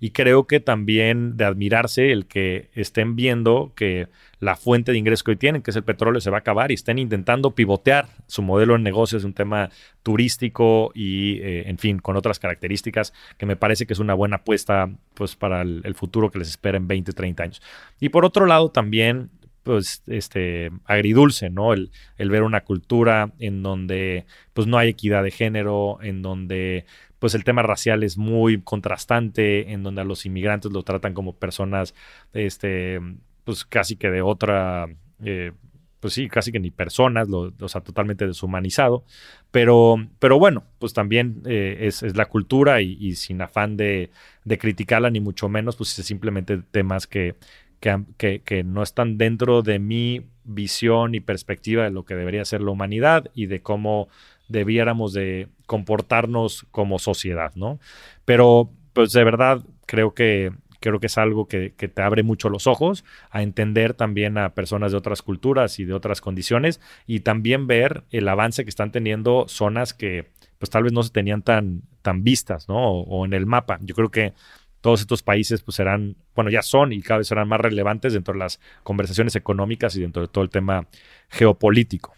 Y 0.00 0.10
creo 0.10 0.46
que 0.46 0.60
también 0.60 1.36
de 1.36 1.44
admirarse 1.44 2.12
el 2.12 2.26
que 2.26 2.70
estén 2.74 3.16
viendo 3.16 3.72
que 3.74 4.08
la 4.40 4.56
fuente 4.56 4.92
de 4.92 4.98
ingreso 4.98 5.24
que 5.24 5.32
hoy 5.32 5.36
tienen, 5.36 5.62
que 5.62 5.70
es 5.70 5.76
el 5.76 5.84
petróleo, 5.84 6.20
se 6.20 6.30
va 6.30 6.38
a 6.38 6.40
acabar 6.40 6.70
y 6.70 6.74
estén 6.74 6.98
intentando 6.98 7.54
pivotear 7.54 8.06
su 8.26 8.42
modelo 8.42 8.74
de 8.74 8.80
negocio. 8.80 9.16
Es 9.16 9.24
un 9.24 9.32
tema 9.32 9.70
turístico 10.02 10.92
y, 10.94 11.38
eh, 11.40 11.68
en 11.68 11.78
fin, 11.78 11.98
con 11.98 12.16
otras 12.16 12.38
características 12.38 13.12
que 13.38 13.46
me 13.46 13.56
parece 13.56 13.86
que 13.86 13.94
es 13.94 13.98
una 13.98 14.14
buena 14.14 14.36
apuesta 14.36 14.90
pues, 15.14 15.36
para 15.36 15.62
el, 15.62 15.94
futuro 15.94 16.30
que 16.30 16.38
les 16.38 16.48
espera 16.48 16.76
en 16.76 16.86
20, 16.86 17.12
30 17.12 17.42
años. 17.42 17.62
Y 17.98 18.10
por 18.10 18.24
otro 18.24 18.46
lado, 18.46 18.70
también 18.70 19.30
pues 19.62 20.04
este 20.06 20.70
agridulce, 20.84 21.50
¿no? 21.50 21.72
El, 21.72 21.90
el, 22.18 22.30
ver 22.30 22.44
una 22.44 22.60
cultura 22.60 23.32
en 23.40 23.64
donde 23.64 24.24
pues 24.52 24.68
no 24.68 24.78
hay 24.78 24.90
equidad 24.90 25.24
de 25.24 25.32
género, 25.32 25.98
en 26.02 26.22
donde 26.22 26.86
pues 27.18 27.34
el 27.34 27.44
tema 27.44 27.62
racial 27.62 28.02
es 28.02 28.18
muy 28.18 28.60
contrastante, 28.60 29.72
en 29.72 29.82
donde 29.82 30.02
a 30.02 30.04
los 30.04 30.26
inmigrantes 30.26 30.72
lo 30.72 30.82
tratan 30.82 31.14
como 31.14 31.34
personas, 31.34 31.94
este, 32.32 33.00
pues 33.44 33.64
casi 33.64 33.96
que 33.96 34.10
de 34.10 34.22
otra, 34.22 34.86
eh, 35.24 35.52
pues 36.00 36.14
sí, 36.14 36.28
casi 36.28 36.52
que 36.52 36.60
ni 36.60 36.70
personas, 36.70 37.28
o 37.30 37.68
sea, 37.68 37.80
totalmente 37.80 38.26
deshumanizado. 38.26 39.04
Pero, 39.50 39.96
pero 40.18 40.38
bueno, 40.38 40.64
pues 40.78 40.92
también 40.92 41.42
eh, 41.46 41.78
es, 41.80 42.02
la 42.16 42.26
cultura 42.26 42.82
y, 42.82 43.14
sin 43.14 43.40
afán 43.40 43.76
de, 43.76 44.10
de, 44.44 44.58
criticarla, 44.58 45.10
ni 45.10 45.20
mucho 45.20 45.48
menos, 45.48 45.76
pues 45.76 45.98
es 45.98 46.06
simplemente 46.06 46.58
temas 46.70 47.06
que, 47.06 47.36
que, 47.80 48.42
que, 48.44 48.64
no 48.64 48.82
están 48.82 49.18
dentro 49.18 49.62
de 49.62 49.78
mi 49.78 50.26
visión 50.44 51.14
y 51.14 51.20
perspectiva 51.20 51.84
de 51.84 51.90
lo 51.90 52.04
que 52.04 52.14
debería 52.14 52.44
ser 52.44 52.60
la 52.60 52.70
humanidad 52.70 53.30
y 53.34 53.46
de 53.46 53.62
cómo 53.62 54.08
debiéramos 54.48 55.12
de 55.12 55.48
comportarnos 55.66 56.66
como 56.70 56.98
sociedad, 56.98 57.52
¿no? 57.54 57.78
Pero, 58.24 58.70
pues 58.92 59.12
de 59.12 59.24
verdad, 59.24 59.62
creo 59.86 60.14
que, 60.14 60.52
creo 60.80 61.00
que 61.00 61.06
es 61.06 61.18
algo 61.18 61.48
que, 61.48 61.70
te 61.70 62.02
abre 62.02 62.22
mucho 62.22 62.48
los 62.48 62.66
ojos 62.66 63.04
a 63.30 63.42
entender 63.42 63.94
también 63.94 64.38
a 64.38 64.54
personas 64.54 64.92
de 64.92 64.98
otras 64.98 65.22
culturas 65.22 65.78
y 65.78 65.84
de 65.84 65.94
otras 65.94 66.20
condiciones 66.20 66.80
y 67.06 67.20
también 67.20 67.66
ver 67.66 68.04
el 68.10 68.28
avance 68.28 68.64
que 68.64 68.70
están 68.70 68.92
teniendo 68.92 69.46
zonas 69.48 69.94
que 69.94 70.30
pues 70.58 70.70
tal 70.70 70.84
vez 70.84 70.92
no 70.92 71.02
se 71.02 71.10
tenían 71.10 71.42
tan, 71.42 71.82
tan 72.02 72.24
vistas, 72.24 72.68
¿no? 72.68 72.76
O, 72.76 73.26
en 73.26 73.34
el 73.34 73.46
mapa. 73.46 73.78
Yo 73.82 73.94
creo 73.94 74.10
que 74.10 74.32
todos 74.80 75.00
estos 75.00 75.22
países 75.22 75.62
pues 75.62 75.74
serán, 75.74 76.16
bueno, 76.34 76.50
ya 76.50 76.62
son 76.62 76.92
y 76.92 77.02
cada 77.02 77.18
vez 77.18 77.28
serán 77.28 77.48
más 77.48 77.60
relevantes 77.60 78.12
dentro 78.12 78.34
de 78.34 78.38
las 78.40 78.60
conversaciones 78.82 79.36
económicas 79.36 79.96
y 79.96 80.00
dentro 80.00 80.22
de 80.22 80.28
todo 80.28 80.44
el 80.44 80.50
tema 80.50 80.86
geopolítico. 81.28 82.14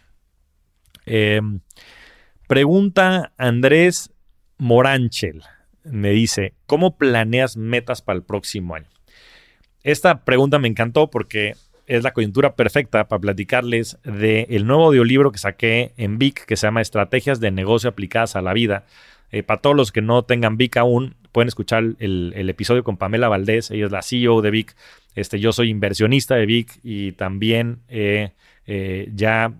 Em, 1.05 1.59
Pregunta 2.49 3.31
Andrés 3.37 4.11
Moranchel. 4.57 5.43
Me 5.83 6.09
dice, 6.09 6.55
¿cómo 6.65 6.97
planeas 6.97 7.57
metas 7.57 8.01
para 8.01 8.17
el 8.17 8.23
próximo 8.23 8.73
año? 8.73 8.87
Esta 9.83 10.25
pregunta 10.25 10.57
me 10.57 10.67
encantó 10.67 11.11
porque 11.11 11.53
es 11.85 12.01
la 12.01 12.11
coyuntura 12.11 12.55
perfecta 12.55 13.07
para 13.07 13.21
platicarles 13.21 13.99
del 14.01 14.65
nuevo 14.65 14.87
audiolibro 14.87 15.31
que 15.31 15.37
saqué 15.37 15.93
en 15.97 16.17
Vic 16.17 16.43
que 16.47 16.55
se 16.55 16.65
llama 16.65 16.81
Estrategias 16.81 17.39
de 17.39 17.51
negocio 17.51 17.87
aplicadas 17.87 18.35
a 18.35 18.41
la 18.41 18.53
vida. 18.53 18.87
Eh, 19.29 19.43
para 19.43 19.61
todos 19.61 19.75
los 19.75 19.91
que 19.91 20.01
no 20.01 20.23
tengan 20.23 20.57
Vic 20.57 20.75
aún, 20.77 21.17
pueden 21.31 21.49
escuchar 21.49 21.83
el, 21.99 22.49
episodio 22.49 22.83
con 22.83 22.97
Pamela 22.97 23.27
Valdés. 23.27 23.69
Ella 23.69 23.85
es 23.85 23.91
la 23.91 24.01
CEO 24.01 24.41
de 24.41 24.49
Vic. 24.49 24.75
Este, 25.13 25.39
yo 25.39 25.51
soy 25.51 25.69
inversionista 25.69 26.33
de 26.33 26.47
Vic 26.47 26.79
y 26.81 27.11
también 27.11 27.83
eh, 27.89 28.31
ya 29.13 29.53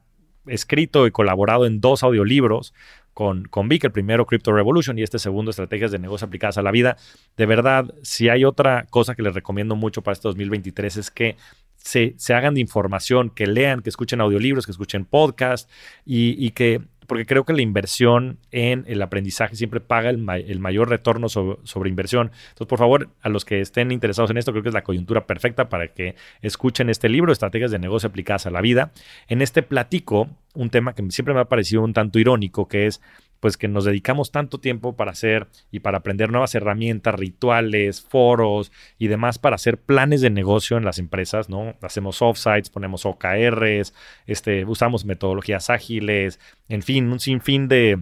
escrito 0.49 1.07
y 1.07 1.11
colaborado 1.11 1.65
en 1.65 1.81
dos 1.81 2.03
audiolibros 2.03 2.73
con, 3.13 3.43
con 3.45 3.67
Vic, 3.67 3.83
el 3.83 3.91
primero 3.91 4.25
Crypto 4.25 4.53
Revolution 4.53 4.97
y 4.97 5.03
este 5.03 5.19
segundo 5.19 5.51
Estrategias 5.51 5.91
de 5.91 5.99
Negocios 5.99 6.27
Aplicadas 6.27 6.57
a 6.57 6.61
la 6.61 6.71
Vida. 6.71 6.97
De 7.35 7.45
verdad, 7.45 7.93
si 8.01 8.29
hay 8.29 8.45
otra 8.45 8.85
cosa 8.89 9.15
que 9.15 9.23
les 9.23 9.33
recomiendo 9.33 9.75
mucho 9.75 10.01
para 10.01 10.13
este 10.13 10.27
2023 10.27 10.97
es 10.97 11.11
que 11.11 11.35
se, 11.75 12.13
se 12.17 12.33
hagan 12.33 12.53
de 12.53 12.61
información, 12.61 13.29
que 13.29 13.47
lean, 13.47 13.81
que 13.81 13.89
escuchen 13.89 14.21
audiolibros, 14.21 14.65
que 14.65 14.71
escuchen 14.71 15.05
podcasts 15.05 15.69
y, 16.05 16.35
y 16.45 16.51
que 16.51 16.81
porque 17.09 17.25
creo 17.25 17.43
que 17.43 17.51
la 17.51 17.61
inversión 17.61 18.39
en 18.51 18.85
el 18.87 19.01
aprendizaje 19.01 19.57
siempre 19.57 19.81
paga 19.81 20.09
el, 20.09 20.19
mayor 20.19 20.87
retorno 20.87 21.27
sobre, 21.27 21.89
inversión. 21.89 22.31
Entonces, 22.49 22.67
por 22.67 22.79
favor, 22.79 23.09
a 23.21 23.27
los 23.27 23.43
que 23.43 23.59
estén 23.59 23.91
interesados 23.91 24.31
en 24.31 24.37
esto, 24.37 24.51
creo 24.51 24.63
que 24.63 24.69
es 24.69 24.75
la 24.75 24.83
coyuntura 24.83 25.25
perfecta 25.25 25.67
para 25.67 25.89
que 25.89 26.15
escuchen 26.41 26.89
este 26.89 27.09
libro, 27.09 27.33
Estrategias 27.33 27.71
de 27.71 27.79
Negocio 27.79 28.07
Aplicadas 28.07 28.45
a 28.45 28.51
la 28.51 28.61
Vida. 28.61 28.93
En 29.27 29.41
este 29.41 29.63
platico 29.63 30.29
un 30.53 30.69
tema 30.69 30.93
que 30.93 31.03
siempre 31.11 31.33
me 31.33 31.41
ha 31.41 31.45
parecido 31.45 31.83
un 31.83 31.93
tanto 31.93 32.19
irónico, 32.19 32.67
que 32.67 32.87
es 32.87 33.01
pues 33.39 33.57
que 33.57 33.67
nos 33.67 33.85
dedicamos 33.85 34.31
tanto 34.31 34.59
tiempo 34.59 34.95
para 34.95 35.11
hacer 35.11 35.47
y 35.71 35.79
para 35.79 35.99
aprender 35.99 36.29
nuevas 36.31 36.55
herramientas, 36.55 37.15
rituales, 37.15 38.01
foros 38.01 38.71
y 38.97 39.07
demás 39.07 39.39
para 39.39 39.55
hacer 39.55 39.77
planes 39.77 40.21
de 40.21 40.29
negocio 40.29 40.77
en 40.77 40.85
las 40.85 40.99
empresas, 40.99 41.49
¿no? 41.49 41.75
Hacemos 41.81 42.21
offsites, 42.21 42.69
ponemos 42.69 43.05
OKRs, 43.05 43.93
este, 44.27 44.65
usamos 44.65 45.05
metodologías 45.05 45.69
ágiles, 45.69 46.39
en 46.67 46.81
fin, 46.81 47.11
un 47.11 47.19
sinfín 47.19 47.67
de, 47.67 48.01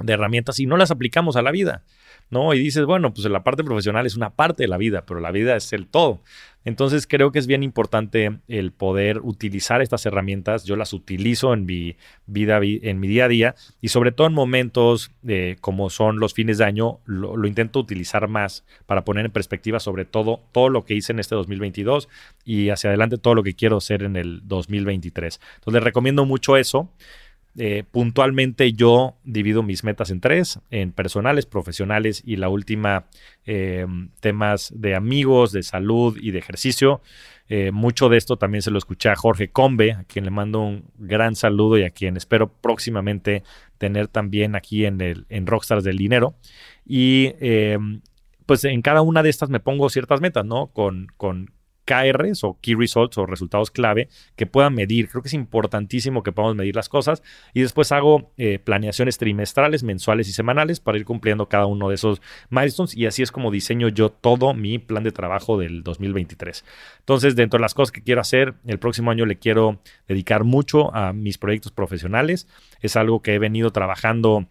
de 0.00 0.12
herramientas 0.12 0.60
y 0.60 0.66
no 0.66 0.76
las 0.76 0.90
aplicamos 0.90 1.36
a 1.36 1.42
la 1.42 1.50
vida, 1.50 1.82
¿no? 2.30 2.52
Y 2.54 2.58
dices, 2.58 2.84
bueno, 2.84 3.12
pues 3.12 3.26
la 3.26 3.42
parte 3.42 3.64
profesional 3.64 4.06
es 4.06 4.16
una 4.16 4.30
parte 4.30 4.64
de 4.64 4.68
la 4.68 4.76
vida, 4.76 5.04
pero 5.06 5.20
la 5.20 5.30
vida 5.30 5.56
es 5.56 5.72
el 5.72 5.86
todo. 5.86 6.20
Entonces 6.64 7.06
creo 7.06 7.32
que 7.32 7.38
es 7.38 7.46
bien 7.46 7.62
importante 7.62 8.40
el 8.46 8.72
poder 8.72 9.20
utilizar 9.22 9.80
estas 9.80 10.04
herramientas. 10.04 10.64
Yo 10.64 10.76
las 10.76 10.92
utilizo 10.92 11.54
en 11.54 11.64
mi 11.64 11.96
vida, 12.26 12.60
en 12.62 13.00
mi 13.00 13.08
día 13.08 13.24
a 13.24 13.28
día 13.28 13.54
y 13.80 13.88
sobre 13.88 14.12
todo 14.12 14.26
en 14.26 14.34
momentos 14.34 15.10
eh, 15.26 15.56
como 15.60 15.88
son 15.88 16.18
los 16.18 16.34
fines 16.34 16.58
de 16.58 16.64
año, 16.64 16.98
lo, 17.06 17.38
lo, 17.38 17.48
intento 17.48 17.80
utilizar 17.80 18.28
más 18.28 18.64
para 18.84 19.02
poner 19.02 19.24
en 19.24 19.32
perspectiva 19.32 19.80
sobre 19.80 20.04
todo 20.04 20.40
todo 20.52 20.68
lo 20.68 20.84
que 20.84 20.94
hice 20.94 21.12
en 21.12 21.20
este 21.20 21.34
2022 21.36 22.08
y 22.44 22.68
hacia 22.68 22.90
adelante 22.90 23.16
todo 23.16 23.34
lo 23.34 23.42
que 23.42 23.54
quiero 23.54 23.78
hacer 23.78 24.02
en 24.02 24.16
el 24.16 24.42
2023. 24.44 25.40
Entonces 25.54 25.72
les 25.72 25.82
recomiendo 25.82 26.26
mucho 26.26 26.58
eso. 26.58 26.90
Eh, 27.56 27.82
puntualmente 27.90 28.72
yo 28.72 29.16
divido 29.24 29.62
mis 29.62 29.82
metas 29.82 30.10
en 30.10 30.20
tres, 30.20 30.60
en 30.70 30.92
personales, 30.92 31.46
profesionales 31.46 32.22
y 32.24 32.36
la 32.36 32.48
última, 32.48 33.06
eh, 33.46 33.86
temas 34.20 34.72
de 34.76 34.94
amigos, 34.94 35.50
de 35.52 35.62
salud 35.62 36.16
y 36.20 36.30
de 36.30 36.38
ejercicio. 36.38 37.00
Eh, 37.48 37.72
mucho 37.72 38.08
de 38.08 38.16
esto 38.18 38.36
también 38.36 38.62
se 38.62 38.70
lo 38.70 38.78
escuché 38.78 39.08
a 39.08 39.16
Jorge 39.16 39.50
Combe, 39.50 39.92
a 39.92 40.04
quien 40.04 40.24
le 40.24 40.30
mando 40.30 40.60
un 40.60 40.84
gran 40.98 41.34
saludo 41.34 41.78
y 41.78 41.82
a 41.82 41.90
quien 41.90 42.16
espero 42.16 42.52
próximamente 42.52 43.42
tener 43.78 44.06
también 44.06 44.54
aquí 44.54 44.84
en, 44.84 45.00
el, 45.00 45.26
en 45.28 45.46
Rockstars 45.46 45.82
del 45.82 45.96
Dinero. 45.96 46.34
Y 46.86 47.32
pues 48.46 48.64
en 48.64 48.82
cada 48.82 49.02
una 49.02 49.22
de 49.22 49.30
estas 49.30 49.50
me 49.50 49.60
pongo 49.60 49.90
ciertas 49.90 50.20
metas, 50.20 50.44
¿no? 50.44 50.68
Con, 50.68 51.08
con 51.16 51.50
KRs 51.88 52.44
o 52.44 52.58
Key 52.60 52.74
Results 52.74 53.16
o 53.16 53.24
resultados 53.24 53.70
clave 53.70 54.08
que 54.36 54.44
puedan 54.44 54.74
medir. 54.74 55.08
Creo 55.08 55.22
que 55.22 55.28
es 55.28 55.34
importantísimo 55.34 56.22
que 56.22 56.32
podamos 56.32 56.54
medir 56.54 56.76
las 56.76 56.90
cosas 56.90 57.22
y 57.54 57.62
después 57.62 57.92
hago 57.92 58.30
eh, 58.36 58.58
planeaciones 58.58 59.16
trimestrales, 59.16 59.82
mensuales 59.82 60.28
y 60.28 60.32
semanales 60.32 60.80
para 60.80 60.98
ir 60.98 61.06
cumpliendo 61.06 61.48
cada 61.48 61.64
uno 61.64 61.88
de 61.88 61.94
esos 61.94 62.20
milestones 62.50 62.94
y 62.94 63.06
así 63.06 63.22
es 63.22 63.32
como 63.32 63.50
diseño 63.50 63.88
yo 63.88 64.10
todo 64.10 64.52
mi 64.52 64.78
plan 64.78 65.02
de 65.02 65.12
trabajo 65.12 65.58
del 65.58 65.82
2023. 65.82 66.62
Entonces, 66.98 67.36
dentro 67.36 67.56
de 67.56 67.62
las 67.62 67.72
cosas 67.72 67.90
que 67.90 68.02
quiero 68.02 68.20
hacer, 68.20 68.54
el 68.66 68.78
próximo 68.78 69.10
año 69.10 69.24
le 69.24 69.38
quiero 69.38 69.80
dedicar 70.06 70.44
mucho 70.44 70.94
a 70.94 71.14
mis 71.14 71.38
proyectos 71.38 71.72
profesionales. 71.72 72.48
Es 72.80 72.96
algo 72.96 73.22
que 73.22 73.34
he 73.34 73.38
venido 73.38 73.70
trabajando 73.70 74.46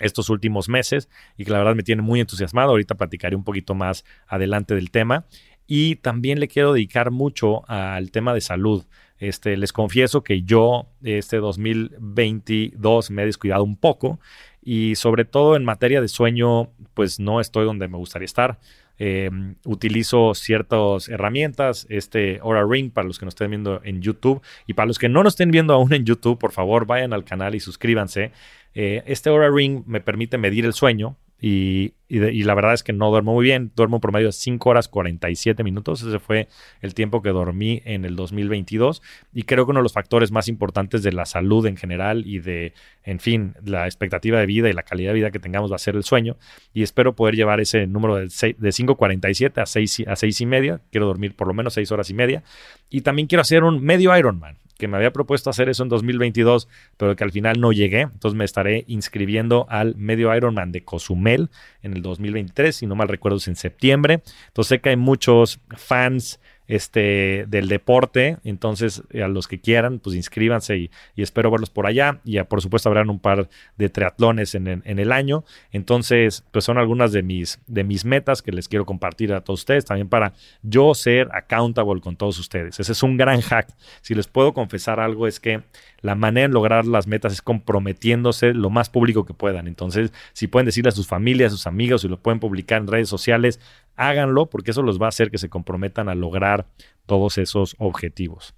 estos 0.00 0.28
últimos 0.28 0.68
meses 0.68 1.08
y 1.36 1.44
que 1.44 1.52
la 1.52 1.58
verdad 1.58 1.74
me 1.74 1.82
tiene 1.82 2.02
muy 2.02 2.20
entusiasmado. 2.20 2.70
Ahorita 2.70 2.96
platicaré 2.96 3.36
un 3.36 3.44
poquito 3.44 3.74
más 3.74 4.04
adelante 4.26 4.74
del 4.74 4.90
tema. 4.90 5.26
Y 5.66 5.96
también 5.96 6.40
le 6.40 6.48
quiero 6.48 6.72
dedicar 6.72 7.10
mucho 7.10 7.68
al 7.68 8.10
tema 8.10 8.34
de 8.34 8.40
salud. 8.40 8.84
Este, 9.18 9.56
les 9.56 9.72
confieso 9.72 10.22
que 10.22 10.42
yo 10.42 10.86
este 11.02 11.38
2022 11.38 13.10
me 13.10 13.22
he 13.22 13.26
descuidado 13.26 13.62
un 13.64 13.76
poco 13.76 14.18
y 14.60 14.96
sobre 14.96 15.24
todo 15.24 15.56
en 15.56 15.64
materia 15.64 16.00
de 16.00 16.08
sueño, 16.08 16.70
pues 16.94 17.20
no 17.20 17.40
estoy 17.40 17.64
donde 17.64 17.88
me 17.88 17.96
gustaría 17.96 18.26
estar. 18.26 18.58
Em, 18.96 19.56
utilizo 19.64 20.34
ciertas 20.34 21.08
herramientas, 21.08 21.86
este 21.90 22.38
Aura 22.42 22.64
Ring 22.64 22.92
para 22.92 23.06
los 23.06 23.18
que 23.18 23.24
nos 23.24 23.34
estén 23.34 23.50
viendo 23.50 23.80
en 23.82 24.00
YouTube 24.02 24.40
y 24.66 24.74
para 24.74 24.86
los 24.86 24.98
que 24.98 25.08
no 25.08 25.22
nos 25.22 25.34
estén 25.34 25.50
viendo 25.50 25.74
aún 25.74 25.92
en 25.92 26.04
YouTube, 26.04 26.38
por 26.38 26.52
favor 26.52 26.86
vayan 26.86 27.12
al 27.12 27.24
canal 27.24 27.54
y 27.54 27.60
suscríbanse. 27.60 28.30
Eh, 28.74 29.02
este 29.06 29.30
Aura 29.30 29.50
Ring 29.50 29.84
me 29.86 30.00
permite 30.00 30.38
medir 30.38 30.64
el 30.64 30.72
sueño, 30.72 31.16
y, 31.46 31.92
la 32.18 32.54
verdad 32.54 32.74
es 32.74 32.82
que 32.82 32.92
no 32.92 33.10
duermo 33.10 33.34
muy 33.34 33.44
bien. 33.44 33.72
Duermo 33.74 34.00
por 34.00 34.12
medio 34.12 34.26
de 34.26 34.32
5 34.32 34.68
horas 34.68 34.88
47 34.88 35.62
minutos. 35.64 36.02
Ese 36.02 36.18
fue 36.18 36.48
el 36.80 36.94
tiempo 36.94 37.22
que 37.22 37.30
dormí 37.30 37.82
en 37.84 38.04
el 38.04 38.16
2022. 38.16 39.02
Y 39.32 39.42
creo 39.44 39.64
que 39.64 39.70
uno 39.70 39.80
de 39.80 39.84
los 39.84 39.92
factores 39.92 40.30
más 40.30 40.48
importantes 40.48 41.02
de 41.02 41.12
la 41.12 41.26
salud 41.26 41.66
en 41.66 41.76
general 41.76 42.26
y 42.26 42.38
de, 42.38 42.72
en 43.04 43.20
fin, 43.20 43.54
la 43.64 43.86
expectativa 43.86 44.38
de 44.38 44.46
vida 44.46 44.68
y 44.68 44.72
la 44.72 44.82
calidad 44.82 45.10
de 45.10 45.14
vida 45.14 45.30
que 45.30 45.38
tengamos 45.38 45.70
va 45.70 45.76
a 45.76 45.78
ser 45.78 45.96
el 45.96 46.04
sueño. 46.04 46.36
Y 46.72 46.82
espero 46.82 47.14
poder 47.14 47.36
llevar 47.36 47.60
ese 47.60 47.86
número 47.86 48.16
de, 48.16 48.24
de 48.24 48.28
5.47 48.28 49.60
a 49.60 49.66
6, 49.66 50.04
a 50.06 50.16
6 50.16 50.40
y 50.40 50.46
media. 50.46 50.80
Quiero 50.90 51.06
dormir 51.06 51.34
por 51.34 51.48
lo 51.48 51.54
menos 51.54 51.74
6 51.74 51.90
horas 51.92 52.10
y 52.10 52.14
media. 52.14 52.42
Y 52.90 53.00
también 53.00 53.28
quiero 53.28 53.42
hacer 53.42 53.64
un 53.64 53.82
medio 53.82 54.16
Ironman 54.16 54.58
que 54.78 54.88
me 54.88 54.96
había 54.96 55.12
propuesto 55.12 55.50
hacer 55.50 55.68
eso 55.68 55.82
en 55.82 55.88
2022, 55.88 56.68
pero 56.96 57.14
que 57.16 57.24
al 57.24 57.32
final 57.32 57.60
no 57.60 57.72
llegué. 57.72 58.02
Entonces 58.02 58.36
me 58.36 58.44
estaré 58.44 58.84
inscribiendo 58.88 59.66
al 59.68 59.94
medio 59.96 60.34
Ironman 60.34 60.72
de 60.72 60.84
Cozumel 60.84 61.50
en 61.82 61.94
el 61.94 62.02
2023, 62.10 62.74
si 62.74 62.86
no 62.86 62.94
mal 62.94 63.08
recuerdo 63.08 63.38
es 63.38 63.48
en 63.48 63.56
septiembre. 63.56 64.22
Entonces 64.48 64.68
sé 64.68 64.80
que 64.80 64.90
hay 64.90 64.96
muchos 64.96 65.60
fans 65.76 66.40
este, 66.66 67.44
del 67.48 67.68
deporte. 67.68 68.38
Entonces, 68.44 69.02
a 69.22 69.28
los 69.28 69.48
que 69.48 69.60
quieran, 69.60 69.98
pues 69.98 70.16
inscríbanse 70.16 70.76
y, 70.76 70.90
espero 71.16 71.50
verlos 71.50 71.70
por 71.70 71.86
allá. 71.86 72.20
Y 72.24 72.40
por 72.42 72.62
supuesto 72.62 72.88
habrán 72.88 73.10
un 73.10 73.18
par 73.18 73.48
de 73.76 73.88
triatlones 73.88 74.54
en, 74.54 74.82
el 74.84 75.12
año. 75.12 75.44
Entonces, 75.72 76.44
pues 76.50 76.64
son 76.64 76.78
algunas 76.78 77.12
de 77.12 77.22
mis, 77.22 77.60
de 77.66 77.84
mis 77.84 78.04
metas 78.04 78.42
que 78.42 78.52
les 78.52 78.68
quiero 78.68 78.86
compartir 78.86 79.32
a 79.32 79.42
todos 79.42 79.60
ustedes, 79.60 79.84
también 79.84 80.08
para 80.08 80.32
yo 80.62 80.94
ser 80.94 81.28
accountable 81.32 82.00
con 82.00 82.16
todos 82.16 82.38
ustedes. 82.38 82.80
Ese 82.80 82.92
es 82.92 83.02
un 83.02 83.16
gran 83.16 83.40
hack. 83.40 83.68
Si 84.00 84.14
les 84.14 84.26
puedo 84.26 84.54
confesar 84.54 85.00
algo 85.00 85.26
es 85.26 85.40
que 85.40 85.62
la 86.04 86.14
manera 86.14 86.48
de 86.48 86.52
lograr 86.52 86.84
las 86.84 87.06
metas 87.06 87.32
es 87.32 87.40
comprometiéndose 87.40 88.52
lo 88.52 88.68
más 88.68 88.90
público 88.90 89.24
que 89.24 89.32
puedan. 89.32 89.66
Entonces, 89.66 90.12
si 90.34 90.48
pueden 90.48 90.66
decirle 90.66 90.90
a 90.90 90.92
sus 90.92 91.06
familias, 91.06 91.50
a 91.50 91.56
sus 91.56 91.66
amigos, 91.66 92.02
si 92.02 92.08
lo 92.08 92.20
pueden 92.20 92.40
publicar 92.40 92.82
en 92.82 92.88
redes 92.88 93.08
sociales, 93.08 93.58
háganlo 93.96 94.50
porque 94.50 94.72
eso 94.72 94.82
los 94.82 95.00
va 95.00 95.06
a 95.06 95.08
hacer 95.08 95.30
que 95.30 95.38
se 95.38 95.48
comprometan 95.48 96.10
a 96.10 96.14
lograr 96.14 96.66
todos 97.06 97.38
esos 97.38 97.74
objetivos. 97.78 98.54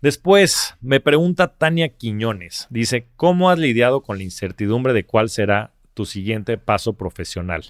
Después 0.00 0.76
me 0.80 1.00
pregunta 1.00 1.56
Tania 1.56 1.88
Quiñones, 1.88 2.68
dice, 2.70 3.08
¿cómo 3.16 3.50
has 3.50 3.58
lidiado 3.58 4.02
con 4.02 4.16
la 4.16 4.22
incertidumbre 4.22 4.92
de 4.92 5.04
cuál 5.04 5.28
será 5.28 5.72
tu 5.94 6.06
siguiente 6.06 6.56
paso 6.56 6.92
profesional? 6.92 7.64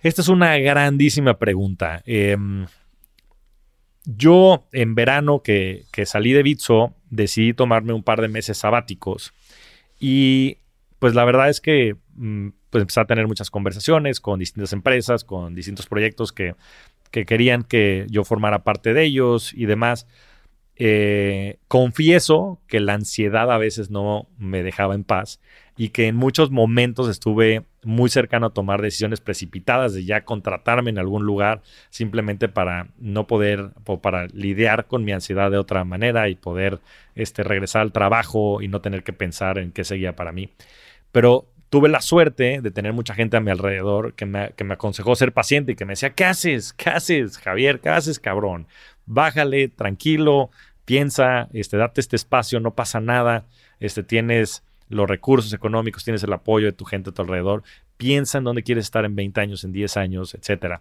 Esta 0.00 0.22
es 0.22 0.28
una 0.28 0.58
grandísima 0.58 1.38
pregunta. 1.38 2.02
Em, 2.04 2.66
yo 4.04 4.66
en 4.72 4.94
verano 4.94 5.42
que, 5.42 5.86
salí 6.04 6.32
de 6.32 6.42
Bitso 6.42 6.94
decidí 7.10 7.54
tomarme 7.54 7.92
un 7.92 8.02
par 8.02 8.20
de 8.20 8.28
meses 8.28 8.58
sabáticos 8.58 9.32
y 9.98 10.58
pues 10.98 11.14
la 11.14 11.24
verdad 11.24 11.48
es 11.48 11.60
que 11.60 11.96
mm, 12.14 12.48
pues 12.70 12.82
empecé 12.82 13.00
a 13.00 13.06
tener 13.06 13.26
muchas 13.26 13.50
conversaciones 13.50 14.20
con 14.20 14.38
distintas 14.38 14.72
empresas, 14.72 15.24
con 15.24 15.54
distintos 15.54 15.86
proyectos 15.86 16.32
que, 16.32 16.54
que 17.10 17.24
querían 17.24 17.62
que 17.62 18.06
yo 18.10 18.24
formara 18.24 18.64
parte 18.64 18.92
de 18.92 19.04
ellos 19.04 19.52
y 19.54 19.66
demás. 19.66 20.06
Eh, 20.76 21.58
confieso 21.68 22.60
que 22.66 22.80
la 22.80 22.94
ansiedad 22.94 23.52
a 23.52 23.58
veces 23.58 23.90
no 23.90 24.26
me 24.38 24.64
dejaba 24.64 24.94
en 24.94 25.04
paz 25.04 25.40
y 25.76 25.90
que 25.90 26.08
en 26.08 26.16
muchos 26.16 26.50
momentos 26.50 27.08
estuve 27.08 27.64
muy 27.84 28.10
cercano 28.10 28.46
a 28.46 28.50
tomar 28.50 28.82
decisiones 28.82 29.20
precipitadas 29.20 29.94
de 29.94 30.04
ya 30.04 30.24
contratarme 30.24 30.90
en 30.90 30.98
algún 30.98 31.24
lugar 31.24 31.62
simplemente 31.90 32.48
para 32.48 32.88
no 32.98 33.26
poder 33.26 33.70
o 33.86 34.00
para 34.00 34.26
lidiar 34.28 34.86
con 34.86 35.04
mi 35.04 35.12
ansiedad 35.12 35.50
de 35.50 35.58
otra 35.58 35.84
manera 35.84 36.28
y 36.28 36.34
poder 36.34 36.80
este, 37.14 37.42
regresar 37.44 37.82
al 37.82 37.92
trabajo 37.92 38.62
y 38.62 38.68
no 38.68 38.80
tener 38.80 39.04
que 39.04 39.12
pensar 39.12 39.58
en 39.58 39.72
qué 39.72 39.84
seguía 39.84 40.16
para 40.16 40.32
mí. 40.32 40.50
Pero 41.12 41.46
tuve 41.70 41.88
la 41.88 42.00
suerte 42.00 42.60
de 42.62 42.70
tener 42.70 42.92
mucha 42.92 43.14
gente 43.14 43.36
a 43.36 43.40
mi 43.40 43.50
alrededor 43.50 44.14
que 44.14 44.26
me, 44.26 44.52
que 44.52 44.62
me 44.62 44.74
aconsejó 44.74 45.16
ser 45.16 45.32
paciente 45.32 45.72
y 45.72 45.74
que 45.74 45.84
me 45.84 45.94
decía, 45.94 46.10
¿qué 46.10 46.24
haces? 46.24 46.72
¿Qué 46.72 46.90
haces, 46.90 47.38
Javier? 47.38 47.80
¿Qué 47.80 47.88
haces, 47.88 48.20
cabrón? 48.20 48.68
Bájale, 49.06 49.68
tranquilo, 49.68 50.50
piensa, 50.84 51.48
este, 51.52 51.76
date 51.76 52.00
este 52.00 52.16
espacio, 52.16 52.60
no 52.60 52.74
pasa 52.74 53.00
nada, 53.00 53.46
este, 53.80 54.02
tienes 54.02 54.62
los 54.88 55.08
recursos 55.08 55.52
económicos, 55.52 56.04
tienes 56.04 56.22
el 56.22 56.32
apoyo 56.32 56.66
de 56.66 56.72
tu 56.72 56.84
gente 56.84 57.10
a 57.10 57.12
tu 57.12 57.22
alrededor, 57.22 57.62
piensa 57.96 58.38
en 58.38 58.44
dónde 58.44 58.62
quieres 58.62 58.84
estar 58.84 59.04
en 59.04 59.16
20 59.16 59.40
años, 59.40 59.64
en 59.64 59.72
10 59.72 59.96
años, 59.96 60.34
etc. 60.34 60.80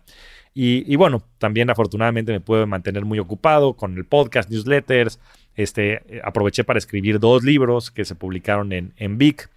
Y, 0.54 0.96
bueno, 0.96 1.24
también 1.38 1.70
afortunadamente 1.70 2.32
me 2.32 2.40
puedo 2.40 2.68
mantener 2.68 3.06
muy 3.06 3.20
ocupado 3.20 3.74
con 3.74 3.98
el 3.98 4.06
podcast, 4.06 4.50
newsletters, 4.50 5.20
este, 5.56 6.22
aproveché 6.24 6.64
para 6.64 6.80
escribir 6.80 7.20
dos 7.20 7.44
libros 7.44 7.92
que 7.92 8.06
se 8.06 8.16
publicaron 8.16 8.72
en, 8.74 8.94
en 8.98 9.18
Vic. 9.18 9.50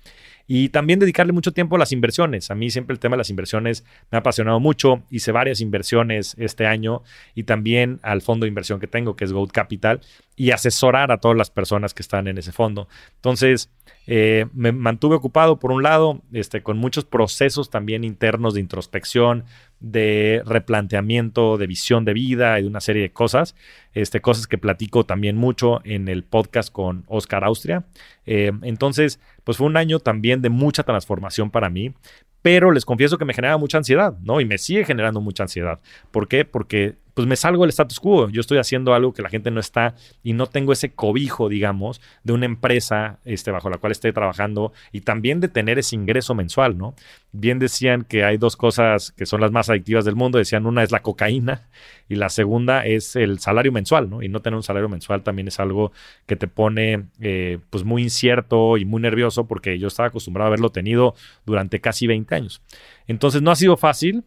Y 0.47 0.69
también 0.69 0.99
dedicarle 0.99 1.33
mucho 1.33 1.53
tiempo 1.53 1.77
a 1.77 1.79
las 1.79 1.93
inversiones. 1.93 2.51
A 2.51 2.55
mí 2.55 2.71
siempre 2.71 2.95
el 2.95 3.01
tema 3.01 3.17
de 3.17 3.19
las 3.19 3.31
inversiones 3.31 3.85
me 4.11 4.17
ha 4.17 4.21
apasionado 4.21 4.61
mucho. 4.61 5.03
Hice 5.11 5.33
varias 5.33 5.61
inversiones 5.61 6.37
este 6.39 6.67
año 6.67 7.03
y 7.35 7.45
también 7.45 7.99
al 8.03 8.23
fondo 8.23 8.45
de 8.45 8.49
inversión 8.49 8.79
que 8.79 8.87
tengo, 8.87 9.17
que 9.17 9.25
es 9.25 9.33
Gold 9.33 9.51
Capital, 9.51 10.01
y 10.37 10.51
asesorar 10.51 11.11
a 11.11 11.19
todas 11.19 11.37
las 11.37 11.51
personas 11.51 11.95
que 11.95 12.03
están 12.03 12.29
en 12.29 12.37
ese 12.37 12.53
fondo. 12.53 12.89
Entonces, 13.17 13.71
eh, 14.07 14.47
me 14.53 14.71
mantuve 14.71 15.17
ocupado, 15.17 15.59
por 15.59 15.73
un 15.73 15.83
lado, 15.83 16.23
este, 16.33 16.63
con 16.63 16.77
muchos 16.77 17.05
procesos 17.05 17.71
también 17.71 18.05
internos 18.05 18.55
de 18.55 18.61
introspección, 18.61 19.45
de 19.81 20.43
replanteamiento, 20.45 21.57
de 21.57 21.67
visión 21.67 22.05
de 22.05 22.13
vida 22.13 22.59
y 22.59 22.63
de 22.63 22.69
una 22.69 22.81
serie 22.81 23.03
de 23.03 23.13
cosas. 23.13 23.57
Este, 23.95 24.21
cosas 24.21 24.47
que 24.47 24.59
platico 24.59 25.05
también 25.05 25.37
mucho 25.37 25.81
en 25.85 26.09
el 26.09 26.23
podcast 26.23 26.71
con 26.71 27.05
Oscar 27.09 27.43
Austria. 27.43 27.85
Eh, 28.27 28.53
entonces, 28.63 29.19
pues 29.43 29.57
fue 29.57 29.67
un 29.67 29.79
año 29.79 30.01
también 30.01 30.43
de 30.43 30.51
mucha 30.51 30.83
transformación 30.83 31.51
para 31.51 31.71
mí, 31.71 31.95
pero 32.43 32.71
les 32.71 32.85
confieso 32.85 33.19
que 33.19 33.25
me 33.25 33.35
generaba 33.35 33.59
mucha 33.59 33.79
ansiedad, 33.79 34.17
¿no? 34.23 34.41
Y 34.41 34.45
me 34.45 34.59
sigue 34.59 34.85
generando 34.85 35.21
mucha 35.21 35.45
ansiedad. 35.45 35.81
¿Por 36.11 36.29
qué? 36.29 36.45
Porque 36.45 36.97
pues 37.17 37.27
me 37.27 37.37
salgo 37.37 37.63
del 37.63 37.71
status 37.71 37.99
quo. 37.99 38.29
Yo 38.29 38.43
estoy 38.43 38.59
haciendo 38.59 38.93
algo 38.93 39.15
que 39.15 39.23
la 39.23 39.31
gente 39.31 39.51
no 39.51 39.59
está 39.59 39.95
y 40.23 40.35
no 40.35 40.49
tengo 40.49 40.75
ese 40.75 40.93
cobijo, 40.93 41.49
digamos, 41.49 42.03
de 42.25 42.35
una 42.35 42.45
empresa 42.45 43.21
este, 43.25 43.51
bajo 43.51 43.71
la 43.71 43.79
cual 43.79 43.93
estoy 43.93 44.13
trabajando 44.13 44.75
y 44.93 45.01
también 45.01 45.41
de 45.41 45.49
tener 45.49 45.79
ese 45.79 45.97
ingreso 45.97 46.35
mensual, 46.35 46.77
¿no? 46.77 46.95
Bien 47.33 47.59
decían 47.59 48.03
que 48.03 48.23
hay 48.23 48.37
dos 48.37 48.55
cosas 48.59 49.13
que 49.13 49.25
son 49.25 49.41
las 49.41 49.51
más 49.51 49.71
adictivas 49.71 50.05
del 50.05 50.15
mundo. 50.15 50.37
Decían 50.37 50.67
una 50.67 50.83
es 50.83 50.93
la 50.93 51.01
cocaína 51.01 51.71
y 52.07 52.17
la 52.17 52.29
segunda 52.29 52.85
es 52.85 53.17
el 53.17 53.39
salario 53.39 53.73
mensual, 53.73 54.11
¿no? 54.11 54.23
Y 54.23 54.29
no 54.29 54.43
tener 54.43 54.59
un 54.59 54.63
salario 54.63 54.91
mensual 54.91 55.23
también 55.23 55.49
es 55.49 55.59
algo 55.59 55.93
que 56.27 56.37
te 56.37 56.49
pone 56.49 57.07
eh, 57.19 57.61
pues 57.71 57.83
muy 57.83 58.03
incierto 58.03 58.77
y 58.77 58.85
muy 58.85 59.01
nervioso 59.01 59.47
porque 59.47 59.79
yo 59.79 59.89
estaba 59.89 60.09
acostumbrado 60.09 60.49
a 60.49 60.49
haberlo 60.49 60.69
tenido 60.69 61.15
durante 61.47 61.81
casi 61.81 62.07
20 62.07 62.35
años. 62.35 62.61
Entonces 63.07 63.41
no 63.41 63.51
ha 63.51 63.57
sido 63.57 63.79
fácil, 63.79 64.25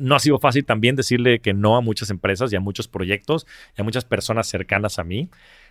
no 0.00 0.14
ha 0.14 0.18
sido 0.18 0.38
fácil 0.38 0.64
también 0.64 0.96
decirle 0.96 1.40
que 1.40 1.52
no 1.52 1.76
a 1.76 1.80
muchas 1.80 2.10
empresas 2.10 2.52
y 2.52 2.56
a 2.56 2.60
muchos 2.60 2.88
proyectos 2.88 3.46
y 3.76 3.80
a 3.80 3.84
muchas 3.84 4.04
personas 4.04 4.46
cercanas 4.46 4.98
a 4.98 5.04
mí, 5.04 5.28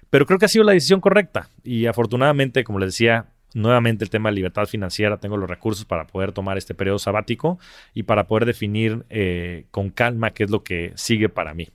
pero 0.10 0.26
creo 0.26 0.40
que 0.40 0.46
ha 0.46 0.50
sido 0.50 0.64
la 0.64 0.74
decisión 0.74 1.02
correcta 1.02 1.50
y 1.64 1.88
afortunadamente, 1.88 2.64
como 2.64 2.80
les 2.80 2.90
decía, 2.90 3.28
nuevamente 3.54 4.04
el 4.04 4.10
tema 4.10 4.30
de 4.30 4.36
libertad 4.36 4.66
financiera, 4.66 5.18
tengo 5.18 5.38
los 5.38 5.50
recursos 5.50 5.86
para 5.86 6.08
poder 6.08 6.32
tomar 6.32 6.58
este 6.58 6.74
periodo 6.74 7.00
sabático 7.00 7.60
y 7.94 8.04
para 8.04 8.28
poder 8.28 8.46
definir 8.46 9.06
eh, 9.10 9.66
con 9.72 9.90
calma 9.90 10.32
qué 10.32 10.44
es 10.44 10.50
lo 10.50 10.64
que 10.64 10.92
sigue 10.96 11.30
para 11.30 11.54
mí. 11.54 11.70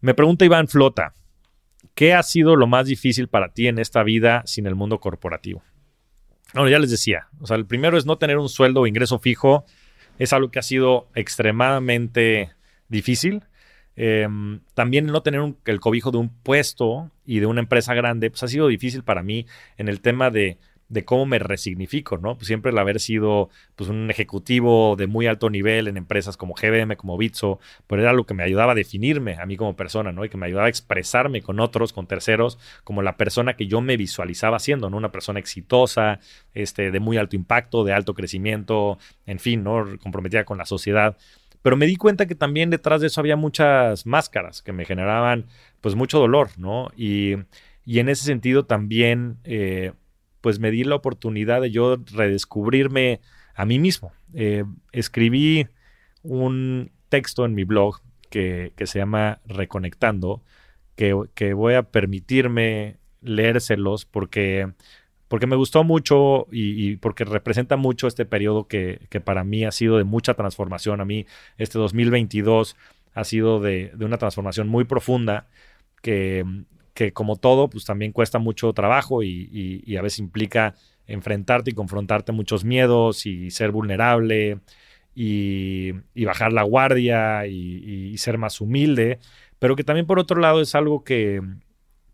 Me 0.00 0.14
pregunta 0.14 0.44
Iván 0.44 0.68
Flota, 0.68 1.14
¿qué 1.94 2.14
ha 2.14 2.22
sido 2.22 2.56
lo 2.56 2.66
más 2.66 2.86
difícil 2.86 3.28
para 3.28 3.52
ti 3.52 3.68
en 3.68 3.78
esta 3.78 4.02
vida 4.02 4.42
sin 4.46 4.66
el 4.66 4.74
mundo 4.74 4.98
corporativo? 4.98 5.62
Bueno, 6.54 6.68
ya 6.68 6.78
les 6.78 6.90
decía, 6.90 7.28
o 7.40 7.46
sea, 7.46 7.56
el 7.56 7.66
primero 7.66 7.96
es 7.96 8.06
no 8.06 8.18
tener 8.18 8.38
un 8.38 8.48
sueldo 8.48 8.80
o 8.80 8.86
ingreso 8.86 9.18
fijo 9.18 9.64
es 10.20 10.34
algo 10.34 10.50
que 10.50 10.58
ha 10.58 10.62
sido 10.62 11.08
extremadamente 11.14 12.50
difícil. 12.88 13.42
Em, 13.96 14.60
también 14.74 15.06
no 15.06 15.22
tener 15.22 15.54
el 15.64 15.80
cobijo 15.80 16.10
de 16.10 16.18
un 16.18 16.28
puesto 16.28 17.10
y 17.24 17.40
de 17.40 17.46
una 17.46 17.60
empresa 17.60 17.94
grande, 17.94 18.30
pues 18.30 18.42
ha 18.42 18.48
sido 18.48 18.68
difícil 18.68 19.02
para 19.02 19.22
mí 19.22 19.46
en 19.78 19.88
el 19.88 20.02
tema 20.02 20.30
de 20.30 20.58
de 20.90 21.04
cómo 21.04 21.24
me 21.24 21.38
resignifico, 21.38 22.18
¿no? 22.18 22.34
Pues 22.34 22.48
siempre 22.48 22.72
el 22.72 22.78
haber 22.78 22.98
sido 22.98 23.48
pues, 23.76 23.88
un 23.88 24.10
ejecutivo 24.10 24.96
de 24.96 25.06
muy 25.06 25.28
alto 25.28 25.48
nivel 25.48 25.86
en 25.86 25.96
empresas 25.96 26.36
como 26.36 26.54
GBM, 26.54 26.96
como 26.96 27.16
Bitso, 27.16 27.60
pero 27.86 28.02
era 28.02 28.10
algo 28.10 28.24
que 28.24 28.34
me 28.34 28.42
ayudaba 28.42 28.72
a 28.72 28.74
definirme 28.74 29.36
a 29.36 29.46
mí 29.46 29.56
como 29.56 29.76
persona, 29.76 30.10
¿no? 30.10 30.24
Y 30.24 30.28
que 30.28 30.36
me 30.36 30.46
ayudaba 30.46 30.66
a 30.66 30.68
expresarme 30.68 31.42
con 31.42 31.60
otros, 31.60 31.92
con 31.92 32.08
terceros, 32.08 32.58
como 32.82 33.02
la 33.02 33.16
persona 33.16 33.54
que 33.54 33.68
yo 33.68 33.80
me 33.80 33.96
visualizaba 33.96 34.58
siendo, 34.58 34.90
¿no? 34.90 34.96
Una 34.96 35.12
persona 35.12 35.38
exitosa, 35.38 36.18
este, 36.54 36.90
de 36.90 37.00
muy 37.00 37.16
alto 37.16 37.36
impacto, 37.36 37.84
de 37.84 37.92
alto 37.92 38.12
crecimiento, 38.12 38.98
en 39.26 39.38
fin, 39.38 39.62
¿no? 39.62 39.86
Comprometida 40.02 40.44
con 40.44 40.58
la 40.58 40.66
sociedad. 40.66 41.16
Pero 41.62 41.76
me 41.76 41.86
di 41.86 41.94
cuenta 41.94 42.26
que 42.26 42.34
también 42.34 42.68
detrás 42.68 43.00
de 43.00 43.06
eso 43.06 43.20
había 43.20 43.36
muchas 43.36 44.06
máscaras 44.06 44.60
que 44.60 44.72
me 44.72 44.84
generaban 44.84 45.46
pues 45.80 45.94
mucho 45.94 46.18
dolor, 46.18 46.50
¿no? 46.56 46.90
Y, 46.96 47.36
y 47.84 48.00
en 48.00 48.08
ese 48.08 48.24
sentido 48.24 48.64
también... 48.64 49.38
Eh, 49.44 49.92
pues 50.40 50.58
me 50.58 50.70
di 50.70 50.84
la 50.84 50.96
oportunidad 50.96 51.60
de 51.60 51.70
yo 51.70 51.96
redescubrirme 52.12 53.20
a 53.54 53.64
mí 53.66 53.78
mismo. 53.78 54.12
Eh, 54.34 54.64
escribí 54.92 55.66
un 56.22 56.90
texto 57.08 57.44
en 57.44 57.54
mi 57.54 57.64
blog 57.64 58.00
que, 58.30 58.72
se 58.84 58.98
llama 58.98 59.40
Reconectando, 59.46 60.42
que, 60.96 61.52
voy 61.54 61.74
a 61.74 61.82
permitirme 61.82 62.96
leérselos 63.20 64.04
porque, 64.04 64.72
porque 65.28 65.46
me 65.46 65.56
gustó 65.56 65.84
mucho 65.84 66.46
y, 66.50 66.96
porque 66.96 67.24
representa 67.24 67.76
mucho 67.76 68.06
este 68.06 68.24
periodo 68.24 68.66
que, 68.66 69.00
para 69.24 69.44
mí 69.44 69.64
ha 69.64 69.72
sido 69.72 69.98
de 69.98 70.04
mucha 70.04 70.34
transformación. 70.34 71.00
A 71.00 71.04
mí 71.04 71.26
este 71.58 71.78
2022 71.78 72.76
ha 73.12 73.24
sido 73.24 73.60
de, 73.60 73.92
de 73.94 74.04
una 74.04 74.18
transformación 74.18 74.68
muy 74.68 74.84
profunda 74.84 75.48
que, 76.02 76.44
que 76.94 77.12
como 77.12 77.36
todo, 77.36 77.70
pues 77.70 77.84
también 77.84 78.12
cuesta 78.12 78.38
mucho 78.38 78.72
trabajo 78.72 79.22
y, 79.22 79.96
a 79.96 80.02
veces 80.02 80.18
implica 80.20 80.74
enfrentarte 81.06 81.70
y 81.70 81.74
confrontarte 81.74 82.32
muchos 82.32 82.64
miedos 82.64 83.26
y 83.26 83.50
ser 83.50 83.72
vulnerable 83.72 84.60
y, 85.14 85.92
bajar 86.24 86.52
la 86.52 86.62
guardia 86.62 87.46
y, 87.46 88.16
ser 88.18 88.38
más 88.38 88.60
humilde, 88.60 89.18
pero 89.58 89.76
que 89.76 89.84
también 89.84 90.06
por 90.06 90.18
otro 90.18 90.40
lado 90.40 90.60
es 90.60 90.74
algo 90.74 91.04
que, 91.04 91.42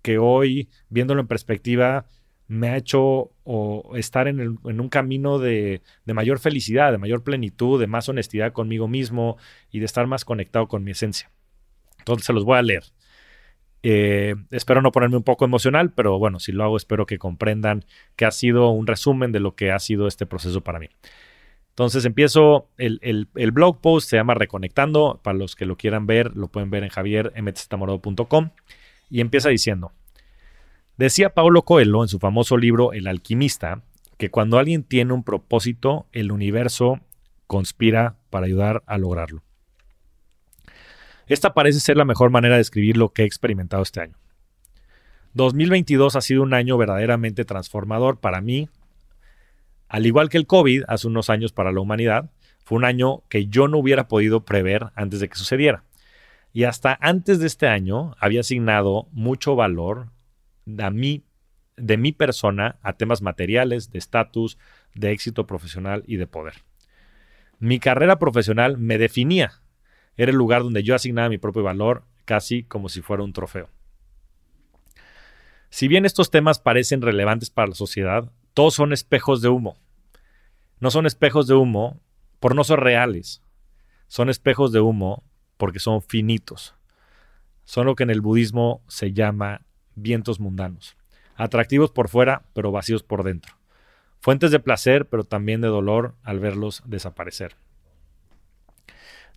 que 0.03 0.19
hoy, 0.19 0.69
viéndolo 0.89 1.21
en 1.21 1.27
perspectiva, 1.27 2.07
me 2.49 2.69
ha 2.69 2.77
hecho 2.77 3.33
estar 3.95 4.29
en, 4.29 4.59
un 4.63 4.89
camino 4.89 5.39
de, 5.39 5.83
de, 6.05 6.15
mayor 6.15 6.39
felicidad, 6.39 6.93
de 6.93 6.99
mayor 6.99 7.25
plenitud, 7.25 7.81
de 7.81 7.89
más 7.89 8.09
honestidad 8.09 8.53
conmigo 8.53 8.87
mismo 8.89 9.37
y 9.71 9.81
de 9.81 9.87
estar 9.87 10.07
más 10.07 10.25
conectado 10.25 10.69
con 10.69 10.85
mi 10.85 10.93
esencia. 10.93 11.31
Entonces 11.99 12.27
se 12.27 12.33
los 12.33 12.45
voy 12.45 12.57
a 12.57 12.63
leer. 12.63 12.85
Eh, 13.89 14.35
espero 14.51 14.83
no 14.83 14.91
ponerme 14.91 15.17
un 15.17 15.23
poco 15.23 15.45
emocional, 15.45 15.93
pero 15.93 16.19
bueno, 16.19 16.41
si 16.41 16.51
lo 16.51 16.65
hago, 16.65 16.77
espero 16.77 17.07
que 17.07 17.19
comprendan 17.19 17.85
que 18.17 18.25
ha 18.25 18.33
sido 18.33 18.71
un 18.71 18.89
resumen 18.89 19.31
de 19.31 19.39
lo 19.39 19.55
que 19.55 19.71
ha 19.71 19.79
sido 19.79 20.09
este 20.09 20.27
proceso 20.27 20.61
para 20.63 20.81
mí. 20.81 20.89
Entonces 21.69 22.05
empiezo, 22.05 22.67
el, 22.79 23.29
blog 23.53 23.81
post 23.81 24.11
se 24.11 24.17
llama 24.17 24.35
Reconectando, 24.35 25.21
para 25.23 25.39
los 25.39 25.55
que 25.55 25.67
lo 25.67 25.77
quieran 25.77 26.05
ver, 26.05 26.37
lo 26.37 26.49
pueden 26.49 26.69
ver 26.69 26.83
en 26.83 26.89
javiermtzamorado.com 26.89 28.51
y 29.09 29.21
empieza 29.21 29.51
diciendo, 29.51 29.93
decía 30.97 31.33
Paulo 31.33 31.63
Coelho 31.63 32.03
en 32.03 32.09
su 32.09 32.19
famoso 32.19 32.57
libro 32.57 32.93
El 32.93 33.07
alquimista, 33.07 33.83
que 34.19 34.33
cuando 34.33 34.59
alguien 34.59 34.83
tiene 34.83 35.13
un 35.13 35.23
propósito, 35.23 36.07
el 36.11 36.33
universo 36.33 36.99
conspira 37.47 38.17
para 38.31 38.47
ayudar 38.47 38.83
a 38.89 38.99
lograrlo. 38.99 39.46
Esta 41.27 41.55
parece 41.55 41.81
ser 41.81 41.97
la 41.97 42.05
mejor 42.05 42.31
manera 42.31 42.55
de 42.55 42.61
describir 42.61 42.97
lo 42.97 43.13
que 43.13 43.23
he 43.23 43.27
experimentado 43.27 43.83
este 43.83 44.01
año. 44.01 44.17
2022 45.35 46.17
ha 46.17 46.21
sido 46.21 46.43
un 46.43 46.55
año 46.55 46.79
verdaderamente 46.79 47.45
transformador 47.45 48.21
para 48.21 48.41
mí. 48.41 48.69
Al 49.89 50.07
igual 50.07 50.29
que 50.29 50.39
el 50.39 50.47
COVID 50.47 50.85
hace 50.89 51.09
unos 51.09 51.29
años 51.29 51.53
para 51.53 51.73
la 51.73 51.81
humanidad, 51.81 52.31
fue 52.65 52.79
un 52.79 52.85
año 52.85 53.23
que 53.29 53.47
yo 53.47 53.69
no 53.69 53.79
hubiera 53.79 54.09
podido 54.09 54.45
prever 54.45 54.87
antes 54.95 55.21
de 55.21 55.29
que 55.29 55.37
sucediera. 55.37 55.85
Y 56.53 56.65
hasta 56.65 56.97
antes 57.01 57.39
de 57.39 57.47
este 57.47 57.67
año 57.67 58.15
había 58.19 58.41
asignado 58.41 59.09
mucho 59.13 59.57
valor 59.57 60.09
a 60.79 60.91
mí, 60.91 61.23
de 61.77 61.99
mi 61.99 62.13
persona 62.13 62.77
a 62.83 62.95
temas 62.95 63.21
materiales, 63.21 63.91
de 63.91 63.99
estatus, 63.99 64.59
de 64.95 65.11
éxito 65.11 65.47
profesional 65.47 66.03
y 66.07 66.17
de 66.17 66.27
poder. 66.27 66.55
Mi 67.59 67.79
carrera 67.79 68.19
profesional 68.19 68.79
me 68.79 68.97
definía 68.97 69.61
era 70.17 70.31
el 70.31 70.37
lugar 70.37 70.63
donde 70.63 70.83
yo 70.83 70.95
asignaba 70.95 71.29
mi 71.29 71.39
propio 71.39 71.63
valor, 71.63 72.05
casi 72.25 72.63
como 72.63 72.89
si 72.89 73.03
fuera 73.03 73.23
un 73.23 73.33
trofeo. 73.33 73.69
Si 75.71 75.89
bien 75.89 76.07
estos 76.07 76.31
temas 76.31 76.59
parecen 76.59 77.03
relevantes 77.03 77.51
para 77.51 77.69
la 77.69 77.75
sociedad, 77.75 78.33
todos 78.55 78.75
son 78.75 78.93
espejos 78.93 79.43
de 79.43 79.49
humo. 79.49 79.77
No 80.81 80.91
son 80.91 81.07
espejos 81.07 81.47
de 81.47 81.55
humo 81.55 82.01
por 82.41 82.55
no 82.55 82.65
ser 82.65 82.81
reales. 82.81 83.43
Son 84.09 84.31
espejos 84.31 84.73
de 84.73 84.81
humo 84.81 85.25
porque 85.57 85.81
son 85.81 86.03
finitos. 86.03 86.75
Son 87.65 87.87
lo 87.87 87.95
que 87.95 88.05
en 88.05 88.11
el 88.11 88.21
budismo 88.21 88.83
se 88.87 89.13
llama 89.13 89.63
vientos 89.95 90.41
mundanos. 90.41 90.97
Atractivos 91.35 91.91
por 91.91 92.09
fuera, 92.09 92.45
pero 92.55 92.73
vacíos 92.73 93.03
por 93.03 93.25
dentro. 93.25 93.57
Fuentes 94.21 94.51
de 94.51 94.61
placer, 94.61 95.07
pero 95.09 95.25
también 95.25 95.61
de 95.61 95.69
dolor 95.69 96.15
al 96.23 96.41
verlos 96.41 96.83
desaparecer. 96.87 97.57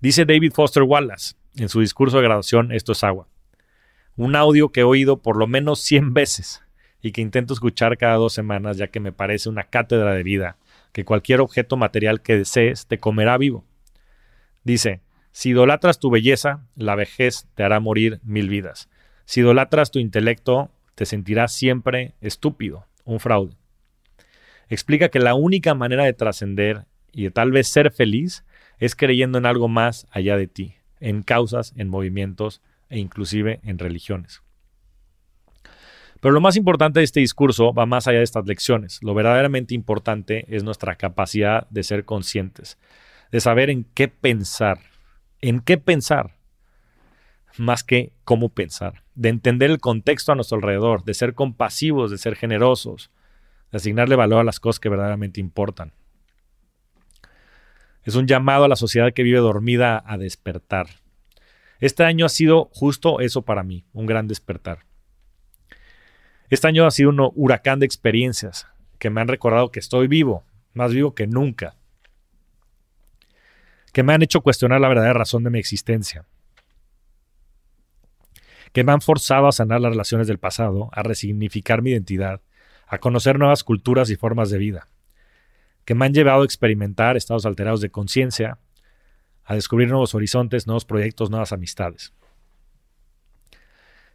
Dice 0.01 0.23
David 0.23 0.53
Foster 0.53 0.83
Wallace 0.83 1.35
en 1.57 1.67
su 1.67 1.81
discurso 1.81 2.17
de 2.17 2.23
graduación, 2.23 2.71
esto 2.71 2.93
es 2.93 3.03
agua. 3.03 3.27
Un 4.15 4.35
audio 4.37 4.71
que 4.71 4.81
he 4.81 4.83
oído 4.83 5.21
por 5.21 5.35
lo 5.35 5.45
menos 5.45 5.81
100 5.81 6.13
veces 6.13 6.63
y 7.01 7.11
que 7.11 7.21
intento 7.21 7.53
escuchar 7.53 7.97
cada 7.97 8.15
dos 8.15 8.33
semanas 8.33 8.77
ya 8.77 8.87
que 8.87 9.01
me 9.01 9.11
parece 9.11 9.49
una 9.49 9.63
cátedra 9.63 10.13
de 10.13 10.23
vida, 10.23 10.57
que 10.93 11.03
cualquier 11.03 11.41
objeto 11.41 11.75
material 11.75 12.21
que 12.21 12.37
desees 12.37 12.87
te 12.87 12.97
comerá 12.97 13.37
vivo. 13.37 13.65
Dice, 14.63 15.01
si 15.33 15.49
idolatras 15.49 15.99
tu 15.99 16.09
belleza, 16.09 16.65
la 16.75 16.95
vejez 16.95 17.47
te 17.55 17.63
hará 17.63 17.81
morir 17.81 18.21
mil 18.23 18.47
vidas. 18.47 18.89
Si 19.25 19.41
idolatras 19.41 19.91
tu 19.91 19.99
intelecto, 19.99 20.71
te 20.95 21.05
sentirás 21.05 21.53
siempre 21.53 22.15
estúpido, 22.21 22.85
un 23.03 23.19
fraude. 23.19 23.55
Explica 24.69 25.09
que 25.09 25.19
la 25.19 25.35
única 25.35 25.73
manera 25.73 26.05
de 26.05 26.13
trascender 26.13 26.85
y 27.11 27.23
de 27.23 27.31
tal 27.31 27.51
vez 27.51 27.67
ser 27.67 27.91
feliz 27.91 28.45
es 28.79 28.95
creyendo 28.95 29.37
en 29.37 29.45
algo 29.45 29.67
más 29.67 30.07
allá 30.11 30.37
de 30.37 30.47
ti, 30.47 30.75
en 30.99 31.23
causas, 31.23 31.73
en 31.75 31.89
movimientos 31.89 32.61
e 32.89 32.99
inclusive 32.99 33.59
en 33.63 33.77
religiones. 33.77 34.41
Pero 36.21 36.33
lo 36.33 36.41
más 36.41 36.57
importante 36.57 36.99
de 36.99 37.05
este 37.05 37.21
discurso 37.21 37.73
va 37.73 37.85
más 37.85 38.07
allá 38.07 38.17
de 38.17 38.25
estas 38.25 38.45
lecciones. 38.45 38.99
Lo 39.01 39.13
verdaderamente 39.13 39.73
importante 39.73 40.45
es 40.53 40.63
nuestra 40.63 40.95
capacidad 40.95 41.67
de 41.69 41.83
ser 41.83 42.03
conscientes, 42.03 42.77
de 43.31 43.39
saber 43.39 43.69
en 43.69 43.85
qué 43.85 44.09
pensar, 44.09 44.79
en 45.39 45.61
qué 45.61 45.77
pensar, 45.77 46.35
más 47.57 47.83
que 47.83 48.11
cómo 48.25 48.49
pensar, 48.49 49.03
de 49.15 49.29
entender 49.29 49.69
el 49.69 49.79
contexto 49.79 50.31
a 50.31 50.35
nuestro 50.35 50.57
alrededor, 50.57 51.03
de 51.03 51.13
ser 51.13 51.33
compasivos, 51.33 52.11
de 52.11 52.17
ser 52.17 52.35
generosos, 52.35 53.11
de 53.71 53.77
asignarle 53.77 54.15
valor 54.15 54.41
a 54.41 54.43
las 54.43 54.59
cosas 54.59 54.79
que 54.79 54.89
verdaderamente 54.89 55.39
importan. 55.39 55.93
Es 58.03 58.15
un 58.15 58.27
llamado 58.27 58.63
a 58.63 58.67
la 58.67 58.75
sociedad 58.75 59.13
que 59.13 59.23
vive 59.23 59.39
dormida 59.39 60.03
a 60.05 60.17
despertar. 60.17 60.87
Este 61.79 62.03
año 62.03 62.25
ha 62.25 62.29
sido 62.29 62.69
justo 62.73 63.19
eso 63.19 63.43
para 63.43 63.63
mí, 63.63 63.85
un 63.93 64.05
gran 64.05 64.27
despertar. 64.27 64.79
Este 66.49 66.67
año 66.67 66.85
ha 66.85 66.91
sido 66.91 67.09
un 67.09 67.31
huracán 67.35 67.79
de 67.79 67.85
experiencias 67.85 68.67
que 68.97 69.09
me 69.09 69.21
han 69.21 69.27
recordado 69.27 69.71
que 69.71 69.79
estoy 69.79 70.07
vivo, 70.07 70.43
más 70.73 70.93
vivo 70.93 71.13
que 71.13 71.27
nunca, 71.27 71.75
que 73.93 74.03
me 74.03 74.13
han 74.13 74.21
hecho 74.21 74.41
cuestionar 74.41 74.81
la 74.81 74.87
verdadera 74.87 75.13
razón 75.13 75.43
de 75.43 75.49
mi 75.49 75.59
existencia, 75.59 76.25
que 78.73 78.83
me 78.83 78.91
han 78.91 79.01
forzado 79.01 79.47
a 79.47 79.51
sanar 79.51 79.81
las 79.81 79.91
relaciones 79.91 80.27
del 80.27 80.37
pasado, 80.37 80.89
a 80.91 81.03
resignificar 81.03 81.81
mi 81.81 81.91
identidad, 81.91 82.41
a 82.87 82.97
conocer 82.97 83.39
nuevas 83.39 83.63
culturas 83.63 84.09
y 84.09 84.15
formas 84.15 84.49
de 84.49 84.57
vida, 84.57 84.87
que 85.89 85.95
me 85.95 86.05
han 86.05 86.13
llevado 86.13 86.43
a 86.43 86.45
experimentar 86.45 87.17
estados 87.17 87.47
alterados 87.47 87.81
de 87.81 87.89
conciencia, 87.89 88.59
a 89.43 89.55
descubrir 89.55 89.89
nuevos 89.89 90.13
horizontes, 90.13 90.67
nuevos 90.67 90.85
proyectos, 90.85 91.31
nuevas 91.31 91.51
amistades. 91.51 92.13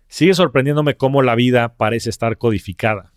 Sigue 0.07 0.35
sorprendiéndome 0.35 0.97
cómo 0.97 1.20
la 1.20 1.35
vida 1.35 1.77
parece 1.77 2.11
estar 2.11 2.39
codificada. 2.39 3.12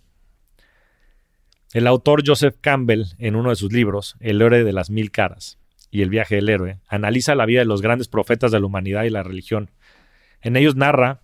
El 1.72 1.86
autor 1.86 2.24
Joseph 2.26 2.56
Campbell, 2.60 3.04
en 3.20 3.36
uno 3.36 3.52
de 3.52 3.58
sus 3.58 3.72
libros, 3.72 4.16
El 4.20 4.42
héroe 4.42 4.64
de 4.64 4.74
las 4.74 4.90
mil 4.90 5.12
caras 5.12 5.60
y 5.92 6.02
el 6.02 6.10
viaje 6.10 6.34
del 6.34 6.50
héroe, 6.50 6.80
analiza 6.88 7.36
la 7.36 7.46
vida 7.46 7.60
de 7.60 7.66
los 7.66 7.84
grandes 7.84 8.08
profetas 8.08 8.52
de 8.52 8.60
la 8.60 8.66
humanidad 8.66 9.04
y 9.04 9.12
la 9.12 9.22
religión. 9.22 9.70
En 10.42 10.56
ellos 10.56 10.76
narra 10.76 11.22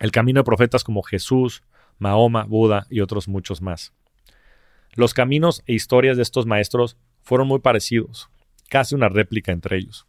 el 0.00 0.10
camino 0.10 0.40
de 0.40 0.44
profetas 0.44 0.84
como 0.84 1.02
Jesús, 1.02 1.62
Mahoma, 1.96 2.44
Buda 2.44 2.86
y 2.90 3.00
otros 3.00 3.26
muchos 3.26 3.62
más. 3.62 3.94
Los 4.94 5.14
caminos 5.14 5.62
e 5.66 5.74
historias 5.74 6.16
de 6.16 6.22
estos 6.22 6.46
maestros 6.46 6.96
fueron 7.22 7.48
muy 7.48 7.60
parecidos, 7.60 8.30
casi 8.68 8.94
una 8.94 9.08
réplica 9.08 9.52
entre 9.52 9.76
ellos. 9.76 10.06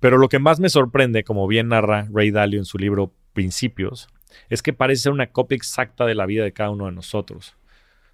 Pero 0.00 0.18
lo 0.18 0.28
que 0.28 0.38
más 0.38 0.60
me 0.60 0.68
sorprende, 0.68 1.24
como 1.24 1.46
bien 1.46 1.68
narra 1.68 2.06
Ray 2.12 2.30
Dalio 2.30 2.58
en 2.58 2.64
su 2.64 2.78
libro 2.78 3.12
Principios, 3.32 4.08
es 4.48 4.62
que 4.62 4.72
parece 4.72 5.02
ser 5.02 5.12
una 5.12 5.32
copia 5.32 5.56
exacta 5.56 6.06
de 6.06 6.14
la 6.14 6.26
vida 6.26 6.44
de 6.44 6.52
cada 6.52 6.70
uno 6.70 6.86
de 6.86 6.92
nosotros, 6.92 7.56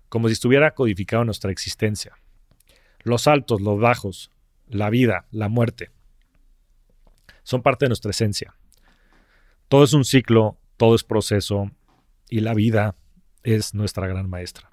como 0.08 0.28
si 0.28 0.32
estuviera 0.32 0.74
codificado 0.74 1.22
en 1.22 1.26
nuestra 1.26 1.50
existencia. 1.50 2.14
Los 3.02 3.26
altos, 3.26 3.60
los 3.60 3.78
bajos, 3.78 4.30
la 4.68 4.88
vida, 4.88 5.26
la 5.30 5.48
muerte, 5.48 5.90
son 7.42 7.62
parte 7.62 7.84
de 7.84 7.90
nuestra 7.90 8.10
esencia. 8.10 8.54
Todo 9.68 9.84
es 9.84 9.92
un 9.92 10.04
ciclo, 10.04 10.56
todo 10.76 10.94
es 10.94 11.04
proceso 11.04 11.70
y 12.30 12.40
la 12.40 12.54
vida 12.54 12.96
es 13.44 13.74
nuestra 13.74 14.08
gran 14.08 14.28
maestra. 14.28 14.70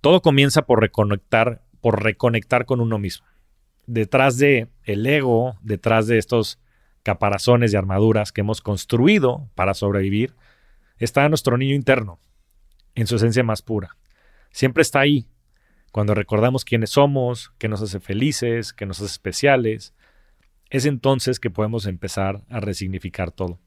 Todo 0.00 0.22
comienza 0.22 0.62
por 0.62 0.80
reconectar, 0.80 1.62
por 1.80 2.02
reconectar 2.02 2.64
con 2.64 2.80
uno 2.80 2.98
mismo. 2.98 3.26
Detrás 3.86 4.38
de 4.38 4.68
el 4.84 5.06
ego, 5.06 5.58
detrás 5.60 6.06
de 6.06 6.18
estos 6.18 6.58
caparazones 7.02 7.72
y 7.72 7.76
armaduras 7.76 8.32
que 8.32 8.40
hemos 8.40 8.62
construido 8.62 9.50
para 9.54 9.74
sobrevivir, 9.74 10.34
está 10.98 11.28
nuestro 11.28 11.58
niño 11.58 11.74
interno, 11.74 12.18
en 12.94 13.06
su 13.06 13.16
esencia 13.16 13.42
más 13.42 13.60
pura. 13.60 13.96
Siempre 14.50 14.82
está 14.82 15.00
ahí, 15.00 15.26
cuando 15.94 16.14
recordamos 16.14 16.64
quiénes 16.64 16.90
somos, 16.90 17.52
qué 17.58 17.68
nos 17.68 17.82
hace 17.82 18.00
felices, 18.00 18.72
qué 18.72 18.86
nos 18.86 18.98
hace 18.98 19.06
especiales, 19.06 19.94
es 20.70 20.86
entonces 20.86 21.38
que 21.38 21.50
podemos 21.50 21.86
empezar 21.86 22.44
a 22.48 22.60
resignificar 22.60 23.30
todo. 23.30 23.60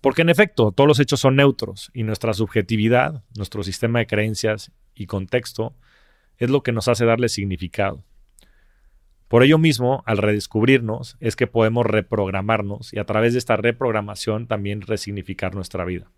Porque 0.00 0.22
en 0.22 0.30
efecto, 0.30 0.72
todos 0.72 0.88
los 0.88 1.00
hechos 1.00 1.20
son 1.20 1.36
neutros 1.36 1.90
y 1.92 2.04
nuestra 2.04 2.32
subjetividad, 2.32 3.22
nuestro 3.36 3.62
sistema 3.62 3.98
de 3.98 4.06
creencias 4.06 4.72
y 4.94 5.06
contexto 5.06 5.74
es 6.38 6.48
lo 6.48 6.62
que 6.62 6.72
nos 6.72 6.88
hace 6.88 7.04
darle 7.04 7.28
significado. 7.28 8.02
Por 9.28 9.44
ello 9.44 9.58
mismo, 9.58 10.02
al 10.06 10.18
redescubrirnos, 10.18 11.16
es 11.20 11.36
que 11.36 11.46
podemos 11.46 11.86
reprogramarnos 11.86 12.92
y 12.92 12.98
a 12.98 13.04
través 13.04 13.34
de 13.34 13.38
esta 13.38 13.56
reprogramación 13.56 14.48
también 14.48 14.80
resignificar 14.80 15.54
nuestra 15.54 15.84
vida. 15.84 16.10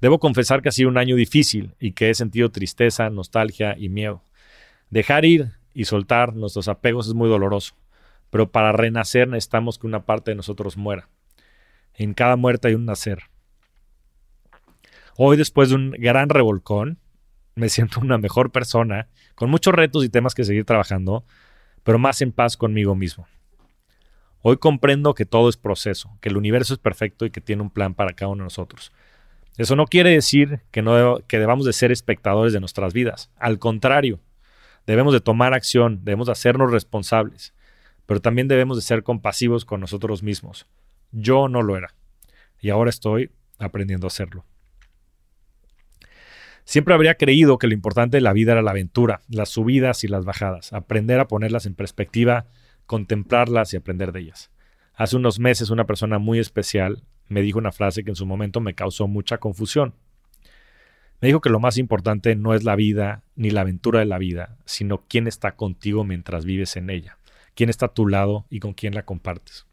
Debo 0.00 0.18
confesar 0.18 0.62
que 0.62 0.70
ha 0.70 0.72
sido 0.72 0.88
un 0.88 0.98
año 0.98 1.14
difícil 1.14 1.74
y 1.78 1.92
que 1.92 2.10
he 2.10 2.14
sentido 2.14 2.50
tristeza, 2.50 3.08
nostalgia 3.10 3.76
y 3.78 3.88
miedo. 3.88 4.22
Dejar 4.90 5.24
ir 5.24 5.52
y 5.74 5.84
soltar 5.84 6.34
nuestros 6.34 6.68
apegos 6.68 7.06
es 7.06 7.14
muy 7.14 7.28
doloroso, 7.28 7.76
pero 8.30 8.50
para 8.50 8.72
renacer 8.72 9.28
necesitamos 9.28 9.78
que 9.78 9.86
una 9.86 10.04
parte 10.06 10.32
de 10.32 10.36
nosotros 10.36 10.76
muera. 10.76 11.08
En 11.96 12.14
cada 12.14 12.36
muerte 12.36 12.68
hay 12.68 12.74
un 12.74 12.84
nacer. 12.84 13.24
Hoy, 15.16 15.36
después 15.36 15.70
de 15.70 15.76
un 15.76 15.90
gran 15.92 16.28
revolcón, 16.28 16.98
me 17.54 17.68
siento 17.68 18.00
una 18.00 18.18
mejor 18.18 18.52
persona, 18.52 19.08
con 19.34 19.50
muchos 19.50 19.74
retos 19.74 20.04
y 20.04 20.08
temas 20.08 20.34
que 20.34 20.44
seguir 20.44 20.64
trabajando, 20.64 21.24
pero 21.82 21.98
más 21.98 22.20
en 22.22 22.32
paz 22.32 22.56
conmigo 22.56 22.94
mismo. 22.94 23.26
Hoy 24.42 24.58
comprendo 24.58 25.14
que 25.14 25.24
todo 25.24 25.48
es 25.48 25.56
proceso, 25.56 26.16
que 26.20 26.28
el 26.28 26.36
universo 26.36 26.74
es 26.74 26.78
perfecto 26.78 27.24
y 27.24 27.30
que 27.30 27.40
tiene 27.40 27.62
un 27.62 27.70
plan 27.70 27.94
para 27.94 28.12
cada 28.12 28.30
uno 28.30 28.42
de 28.42 28.46
nosotros. 28.46 28.92
Eso 29.56 29.74
no 29.74 29.86
quiere 29.86 30.10
decir 30.10 30.60
que, 30.70 30.82
no 30.82 31.20
que 31.26 31.38
debamos 31.38 31.64
de 31.64 31.72
ser 31.72 31.90
espectadores 31.90 32.52
de 32.52 32.60
nuestras 32.60 32.92
vidas. 32.92 33.30
Al 33.36 33.58
contrario, 33.58 34.20
Debemos 34.86 35.12
de 35.12 35.20
tomar 35.20 35.52
acción, 35.52 36.00
debemos 36.04 36.26
de 36.26 36.32
hacernos 36.32 36.70
responsables, 36.70 37.54
pero 38.06 38.20
también 38.20 38.46
debemos 38.46 38.76
de 38.76 38.82
ser 38.82 39.02
compasivos 39.02 39.64
con 39.64 39.80
nosotros 39.80 40.22
mismos. 40.22 40.66
Yo 41.12 41.48
no 41.48 41.62
lo 41.62 41.76
era 41.76 41.94
y 42.60 42.70
ahora 42.70 42.90
estoy 42.90 43.30
aprendiendo 43.58 44.06
a 44.06 44.08
hacerlo. 44.08 44.44
Siempre 46.64 46.94
habría 46.94 47.14
creído 47.14 47.58
que 47.58 47.68
lo 47.68 47.74
importante 47.74 48.16
de 48.16 48.22
la 48.22 48.32
vida 48.32 48.52
era 48.52 48.62
la 48.62 48.72
aventura, 48.72 49.22
las 49.28 49.50
subidas 49.50 50.02
y 50.02 50.08
las 50.08 50.24
bajadas, 50.24 50.72
aprender 50.72 51.20
a 51.20 51.28
ponerlas 51.28 51.64
en 51.64 51.76
perspectiva, 51.76 52.46
contemplarlas 52.86 53.72
y 53.72 53.76
aprender 53.76 54.10
de 54.10 54.20
ellas. 54.20 54.50
Hace 54.94 55.16
unos 55.16 55.38
meses 55.38 55.70
una 55.70 55.86
persona 55.86 56.18
muy 56.18 56.40
especial 56.40 57.04
me 57.28 57.42
dijo 57.42 57.58
una 57.58 57.72
frase 57.72 58.02
que 58.02 58.10
en 58.10 58.16
su 58.16 58.26
momento 58.26 58.60
me 58.60 58.74
causó 58.74 59.06
mucha 59.06 59.38
confusión. 59.38 59.94
Me 61.20 61.28
dijo 61.28 61.40
que 61.40 61.50
lo 61.50 61.60
más 61.60 61.78
importante 61.78 62.34
no 62.34 62.52
es 62.54 62.64
la 62.64 62.76
vida 62.76 63.22
ni 63.36 63.50
la 63.50 63.62
aventura 63.62 64.00
de 64.00 64.06
la 64.06 64.18
vida, 64.18 64.56
sino 64.64 65.04
quién 65.08 65.26
está 65.26 65.56
contigo 65.56 66.04
mientras 66.04 66.44
vives 66.44 66.76
en 66.76 66.90
ella, 66.90 67.18
quién 67.54 67.70
está 67.70 67.86
a 67.86 67.94
tu 67.94 68.06
lado 68.06 68.44
y 68.50 68.60
con 68.60 68.74
quién 68.74 68.94
la 68.94 69.04
compartes. 69.04 69.66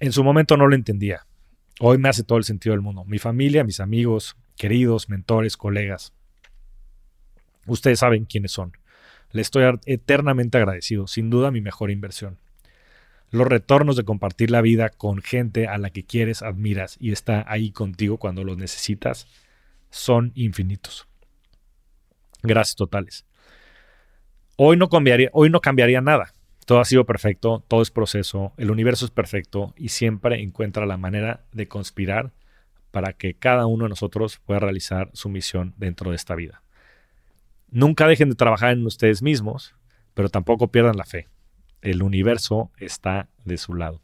En 0.00 0.12
su 0.12 0.24
momento 0.24 0.56
no 0.56 0.66
lo 0.66 0.74
entendía. 0.74 1.26
Hoy 1.80 1.98
me 1.98 2.08
hace 2.08 2.24
todo 2.24 2.38
el 2.38 2.44
sentido 2.44 2.72
del 2.72 2.82
mundo. 2.82 3.04
Mi 3.04 3.18
familia, 3.18 3.64
mis 3.64 3.80
amigos, 3.80 4.36
queridos, 4.56 5.08
mentores, 5.08 5.56
colegas. 5.56 6.12
Ustedes 7.66 8.00
saben 8.00 8.24
quiénes 8.24 8.52
son. 8.52 8.76
Le 9.32 9.42
estoy 9.42 9.64
eternamente 9.86 10.58
agradecido, 10.58 11.06
sin 11.06 11.30
duda 11.30 11.50
mi 11.50 11.60
mejor 11.60 11.90
inversión 11.90 12.38
los 13.34 13.48
retornos 13.48 13.96
de 13.96 14.04
compartir 14.04 14.50
la 14.50 14.60
vida 14.60 14.90
con 14.90 15.20
gente 15.20 15.66
a 15.66 15.76
la 15.76 15.90
que 15.90 16.04
quieres, 16.04 16.42
admiras 16.42 16.96
y 17.00 17.12
está 17.12 17.44
ahí 17.48 17.72
contigo 17.72 18.16
cuando 18.16 18.44
los 18.44 18.56
necesitas 18.56 19.26
son 19.90 20.32
infinitos. 20.34 21.08
Gracias 22.42 22.76
totales. 22.76 23.26
Hoy 24.56 24.76
no 24.76 24.88
cambiaría, 24.88 25.30
hoy 25.32 25.50
no 25.50 25.60
cambiaría 25.60 26.00
nada. 26.00 26.32
Todo 26.64 26.80
ha 26.80 26.84
sido 26.84 27.04
perfecto, 27.04 27.62
todo 27.68 27.82
es 27.82 27.90
proceso, 27.90 28.52
el 28.56 28.70
universo 28.70 29.04
es 29.04 29.10
perfecto 29.10 29.74
y 29.76 29.90
siempre 29.90 30.40
encuentra 30.40 30.86
la 30.86 30.96
manera 30.96 31.44
de 31.52 31.68
conspirar 31.68 32.32
para 32.90 33.12
que 33.12 33.34
cada 33.34 33.66
uno 33.66 33.84
de 33.84 33.90
nosotros 33.90 34.40
pueda 34.44 34.60
realizar 34.60 35.10
su 35.12 35.28
misión 35.28 35.74
dentro 35.76 36.10
de 36.10 36.16
esta 36.16 36.34
vida. 36.34 36.62
Nunca 37.70 38.06
dejen 38.06 38.30
de 38.30 38.36
trabajar 38.36 38.72
en 38.72 38.86
ustedes 38.86 39.20
mismos, 39.20 39.74
pero 40.14 40.28
tampoco 40.28 40.68
pierdan 40.68 40.96
la 40.96 41.04
fe 41.04 41.28
el 41.84 42.02
universo 42.02 42.72
está 42.78 43.28
de 43.44 43.58
su 43.58 43.74
lado. 43.74 44.00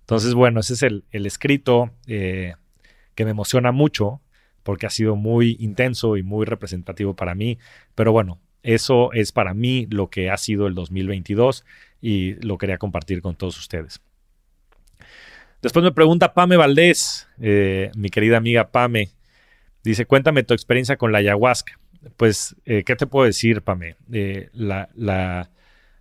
Entonces, 0.00 0.34
bueno, 0.34 0.60
ese 0.60 0.74
es 0.74 0.82
el, 0.82 1.04
escrito 1.10 1.90
eh, 2.06 2.54
que 3.14 3.24
me 3.24 3.32
emociona 3.32 3.72
mucho 3.72 4.22
porque 4.62 4.86
ha 4.86 4.90
sido 4.90 5.16
muy 5.16 5.56
intenso 5.60 6.16
y 6.16 6.22
muy 6.22 6.46
representativo 6.46 7.14
para 7.14 7.34
mí. 7.34 7.58
Pero 7.94 8.12
bueno, 8.12 8.38
eso 8.64 9.12
es 9.12 9.30
para 9.30 9.54
mí 9.54 9.86
lo 9.90 10.08
que 10.08 10.30
ha 10.30 10.36
sido 10.38 10.66
el 10.66 10.74
2022 10.74 11.64
y 12.00 12.34
lo 12.44 12.58
quería 12.58 12.78
compartir 12.78 13.20
con 13.22 13.36
todos 13.36 13.58
ustedes. 13.58 14.00
Después 15.62 15.82
me 15.82 15.92
pregunta 15.92 16.34
Pame 16.34 16.56
Valdés, 16.56 17.28
eh, 17.40 17.90
mi 17.94 18.08
querida 18.08 18.38
amiga 18.38 18.70
Pame. 18.70 19.10
Dice, 19.82 20.06
cuéntame 20.06 20.42
tu 20.42 20.54
experiencia 20.54 20.96
con 20.96 21.12
la 21.12 21.18
ayahuasca. 21.18 21.78
Pues, 22.16 22.56
eh, 22.64 22.84
¿qué 22.84 22.96
te 22.96 23.06
puedo 23.06 23.26
decir, 23.26 23.62
Pame? 23.62 23.96
eh, 24.10 24.50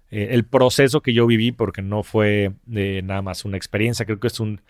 el 0.10 0.44
proceso 0.46 1.02
que 1.02 1.14
yo 1.14 1.28
viví, 1.28 1.52
porque 1.52 1.82
no 1.82 2.04
fue 2.04 2.54
nada 2.66 3.22
más 3.22 3.46
una 3.46 3.58
experiencia, 3.58 4.06
creo 4.06 4.20
que 4.20 4.28
es 4.28 4.40
un, 4.40 4.62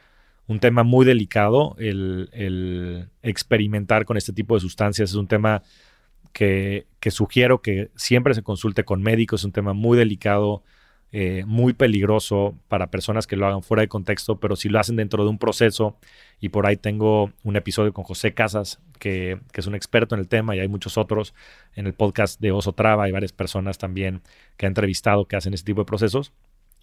tema 0.59 0.83
muy 0.83 1.05
delicado 1.05 1.75
el, 1.79 3.09
experimentar 3.23 4.05
con 4.05 4.17
este 4.17 4.33
tipo 4.33 4.55
de 4.55 4.61
sustancias, 4.61 5.09
es 5.09 5.15
un 5.15 5.27
tema 5.27 5.63
que, 6.34 6.88
sugiero 7.11 7.61
que 7.61 7.91
siempre 7.95 8.34
se 8.34 8.43
consulte 8.43 8.84
con 8.84 9.01
médicos, 9.01 9.41
es 9.41 9.45
un 9.45 9.51
tema 9.51 9.73
muy 9.73 9.97
delicado 9.97 10.63
eh, 11.15 11.43
muy 11.45 11.73
peligroso 11.73 12.57
para 12.67 12.89
personas 12.89 13.27
que 13.27 13.36
lo 13.36 13.45
hagan 13.45 13.61
fuera 13.61 13.81
de 13.81 13.88
contexto, 13.88 14.39
pero 14.39 14.55
si 14.55 14.67
lo 14.67 14.79
hacen 14.79 14.95
dentro 14.95 15.23
de 15.23 15.29
un 15.29 15.38
proceso, 15.38 15.95
y 16.39 16.49
por 16.49 16.65
ahí 16.65 16.75
tengo 16.75 17.31
un 17.43 17.55
episodio 17.55 17.93
con 17.93 18.03
José 18.03 18.34
Casas, 18.34 18.79
que, 18.97 19.39
es 19.53 19.67
un 19.67 19.75
experto 19.75 20.15
en 20.15 20.21
el 20.21 20.27
tema, 20.27 20.55
y 20.55 20.59
hay 20.59 20.67
muchos 20.67 20.97
otros 20.97 21.36
en 21.75 21.86
el 21.86 21.93
podcast 21.93 22.41
de 22.41 22.51
Oso 22.51 22.73
Traba, 22.73 23.03
hay 23.03 23.11
varias 23.11 23.31
personas 23.31 23.77
también 23.77 24.21
que 24.57 24.65
ha 24.65 24.69
entrevistado 24.69 25.25
que 25.25 25.36
hacen 25.36 25.53
ese 25.53 25.63
tipo 25.63 25.81
de 25.81 25.86
procesos. 25.86 26.34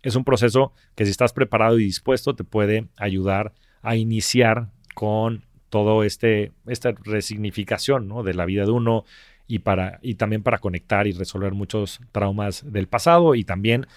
Es 0.02 0.14
un 0.14 0.24
proceso 0.24 0.72
que 0.94 1.04
si 1.06 1.10
estás 1.10 1.32
preparado 1.32 1.78
y 1.80 1.84
dispuesto 1.84 2.36
te 2.36 2.44
puede 2.44 2.86
ayudar 2.96 3.52
a 3.82 3.96
iniciar 3.96 4.68
con 4.94 5.44
todo 5.70 6.04
este 6.04 6.52
esta 6.66 6.92
resignificación 6.92 8.08
¿no? 8.08 8.22
de 8.22 8.34
la 8.34 8.44
vida 8.44 8.64
de 8.64 8.72
uno 8.72 9.04
y 9.50 9.58
para 9.58 9.98
y 10.00 10.14
también 10.14 10.44
para 10.44 10.58
conectar 10.58 11.08
y 11.08 11.12
resolver 11.12 11.52
muchos 11.54 12.00
traumas 12.12 12.62
del 12.72 12.86
pasado 12.86 13.34
y 13.34 13.42
también 13.42 13.88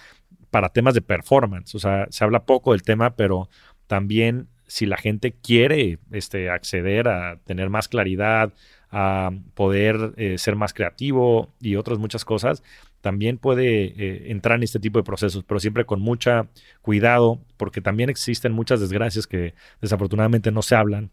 para 0.49 0.69
temas 0.69 0.95
de 0.95 1.01
performance. 1.01 1.75
O 1.75 1.79
sea, 1.79 2.07
se 2.09 2.23
habla 2.23 2.45
poco 2.45 2.71
del 2.71 2.81
tema, 2.81 3.15
pero 3.15 3.49
también 3.85 4.47
si 4.65 4.87
la 4.87 4.97
gente 4.97 5.31
quiere 5.31 5.99
este, 6.11 6.49
acceder 6.49 7.07
a 7.07 7.37
tener 7.45 7.69
más 7.69 7.87
claridad, 7.87 8.51
a 8.89 9.29
poder 9.53 10.13
eh, 10.17 10.39
ser 10.39 10.55
más 10.55 10.73
creativo 10.73 11.53
y 11.59 11.75
otras 11.75 11.99
muchas 11.99 12.25
cosas, 12.25 12.63
también 13.01 13.37
puede 13.37 13.93
eh, 13.95 14.31
entrar 14.31 14.57
en 14.57 14.63
este 14.63 14.79
tipo 14.79 14.97
de 14.97 15.03
procesos, 15.03 15.43
pero 15.43 15.59
siempre 15.59 15.85
con 15.85 16.01
mucha 16.01 16.47
cuidado, 16.81 17.39
porque 17.57 17.81
también 17.81 18.09
existen 18.09 18.53
muchas 18.53 18.79
desgracias 18.79 19.27
que 19.27 19.53
desafortunadamente 19.81 20.51
no 20.51 20.63
se 20.63 20.75
hablan 20.75 21.11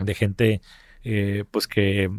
de 0.00 0.14
gente 0.14 0.60
eh, 1.04 1.44
pues 1.50 1.66
que 1.66 2.10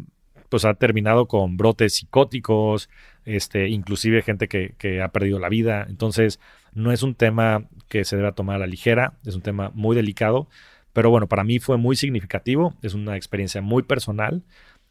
pues 0.52 0.66
ha 0.66 0.74
terminado 0.74 1.28
con 1.28 1.56
brotes 1.56 1.94
psicóticos, 1.94 2.90
este, 3.24 3.70
inclusive 3.70 4.20
gente 4.20 4.48
que, 4.48 5.00
ha 5.02 5.08
perdido 5.08 5.38
la 5.38 5.48
vida. 5.48 5.86
Entonces, 5.88 6.40
no 6.74 6.92
es 6.92 7.02
un 7.02 7.14
tema 7.14 7.64
que 7.88 8.04
se 8.04 8.18
deba 8.18 8.32
tomar 8.32 8.56
a 8.56 8.58
la 8.58 8.66
ligera, 8.66 9.14
es 9.24 9.34
un 9.34 9.40
tema 9.40 9.70
muy 9.72 9.96
delicado, 9.96 10.50
pero 10.92 11.08
bueno, 11.08 11.26
para 11.26 11.42
mí 11.42 11.58
fue 11.58 11.78
muy 11.78 11.96
significativo, 11.96 12.74
es 12.82 12.92
una 12.92 13.16
experiencia 13.16 13.62
muy 13.62 13.82
personal. 13.82 14.42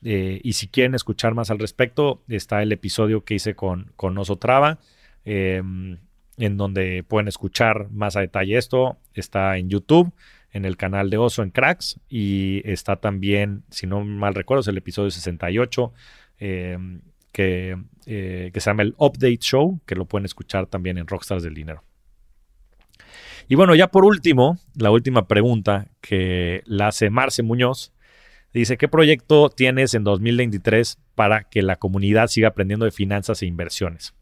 Eh, 0.03 0.41
y 0.43 0.53
si 0.53 0.68
quieren 0.68 0.95
escuchar 0.95 1.36
más 1.36 1.51
al 1.51 1.59
respecto, 1.59 2.24
está 2.28 2.64
el 2.64 2.72
episodio 2.72 3.24
que 3.24 3.36
hice 3.36 3.53
con, 3.53 3.91
con 3.95 4.18
Oso 4.18 4.38
Traba, 4.38 4.80
em, 5.26 5.99
en 6.38 6.57
donde 6.57 7.03
pueden 7.03 7.28
escuchar 7.28 7.91
más 7.91 8.16
a 8.16 8.22
detalle 8.22 8.57
esto. 8.57 8.97
Está 9.14 9.59
en 9.59 9.70
YouTube 9.70 10.12
en 10.52 10.66
el 10.66 10.78
canal 10.78 11.10
de 11.10 11.18
Oso 11.18 11.43
en 11.43 11.49
Cracks 11.49 11.99
y 12.10 12.62
está 12.66 12.97
también, 12.97 13.64
si 13.70 13.88
no 13.88 14.04
mal 14.04 14.36
recuerdo, 14.36 14.62
es 14.62 14.68
el 14.68 14.78
episodio 14.78 15.12
68 15.12 15.93
em, 16.39 17.02
que, 17.32 17.78
eh, 18.06 18.52
que 18.54 18.60
se 18.60 18.70
llama 18.70 18.84
el 18.84 18.93
Update 18.97 19.38
Show, 19.39 19.80
que 19.86 19.95
lo 19.95 20.06
pueden 20.06 20.26
escuchar 20.26 20.68
también 20.68 20.97
en 20.97 21.08
Rockstars 21.08 21.43
del 21.43 21.54
Dinero. 21.54 21.84
Y 23.47 23.56
bueno, 23.56 23.76
ya 23.76 23.88
por 23.88 24.06
último, 24.06 24.58
la 24.76 24.91
última 24.91 25.28
pregunta 25.28 25.88
que 25.99 26.62
la 26.66 26.88
hace 26.88 27.10
Marce 27.10 27.43
Muñoz. 27.43 27.93
Dice, 28.54 28.78
¿qué 28.78 28.89
proyecto 28.89 29.49
tienes 29.49 29.93
en 29.93 30.04
2023 30.04 30.99
para 31.16 31.43
que 31.43 31.62
la 31.62 31.78
comunidad 31.78 32.28
siga 32.28 32.49
aprendiendo 32.49 32.86
de 32.86 32.91
finanzas 32.91 33.41
e 33.41 33.45
inversiones? 33.45 34.14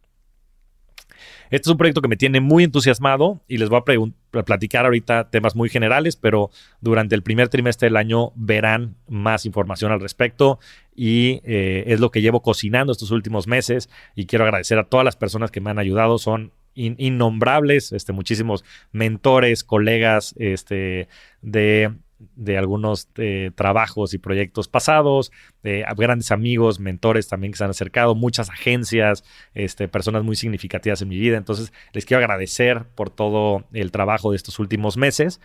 Este 1.50 1.68
es 1.68 1.72
un 1.72 1.78
proyecto 1.78 2.02
que 2.02 2.08
me 2.08 2.18
tiene 2.18 2.40
muy 2.42 2.64
entusiasmado 2.64 3.42
y 3.48 3.58
les 3.58 3.70
voy 3.70 3.80
a, 3.80 4.44
platicar 4.44 4.86
ahorita 4.86 5.30
temas 5.30 5.56
muy 5.56 5.70
generales, 5.70 6.16
pero 6.16 6.52
durante 6.82 7.16
el 7.16 7.24
primer 7.24 7.50
trimestre 7.50 7.88
del 7.88 7.98
año 7.98 8.32
verán 8.36 8.96
más 9.08 9.46
información 9.46 9.92
al 9.92 10.00
respecto 10.00 10.60
y 10.96 11.42
eh, 11.44 11.86
es 11.88 12.00
lo 12.00 12.12
que 12.12 12.22
llevo 12.22 12.42
cocinando 12.42 12.92
estos 12.92 13.12
últimos 13.12 13.48
meses 13.48 13.90
y 14.16 14.26
quiero 14.26 14.46
agradecer 14.46 14.78
a 14.78 14.84
todas 14.84 15.04
las 15.04 15.16
personas 15.16 15.50
que 15.50 15.62
me 15.62 15.72
han 15.72 15.80
ayudado. 15.80 16.18
Son 16.18 16.52
innombrables, 16.76 17.92
este, 17.92 18.14
muchísimos 18.14 18.64
mentores, 18.92 19.64
colegas 19.64 20.36
este, 20.38 21.10
de 21.42 21.92
de 22.36 22.58
algunos 22.58 23.08
eh, 23.18 23.52
trabajos 23.56 24.14
y 24.14 24.18
proyectos 24.18 24.68
pasados, 24.68 25.32
de 25.64 25.86
grandes 25.98 26.32
amigos, 26.32 26.80
mentores 26.80 27.28
también 27.28 27.52
que 27.52 27.58
se 27.58 27.64
han 27.64 27.70
acercado, 27.70 28.16
muchas 28.16 28.50
agencias, 28.50 29.24
este, 29.54 29.88
personas 29.88 30.24
muy 30.24 30.36
significativas 30.36 31.02
en 31.02 31.10
mi 31.10 31.18
vida. 31.18 31.38
Entonces, 31.38 31.74
les 31.94 32.06
quiero 32.06 32.20
agradecer 32.24 32.86
por 32.96 33.10
todo 33.10 33.66
el 33.74 33.92
trabajo 33.92 34.32
de 34.32 34.38
estos 34.38 34.60
últimos 34.60 34.98
meses 34.98 35.40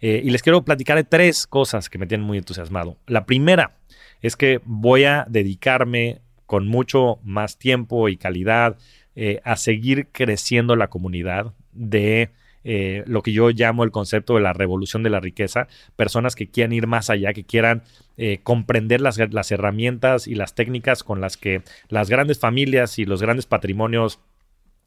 eh, 0.00 0.20
y 0.24 0.30
les 0.30 0.42
quiero 0.42 0.64
platicar 0.64 0.96
de 0.96 1.04
tres 1.04 1.46
cosas 1.46 1.88
que 1.88 1.98
me 1.98 2.06
tienen 2.06 2.26
muy 2.26 2.38
entusiasmado. 2.38 2.98
La 3.06 3.24
primera 3.24 3.76
es 4.20 4.36
que 4.36 4.60
voy 4.64 5.04
a 5.04 5.26
dedicarme 5.28 6.20
con 6.46 6.66
mucho 6.66 7.18
más 7.22 7.58
tiempo 7.58 8.08
y 8.08 8.16
calidad 8.16 8.78
eh, 9.14 9.40
a 9.44 9.56
seguir 9.56 10.08
creciendo 10.12 10.76
la 10.76 10.88
comunidad 10.88 11.54
de 11.72 12.30
eh, 12.68 13.04
lo 13.06 13.22
que 13.22 13.32
yo 13.32 13.50
llamo 13.50 13.84
el 13.84 13.92
concepto 13.92 14.34
de 14.34 14.40
la 14.40 14.52
revolución 14.52 15.04
de 15.04 15.10
la 15.10 15.20
riqueza, 15.20 15.68
personas 15.94 16.34
que 16.34 16.50
quieran 16.50 16.72
ir 16.72 16.88
más 16.88 17.10
allá, 17.10 17.32
que 17.32 17.44
quieran 17.44 17.84
eh, 18.16 18.40
comprender 18.42 19.00
las, 19.00 19.20
herramientas 19.52 20.26
y 20.26 20.34
las 20.34 20.56
técnicas 20.56 21.04
con 21.04 21.20
las 21.20 21.36
que 21.36 21.62
las 21.90 22.10
grandes 22.10 22.40
familias 22.40 22.98
y 22.98 23.04
los 23.04 23.22
grandes 23.22 23.46
patrimonios 23.46 24.18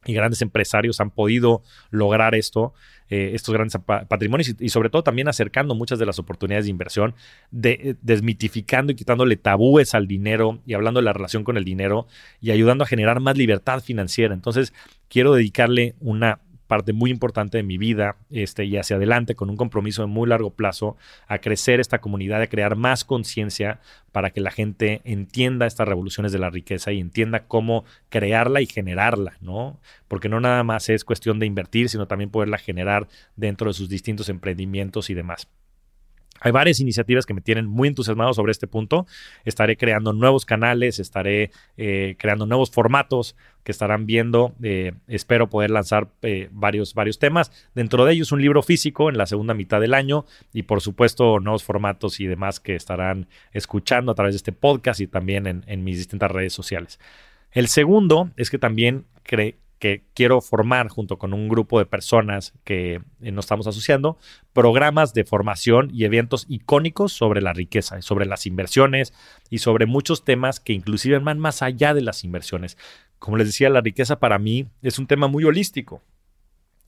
y 0.03 0.13
grandes 0.13 0.41
empresarios 0.41 0.99
han 0.99 1.09
podido 1.09 1.61
lograr 1.89 2.36
esto, 2.36 2.73
eh, 3.09 3.32
estos 3.34 3.53
grandes 3.53 3.77
patrimonios 4.09 4.53
y, 4.59 4.67
sobre 4.67 4.89
todo 4.89 5.03
también 5.03 5.30
acercando 5.30 5.73
muchas 5.73 5.99
de 5.99 6.05
las 6.05 6.19
oportunidades 6.19 6.65
de 6.65 6.71
inversión, 6.71 7.15
desmitificando 7.49 8.91
y 8.91 8.95
quitándole 8.95 9.38
tabúes 9.38 9.95
al 9.95 10.05
dinero 10.05 10.59
y 10.65 10.73
hablando 10.73 10.99
de 10.99 11.05
la 11.05 11.13
relación 11.13 11.45
con 11.45 11.55
el 11.55 11.63
dinero 11.63 12.07
y 12.41 12.51
ayudando 12.51 12.84
a 12.84 12.88
generar 12.88 13.21
más 13.21 13.38
libertad 13.38 13.80
financiera. 13.82 14.34
Entonces, 14.34 14.73
quiero 15.07 15.34
dedicarle 15.34 15.95
una 16.01 16.39
parte 16.70 16.93
muy 16.93 17.09
importante 17.09 17.57
de 17.57 17.63
mi 17.63 17.80
vida 17.80 18.15
este, 18.30 18.63
y 18.63 18.78
hacia 18.78 18.97
adelante 18.97 19.34
con 19.34 19.49
un 19.49 19.57
compromiso 19.57 20.03
de 20.03 20.07
muy 20.07 20.30
largo 20.30 20.51
plazo 20.51 20.97
a 21.28 21.39
crecer 21.39 21.80
esta 21.80 21.99
comunidad, 21.99 22.43
a 22.43 22.47
crear 22.47 22.76
más 22.76 23.03
conciencia 23.03 23.80
para 24.11 24.30
que 24.30 24.39
la 24.39 24.51
gente 24.51 25.01
entienda 25.03 25.65
estas 25.65 25.88
revoluciones 25.88 26.32
de 26.32 26.38
la 26.38 26.51
riqueza 26.51 26.91
y 26.91 26.99
entienda 26.99 27.47
cómo 27.47 27.86
crearla 28.09 28.61
y 28.61 28.67
generarla, 28.67 29.34
¿no? 29.41 29.80
Porque 30.07 30.30
no 30.30 30.39
nada 30.39 30.63
más 30.63 30.89
es 30.89 31.03
cuestión 31.03 31.39
de 31.39 31.47
invertir, 31.47 31.89
sino 31.89 32.07
también 32.07 32.30
poderla 32.30 32.59
generar 32.59 33.07
dentro 33.36 33.72
de 33.72 33.74
sus 33.74 33.89
distintos 33.89 34.30
emprendimientos 34.30 35.09
y 35.09 35.15
demás. 35.15 35.47
Hay 36.42 36.52
varias 36.52 36.80
iniciativas 36.80 37.26
que 37.26 37.34
me 37.34 37.42
tienen 37.42 37.68
muy 37.68 37.88
entusiasmado 37.88 38.34
sobre 38.34 38.52
este 38.52 38.68
punto. 38.68 39.06
Estaré 39.46 39.78
creando 39.78 40.14
nuevos 40.14 40.46
canales, 40.46 41.00
estaré 41.00 41.52
eh, 41.78 42.16
creando 42.18 42.46
nuevos 42.46 42.72
formatos 42.72 43.36
que 43.64 43.72
estarán 43.72 44.06
viendo. 44.06 44.54
Eh, 44.64 44.94
espero 45.08 45.50
poder 45.50 45.72
lanzar 45.72 46.10
eh, 46.22 46.50
varios, 46.52 46.94
varios 46.94 47.20
temas. 47.20 47.52
Dentro 47.76 48.06
de 48.06 48.14
ellos 48.14 48.32
un 48.32 48.42
libro 48.42 48.62
físico 48.62 49.10
en 49.10 49.18
la 49.18 49.26
segunda 49.26 49.54
mitad 49.54 49.82
del 49.82 49.94
año 49.94 50.26
y 50.54 50.64
por 50.64 50.82
supuesto 50.82 51.40
nuevos 51.40 51.64
formatos 51.64 52.20
y 52.20 52.28
demás 52.28 52.60
que 52.60 52.76
estarán 52.76 53.28
escuchando 53.52 54.12
a 54.12 54.16
través 54.16 54.34
de 54.34 54.38
este 54.38 54.52
podcast 54.52 55.02
y 55.02 55.08
también 55.08 55.64
en, 55.66 55.84
mis 55.84 55.98
distintas 55.98 56.32
redes 56.32 56.54
sociales. 56.54 57.00
El 57.52 57.68
segundo 57.68 58.32
es 58.38 58.50
que 58.50 58.60
también 58.60 59.06
creo 59.24 59.54
que 59.80 60.03
quiero 60.13 60.41
formar 60.41 60.89
junto 60.89 61.17
con 61.17 61.34
un 61.34 61.47
grupo 61.47 61.80
de 61.80 61.86
personas 61.86 62.53
que 62.63 63.01
eh, 63.21 63.32
nos 63.32 63.45
estamos 63.45 63.65
asociando, 63.65 64.17
programas 64.53 65.13
de 65.13 65.23
formación 65.23 65.89
y 65.93 66.03
eventos 66.03 66.45
icónicos 66.49 67.13
sobre 67.13 67.41
la 67.41 67.53
riqueza, 67.53 68.01
sobre 68.01 68.25
las 68.25 68.45
inversiones 68.45 69.13
y 69.49 69.59
sobre 69.59 69.86
muchos 69.86 70.25
temas 70.25 70.59
que 70.59 70.73
inclusive 70.73 71.17
van 71.19 71.39
más 71.39 71.61
allá 71.61 71.93
de 71.93 72.01
las 72.01 72.23
inversiones. 72.23 72.77
Como 73.17 73.38
les 73.38 73.47
decía, 73.47 73.69
la 73.69 73.82
riqueza 73.82 74.19
para 74.19 74.38
mí 74.38 74.67
es 74.82 74.99
un 74.99 75.07
tema 75.07 75.27
muy 75.27 75.45
holístico, 75.45 76.03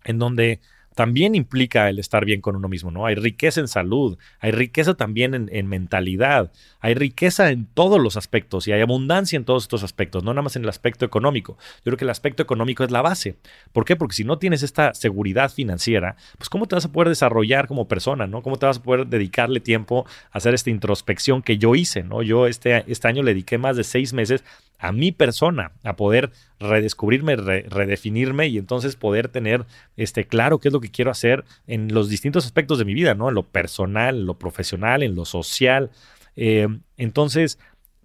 en 0.04 0.20
donde 0.20 0.60
también 0.96 1.36
implica 1.36 1.90
el 1.90 2.00
estar 2.00 2.26
bien 2.26 2.42
con 2.42 2.56
uno 2.56 2.68
mismo, 2.68 2.92
¿no? 2.92 3.06
Hay 3.06 3.16
riqueza 3.16 3.62
en 3.62 3.68
salud, 3.68 4.18
hay 4.40 4.52
riqueza 4.52 4.94
también 4.96 5.50
en, 5.52 5.68
mentalidad, 5.68 6.52
hay 6.80 6.94
riqueza 6.96 7.52
en 7.52 7.66
todos 7.66 8.02
los 8.02 8.18
aspectos 8.18 8.68
y 8.68 8.74
hay 8.74 8.82
abundancia 8.82 9.38
en 9.38 9.46
todos 9.46 9.64
estos 9.64 9.84
aspectos, 9.84 10.24
no 10.24 10.34
nada 10.34 10.42
más 10.42 10.56
en 10.56 10.64
el 10.64 10.70
aspecto 10.70 11.06
económico. 11.06 11.58
Yo 11.78 11.84
creo 11.86 11.98
que 11.98 12.06
el 12.06 12.10
aspecto 12.10 12.44
económico 12.44 12.84
es 12.84 12.92
la 12.92 13.02
base. 13.02 13.38
¿Por 13.72 13.86
qué? 13.86 13.96
Porque 13.96 14.16
si 14.16 14.24
no 14.24 14.38
tienes 14.38 14.64
esta 14.64 14.94
seguridad 14.94 15.52
financiera, 15.52 16.18
pues 16.38 16.50
¿cómo 16.50 16.68
te 16.68 16.76
vas 16.76 16.86
a 16.86 16.92
poder 16.92 17.10
desarrollar 17.10 17.68
como 17.68 17.88
persona, 17.88 18.28
¿no? 18.28 18.42
¿Cómo 18.42 18.58
te 18.58 18.66
vas 18.66 18.78
a 18.78 18.84
poder 18.84 19.08
dedicarle 19.08 19.62
tiempo 19.62 20.06
a 20.32 20.38
hacer 20.38 20.54
esta 20.54 20.70
introspección 20.70 21.42
que 21.42 21.58
yo 21.58 21.76
hice, 21.76 22.04
¿no? 22.04 22.22
Yo 22.22 22.48
este, 22.48 22.84
este 22.92 23.08
año 23.08 23.24
le 23.24 23.32
dediqué 23.32 23.58
más 23.58 23.78
de 23.78 23.84
seis 23.84 24.14
meses 24.14 24.44
a 24.78 24.92
mi 24.92 25.12
persona, 25.12 25.72
a 25.84 25.96
poder 25.96 26.32
redescubrirme, 26.62 27.36
redefinirme 27.36 28.48
y 28.48 28.58
entonces 28.58 28.96
poder 28.96 29.28
tener 29.28 29.66
este, 29.98 30.26
claro 30.26 30.60
qué 30.60 30.70
es 30.70 30.74
lo 30.74 30.80
que 30.80 30.92
quiero 30.92 31.12
hacer 31.12 31.44
en 31.68 31.94
los 31.94 32.10
distintos 32.10 32.46
aspectos 32.46 32.78
de 32.78 32.86
mi 32.86 32.94
vida, 32.94 33.16
¿no? 33.16 33.30
En 33.30 33.36
lo 33.36 33.44
personal, 33.44 34.20
en 34.20 34.26
lo 34.26 34.38
profesional, 34.38 35.04
en 35.04 35.16
lo 35.16 35.26
social. 35.26 35.92
Eh, 36.36 36.68
entonces, 36.98 37.58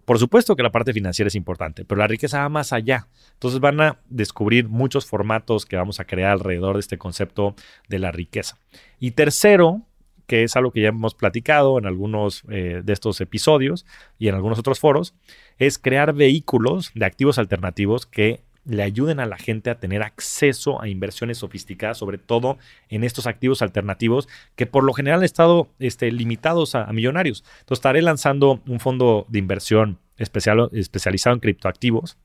por 0.07 0.21
supuesto 0.21 0.55
que 0.55 0.63
la 0.63 0.71
parte 0.71 0.93
financiera 0.93 1.27
es 1.27 1.35
importante, 1.35 1.85
pero 1.85 1.99
la 1.99 2.07
riqueza 2.07 2.39
va 2.39 2.49
más 2.49 2.73
allá. 2.73 3.09
Entonces 3.35 3.59
van 3.59 3.81
a 3.81 3.99
descubrir 4.09 4.69
muchos 4.69 5.05
formatos 5.05 5.67
que 5.67 5.77
vamos 5.77 5.99
a 5.99 6.05
crear 6.05 6.31
alrededor 6.31 6.77
de 6.77 6.81
este 6.81 6.97
concepto 6.97 7.57
de 7.89 7.99
la 7.99 8.13
riqueza. 8.13 8.57
Y 9.01 9.11
tercero, 9.11 9.83
que 10.29 10.45
es 10.45 10.55
algo 10.55 10.71
que 10.71 10.83
ya 10.83 10.89
hemos 10.89 11.17
platicado 11.17 11.77
en 11.77 11.87
algunos 11.87 12.45
eh, 12.49 12.83
de 12.85 12.93
estos 12.93 13.21
episodios 13.21 13.85
y 14.17 14.29
en 14.29 14.37
algunos 14.37 14.61
otros 14.61 14.79
foros, 14.79 15.13
es 15.59 15.77
crear 15.77 16.13
vehículos 16.13 16.93
de 16.95 17.05
activos 17.05 17.39
alternativos 17.39 18.07
que 18.07 18.45
le 18.67 18.83
ayuden 18.83 19.21
a 19.21 19.27
la 19.27 19.37
gente 19.37 19.71
a 19.71 19.79
tener 19.79 20.03
acceso 20.03 20.81
a 20.83 20.89
inversiones 20.89 21.39
sofisticadas, 21.39 21.99
sobre 21.99 22.19
todo 22.19 22.59
en 22.89 23.05
estos 23.05 23.27
activos 23.27 23.63
alternativos 23.63 24.29
que 24.57 24.67
por 24.67 24.85
lo 24.85 24.93
general 24.93 25.21
han 25.21 25.25
estado 25.25 25.69
este, 25.79 26.11
limitados 26.11 26.75
a, 26.75 26.87
millonarios. 26.93 27.45
Entonces 27.61 27.79
estaré 27.79 28.03
lanzando 28.03 28.61
un 28.67 28.81
fondo 28.81 29.27
de 29.29 29.39
inversión 29.39 29.99
especial, 30.17 30.69
especializado 30.73 31.35
en 31.35 31.41
criptoactivos. 31.41 32.19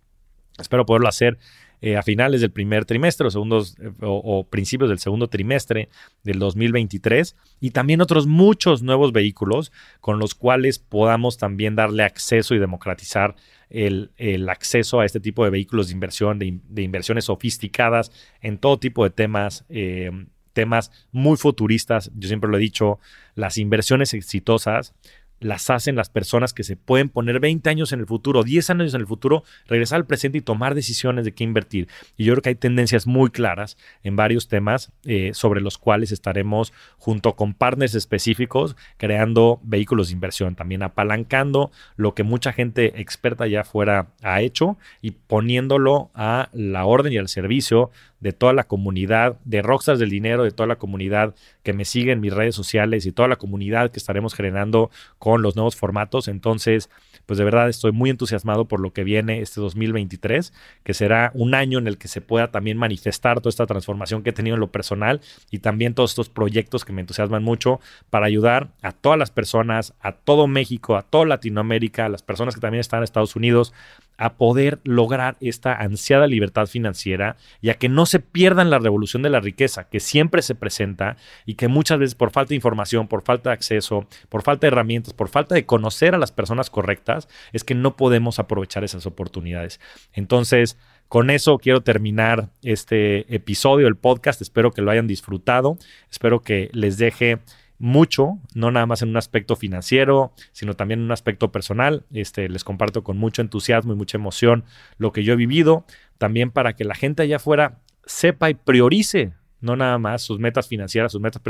Espero 0.58 0.86
poderlo 0.86 1.08
hacer 1.08 1.38
eh, 1.84 1.98
a 1.98 2.04
finales 2.04 2.42
del 2.42 2.52
primer 2.52 2.86
trimestre 2.86 3.26
o, 3.26 3.32
segundos, 3.32 3.76
eh, 3.80 3.92
o, 4.02 4.44
principios 4.48 4.90
del 4.90 5.00
segundo 5.00 5.30
trimestre 5.30 5.90
del 6.24 6.38
2023 6.38 7.36
y 7.60 7.72
también 7.72 8.02
otros 8.02 8.28
muchos 8.28 8.84
nuevos 8.84 9.12
vehículos 9.12 9.72
con 10.00 10.20
los 10.20 10.36
cuales 10.36 10.78
podamos 10.78 11.38
también 11.38 11.76
darle 11.76 12.04
acceso 12.04 12.54
y 12.54 12.60
democratizar 12.60 13.36
el, 13.72 14.50
acceso 14.50 15.00
a 15.00 15.06
este 15.06 15.20
tipo 15.20 15.44
de 15.44 15.50
vehículos 15.50 15.88
de 15.88 15.94
inversión, 15.94 16.40
de, 16.40 16.82
inversiones 16.82 17.26
sofisticadas 17.26 18.12
en 18.42 18.58
todo 18.58 18.78
tipo 18.80 19.04
de 19.04 19.10
temas. 19.10 19.66
Eh, 19.70 20.12
temas 20.54 20.92
muy 21.14 21.38
futuristas, 21.38 22.12
yo 22.14 22.28
siempre 22.28 22.50
lo 22.50 22.58
he 22.58 22.60
dicho, 22.60 23.00
las 23.36 23.58
inversiones 23.58 24.14
exitosas 24.14 24.94
las 25.42 25.70
hacen 25.70 25.96
las 25.96 26.10
personas 26.10 26.54
que 26.54 26.64
se 26.64 26.78
pueden 26.78 27.10
poner 27.10 27.40
20 27.40 27.70
años 27.70 27.92
en 27.92 28.00
el 28.00 28.06
futuro, 28.06 28.44
10 28.44 28.70
años 28.70 28.94
en 28.94 29.02
el 29.02 29.08
futuro, 29.08 29.44
regresar 29.68 29.98
al 29.98 30.06
presente 30.06 30.38
y 30.38 30.42
tomar 30.42 30.76
decisiones 30.76 31.26
de 31.26 31.34
qué 31.34 31.44
invertir. 31.44 31.88
Y 32.16 32.24
yo 32.24 32.34
creo 32.34 32.44
que 32.44 32.50
hay 32.50 32.56
tendencias 32.56 33.08
muy 33.08 33.32
claras 33.32 33.78
en 34.04 34.16
varios 34.16 34.48
temas 34.48 34.92
eh, 35.04 35.32
sobre 35.34 35.60
los 35.60 35.78
cuales 35.78 36.12
estaremos 36.12 36.72
junto 36.98 37.36
con 37.36 37.54
partners 37.54 37.96
específicos 37.96 38.76
creando 38.98 39.60
vehículos 39.64 40.08
de 40.08 40.14
inversión, 40.14 40.56
también 40.56 40.84
apalancando 40.84 41.72
lo 41.96 42.14
que 42.14 42.24
mucha 42.24 42.54
gente 42.54 43.02
experta 43.02 43.48
ya 43.48 43.64
fuera 43.64 44.08
ha 44.22 44.42
hecho 44.42 44.78
y 45.02 45.12
poniéndolo 45.12 46.12
a 46.14 46.50
la 46.54 46.86
orden 46.86 47.14
y 47.14 47.18
al 47.18 47.28
servicio 47.28 47.90
de 48.22 48.32
toda 48.32 48.54
la 48.54 48.64
comunidad 48.64 49.38
de 49.44 49.62
Rockstars 49.62 50.00
del 50.00 50.10
Dinero, 50.10 50.44
de 50.44 50.52
toda 50.52 50.68
la 50.68 50.78
comunidad 50.78 51.36
que 51.64 51.74
me 51.74 51.86
sigue 51.86 52.12
en 52.12 52.22
mis 52.22 52.34
redes 52.34 52.56
sociales 52.56 53.06
y 53.06 53.12
toda 53.12 53.28
la 53.28 53.36
comunidad 53.36 53.92
que 53.92 54.00
estaremos 54.00 54.34
generando 54.34 54.90
con 55.20 55.42
los 55.42 55.56
nuevos 55.56 55.76
formatos. 55.76 56.28
Entonces, 56.28 56.90
pues 57.26 57.38
de 57.38 57.44
verdad 57.44 57.68
estoy 57.70 57.92
muy 57.92 58.10
entusiasmado 58.10 58.66
por 58.66 58.80
lo 58.80 58.94
que 58.94 59.04
viene 59.04 59.42
este 59.42 59.60
2023, 59.60 60.54
que 60.84 60.94
será 60.94 61.32
un 61.34 61.56
año 61.56 61.80
en 61.80 61.88
el 61.88 61.98
que 61.98 62.08
se 62.08 62.22
pueda 62.22 62.52
también 62.52 62.78
manifestar 62.78 63.40
toda 63.40 63.50
esta 63.50 63.66
transformación 63.66 64.24
que 64.24 64.30
he 64.30 64.34
tenido 64.34 64.56
en 64.56 64.60
lo 64.60 64.72
personal 64.72 65.22
y 65.50 65.60
también 65.60 65.94
todos 65.94 66.12
estos 66.12 66.30
proyectos 66.30 66.86
que 66.86 66.94
me 66.94 67.02
entusiasman 67.02 67.44
mucho 67.44 67.80
para 68.10 68.28
ayudar 68.28 68.70
a 68.82 68.92
todas 68.92 69.18
las 69.18 69.32
personas, 69.32 69.94
a 70.00 70.12
todo 70.12 70.48
México, 70.48 70.96
a 70.96 71.02
toda 71.02 71.26
Latinoamérica, 71.26 72.06
a 72.06 72.10
las 72.10 72.22
personas 72.22 72.56
que 72.56 72.62
también 72.62 72.82
están 72.82 73.00
en 73.00 73.06
Estados 73.06 73.36
Unidos, 73.36 73.74
a 74.22 74.36
poder 74.36 74.80
lograr 74.84 75.36
esta 75.42 75.74
ansiada 75.74 76.28
libertad 76.28 76.68
financiera 76.68 77.38
y 77.60 77.70
a 77.70 77.74
que 77.74 77.90
no 77.90 78.06
se 78.06 78.20
pierdan 78.20 78.70
la 78.70 78.78
revolución 78.78 79.24
de 79.24 79.32
la 79.32 79.40
riqueza 79.40 79.90
que 79.90 80.00
siempre 80.00 80.44
se 80.44 80.54
presenta 80.54 81.18
y 81.48 81.56
que 81.56 81.68
muchas 81.68 81.98
veces 81.98 82.14
por 82.14 82.30
falta 82.30 82.50
de 82.50 82.56
información, 82.56 83.08
por 83.08 83.24
falta 83.24 83.50
de 83.50 83.56
acceso, 83.56 84.06
por 84.30 84.44
falta 84.44 84.68
de 84.68 84.74
herramientas, 84.74 85.16
por 85.16 85.28
falta 85.28 85.56
de 85.56 85.66
conocer 85.66 86.14
a 86.14 86.20
las 86.20 86.32
personas 86.32 86.70
correctas, 86.70 87.28
es 87.52 87.64
que 87.64 87.74
no 87.74 87.98
podemos 87.98 88.38
aprovechar 88.38 88.84
esas 88.84 89.08
oportunidades. 89.08 89.80
Entonces, 90.14 90.78
con 91.08 91.32
eso 91.32 91.58
quiero 91.58 91.82
terminar 91.82 92.52
este 92.62 93.34
episodio 93.34 93.86
del 93.86 93.96
podcast. 93.96 94.40
Espero 94.40 94.72
que 94.72 94.84
lo 94.84 94.92
hayan 94.92 95.08
disfrutado. 95.08 95.80
Espero 96.12 96.42
que 96.42 96.70
les 96.74 96.98
deje 96.98 97.40
mucho, 97.82 98.40
no 98.54 98.70
nada 98.72 98.86
más 98.86 99.02
en 99.02 99.10
un 99.10 99.18
aspecto 99.18 99.56
financiero, 99.56 100.34
sino 100.52 100.76
también 100.76 101.00
en 101.00 101.06
un 101.06 101.12
aspecto 101.12 101.52
personal. 101.52 102.06
Este, 102.14 102.48
les 102.48 102.64
comparto 102.64 103.04
con 103.04 103.18
mucho 103.18 103.42
entusiasmo 103.42 103.94
y 103.94 103.96
mucha 103.96 104.18
emoción 104.18 104.64
lo 104.98 105.12
que 105.12 105.24
yo 105.24 105.34
he 105.34 105.36
vivido, 105.36 105.86
también 106.18 106.52
para 106.52 106.74
que 106.74 106.86
la 106.86 106.96
gente 106.96 107.24
allá 107.24 107.38
afuera 107.38 107.80
sepa 108.06 108.50
y 108.50 108.54
priorice 108.54 109.34
no 109.62 109.76
nada 109.76 109.98
más 110.00 110.24
sus 110.24 110.40
metas 110.40 110.68
financieras, 110.68 111.12
sus 111.12 111.22
metas 111.22 111.42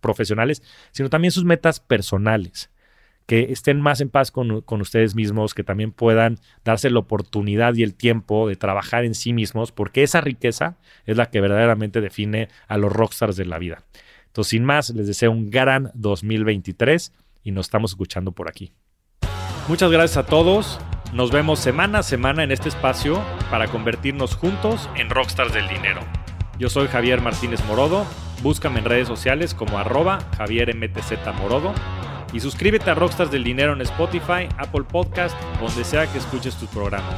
profesionales, 0.00 0.62
sino 0.92 1.10
también 1.10 1.30
sus 1.30 1.44
metas 1.44 1.78
personales. 1.78 2.70
Que 3.26 3.52
estén 3.52 3.80
más 3.80 4.02
en 4.02 4.10
paz 4.10 4.30
con, 4.30 4.60
con, 4.62 4.82
ustedes 4.82 5.14
mismos, 5.14 5.54
que 5.54 5.64
también 5.64 5.92
puedan 5.92 6.38
darse 6.62 6.90
la 6.90 6.98
oportunidad 6.98 7.74
y 7.74 7.82
el 7.82 7.94
tiempo 7.94 8.48
de 8.48 8.56
trabajar 8.56 9.04
en 9.04 9.14
sí 9.14 9.32
mismos, 9.32 9.72
porque 9.72 10.02
esa 10.02 10.20
riqueza 10.20 10.76
es 11.06 11.16
la 11.16 11.30
que 11.30 11.40
verdaderamente 11.40 12.02
define 12.02 12.48
a 12.66 12.76
los 12.76 12.92
rockstars 12.92 13.36
de 13.36 13.46
la 13.46 13.58
vida. 13.58 13.84
Entonces, 14.34 14.50
sin 14.50 14.64
más, 14.64 14.90
les 14.90 15.06
deseo 15.06 15.30
un 15.30 15.48
gran 15.48 15.92
2023 15.94 17.12
y 17.44 17.52
nos 17.52 17.66
estamos 17.66 17.92
escuchando 17.92 18.32
por 18.32 18.48
aquí. 18.48 18.72
Muchas 19.68 19.92
gracias 19.92 20.16
a 20.16 20.26
todos. 20.26 20.80
Nos 21.12 21.30
vemos 21.30 21.60
semana 21.60 22.00
a 22.00 22.02
semana 22.02 22.42
en 22.42 22.50
este 22.50 22.68
espacio 22.68 23.22
para 23.48 23.68
convertirnos 23.68 24.34
juntos 24.34 24.90
en 24.96 25.08
rockstars 25.08 25.54
del 25.54 25.68
dinero. 25.68 26.00
Yo 26.58 26.68
soy 26.68 26.88
Javier 26.88 27.20
Martínez 27.20 27.64
Morodo. 27.66 28.04
Búscame 28.42 28.80
en 28.80 28.86
redes 28.86 29.06
sociales 29.06 29.54
como 29.54 29.78
arroba 29.78 30.18
Javier 30.36 30.74
Morodo. 31.38 31.72
Y 32.32 32.40
suscríbete 32.40 32.90
a 32.90 32.94
Rockstars 32.96 33.30
del 33.30 33.44
Dinero 33.44 33.72
en 33.72 33.82
Spotify, 33.82 34.48
Apple 34.58 34.82
Podcast, 34.82 35.40
donde 35.60 35.84
sea 35.84 36.10
que 36.10 36.18
escuches 36.18 36.56
tus 36.56 36.68
programas. 36.70 37.14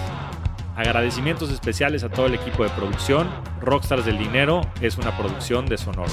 Agradecimientos 0.76 1.50
especiales 1.50 2.04
a 2.04 2.10
todo 2.10 2.26
el 2.26 2.34
equipo 2.34 2.62
de 2.62 2.68
producción. 2.68 3.26
Rockstars 3.62 4.04
del 4.04 4.18
Dinero 4.18 4.60
es 4.82 4.98
una 4.98 5.16
producción 5.16 5.64
de 5.64 5.78
Sonoro. 5.78 6.12